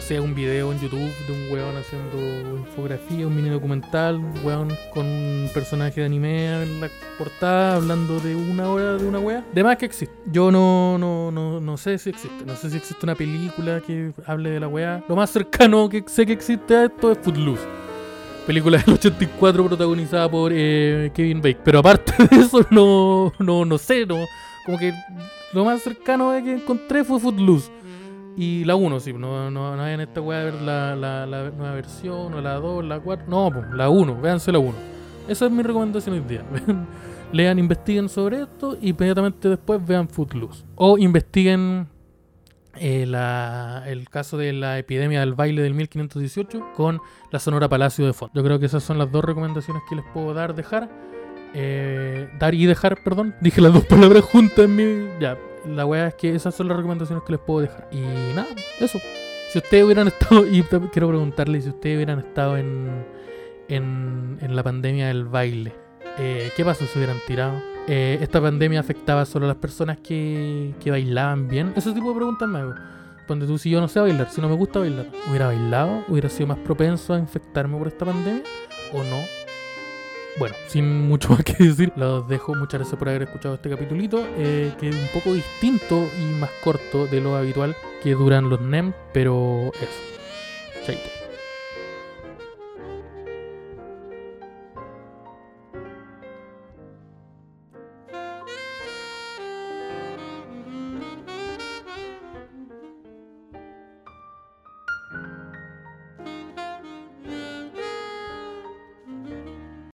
no 0.00 0.06
sé, 0.06 0.18
un 0.18 0.34
video 0.34 0.72
en 0.72 0.80
YouTube 0.80 1.12
de 1.26 1.32
un 1.32 1.52
weón 1.52 1.76
haciendo 1.76 2.56
infografía, 2.56 3.26
un 3.26 3.36
mini 3.36 3.50
documental, 3.50 4.16
un 4.16 4.32
weón 4.42 4.72
con 4.94 5.04
un 5.04 5.50
personaje 5.52 6.00
de 6.00 6.06
anime 6.06 6.62
en 6.62 6.80
la 6.80 6.88
portada 7.18 7.76
hablando 7.76 8.18
de 8.18 8.34
una 8.34 8.70
hora 8.70 8.94
de 8.94 9.06
una 9.06 9.18
wea. 9.18 9.44
De 9.52 9.62
más 9.62 9.76
que 9.76 9.84
existe. 9.84 10.14
Yo 10.32 10.50
no, 10.50 10.96
no, 10.96 11.30
no, 11.30 11.60
no 11.60 11.76
sé 11.76 11.98
si 11.98 12.08
existe. 12.08 12.46
No 12.46 12.56
sé 12.56 12.70
si 12.70 12.78
existe 12.78 13.04
una 13.04 13.14
película 13.14 13.82
que 13.82 14.14
hable 14.24 14.48
de 14.48 14.60
la 14.60 14.68
wea. 14.68 15.04
Lo 15.06 15.16
más 15.16 15.28
cercano 15.28 15.86
que 15.90 16.02
sé 16.06 16.24
que 16.24 16.32
existe 16.32 16.74
a 16.74 16.84
esto 16.86 17.12
es 17.12 17.18
Footloose. 17.18 17.62
Película 18.46 18.78
del 18.78 18.94
84 18.94 19.66
protagonizada 19.66 20.30
por 20.30 20.50
eh, 20.54 21.10
Kevin 21.12 21.42
Bacon. 21.42 21.60
Pero 21.62 21.78
aparte 21.80 22.14
de 22.26 22.40
eso, 22.40 22.66
no, 22.70 23.34
no, 23.38 23.66
no 23.66 23.76
sé, 23.76 24.06
no. 24.06 24.24
Como 24.64 24.78
que 24.78 24.94
lo 25.52 25.66
más 25.66 25.82
cercano 25.82 26.32
que 26.42 26.52
encontré 26.52 27.04
fue 27.04 27.20
Footloose. 27.20 27.79
Y 28.40 28.64
la 28.64 28.74
1, 28.74 29.00
sí, 29.00 29.12
no, 29.12 29.50
no, 29.50 29.76
no 29.76 29.82
vayan 29.82 30.00
a 30.00 30.04
esta 30.04 30.22
weá 30.22 30.44
ver 30.44 30.54
la, 30.62 30.96
la, 30.96 31.26
la 31.26 31.50
nueva 31.50 31.74
versión, 31.74 32.32
o 32.32 32.40
la 32.40 32.54
2, 32.54 32.86
la 32.86 32.98
4. 32.98 33.26
No, 33.28 33.50
pues, 33.52 33.66
la 33.74 33.90
1, 33.90 34.18
véanse 34.18 34.50
la 34.50 34.58
1. 34.58 34.72
Esa 35.28 35.44
es 35.44 35.52
mi 35.52 35.62
recomendación 35.62 36.14
hoy 36.14 36.22
día. 36.22 36.42
Lean, 37.32 37.58
investiguen 37.58 38.08
sobre 38.08 38.40
esto 38.40 38.78
y 38.80 38.88
inmediatamente 38.88 39.46
después 39.50 39.86
vean 39.86 40.08
Footloose. 40.08 40.64
O 40.76 40.96
investiguen 40.96 41.86
eh, 42.76 43.02
el 43.86 44.08
caso 44.08 44.38
de 44.38 44.54
la 44.54 44.78
epidemia 44.78 45.20
del 45.20 45.34
baile 45.34 45.60
del 45.60 45.74
1518 45.74 46.72
con 46.74 46.98
la 47.30 47.40
Sonora 47.40 47.68
Palacio 47.68 48.06
de 48.06 48.14
fondo. 48.14 48.32
Yo 48.34 48.42
creo 48.42 48.58
que 48.58 48.64
esas 48.64 48.82
son 48.82 48.96
las 48.96 49.12
dos 49.12 49.22
recomendaciones 49.22 49.82
que 49.86 49.96
les 49.96 50.04
puedo 50.14 50.32
dar, 50.32 50.54
dejar. 50.54 50.88
Eh, 51.52 52.30
dar 52.38 52.54
y 52.54 52.64
dejar, 52.64 53.04
perdón. 53.04 53.34
Dije 53.42 53.60
las 53.60 53.74
dos 53.74 53.84
palabras 53.84 54.24
juntas 54.24 54.60
en 54.60 54.76
mi. 54.76 55.08
Ya, 55.20 55.36
la 55.66 55.86
weá 55.86 56.08
es 56.08 56.14
que 56.14 56.34
esas 56.34 56.54
son 56.54 56.68
las 56.68 56.76
recomendaciones 56.76 57.24
que 57.24 57.32
les 57.32 57.40
puedo 57.40 57.60
dejar. 57.60 57.88
Y 57.92 58.00
nada, 58.34 58.48
eso. 58.80 58.98
Si 59.50 59.58
ustedes 59.58 59.84
hubieran 59.84 60.08
estado, 60.08 60.46
y 60.46 60.62
quiero 60.62 61.08
preguntarle, 61.08 61.60
si 61.60 61.70
ustedes 61.70 61.96
hubieran 61.96 62.20
estado 62.20 62.56
en, 62.56 63.04
en, 63.68 64.38
en 64.40 64.56
la 64.56 64.62
pandemia 64.62 65.08
del 65.08 65.24
baile, 65.24 65.72
eh, 66.18 66.50
¿qué 66.56 66.64
pasó 66.64 66.84
si 66.86 66.98
hubieran 66.98 67.18
tirado? 67.26 67.60
Eh, 67.86 68.18
¿Esta 68.20 68.40
pandemia 68.40 68.80
afectaba 68.80 69.24
solo 69.24 69.46
a 69.46 69.48
las 69.48 69.56
personas 69.56 69.98
que, 69.98 70.74
que 70.80 70.90
bailaban 70.90 71.48
bien? 71.48 71.72
Ese 71.76 71.92
tipo 71.92 72.10
de 72.10 72.16
preguntas 72.16 72.48
me 72.48 72.58
hago. 72.58 72.74
Ponte 73.26 73.46
tú, 73.46 73.58
si 73.58 73.70
yo 73.70 73.80
no 73.80 73.88
sé 73.88 74.00
bailar, 74.00 74.28
si 74.30 74.40
no 74.40 74.48
me 74.48 74.56
gusta 74.56 74.80
bailar, 74.80 75.06
¿hubiera 75.28 75.46
bailado? 75.46 76.04
¿Hubiera 76.08 76.28
sido 76.28 76.48
más 76.48 76.58
propenso 76.58 77.14
a 77.14 77.18
infectarme 77.18 77.78
por 77.78 77.88
esta 77.88 78.04
pandemia? 78.04 78.42
¿O 78.92 78.98
no? 79.04 79.39
Bueno, 80.38 80.54
sin 80.68 81.08
mucho 81.08 81.28
más 81.30 81.44
que 81.44 81.64
decir, 81.64 81.92
los 81.96 82.26
dejo. 82.28 82.54
Muchas 82.54 82.80
gracias 82.80 82.98
por 82.98 83.08
haber 83.08 83.22
escuchado 83.22 83.54
este 83.54 83.70
capitulito, 83.70 84.26
eh, 84.36 84.72
que 84.78 84.88
es 84.88 84.96
un 84.96 85.08
poco 85.08 85.34
distinto 85.34 86.08
y 86.18 86.24
más 86.34 86.50
corto 86.62 87.06
de 87.06 87.20
lo 87.20 87.36
habitual 87.36 87.76
que 88.02 88.12
duran 88.12 88.48
los 88.48 88.60
NEM, 88.60 88.92
pero 89.12 89.72
eso. 89.74 90.86
Chaito. 90.86 91.19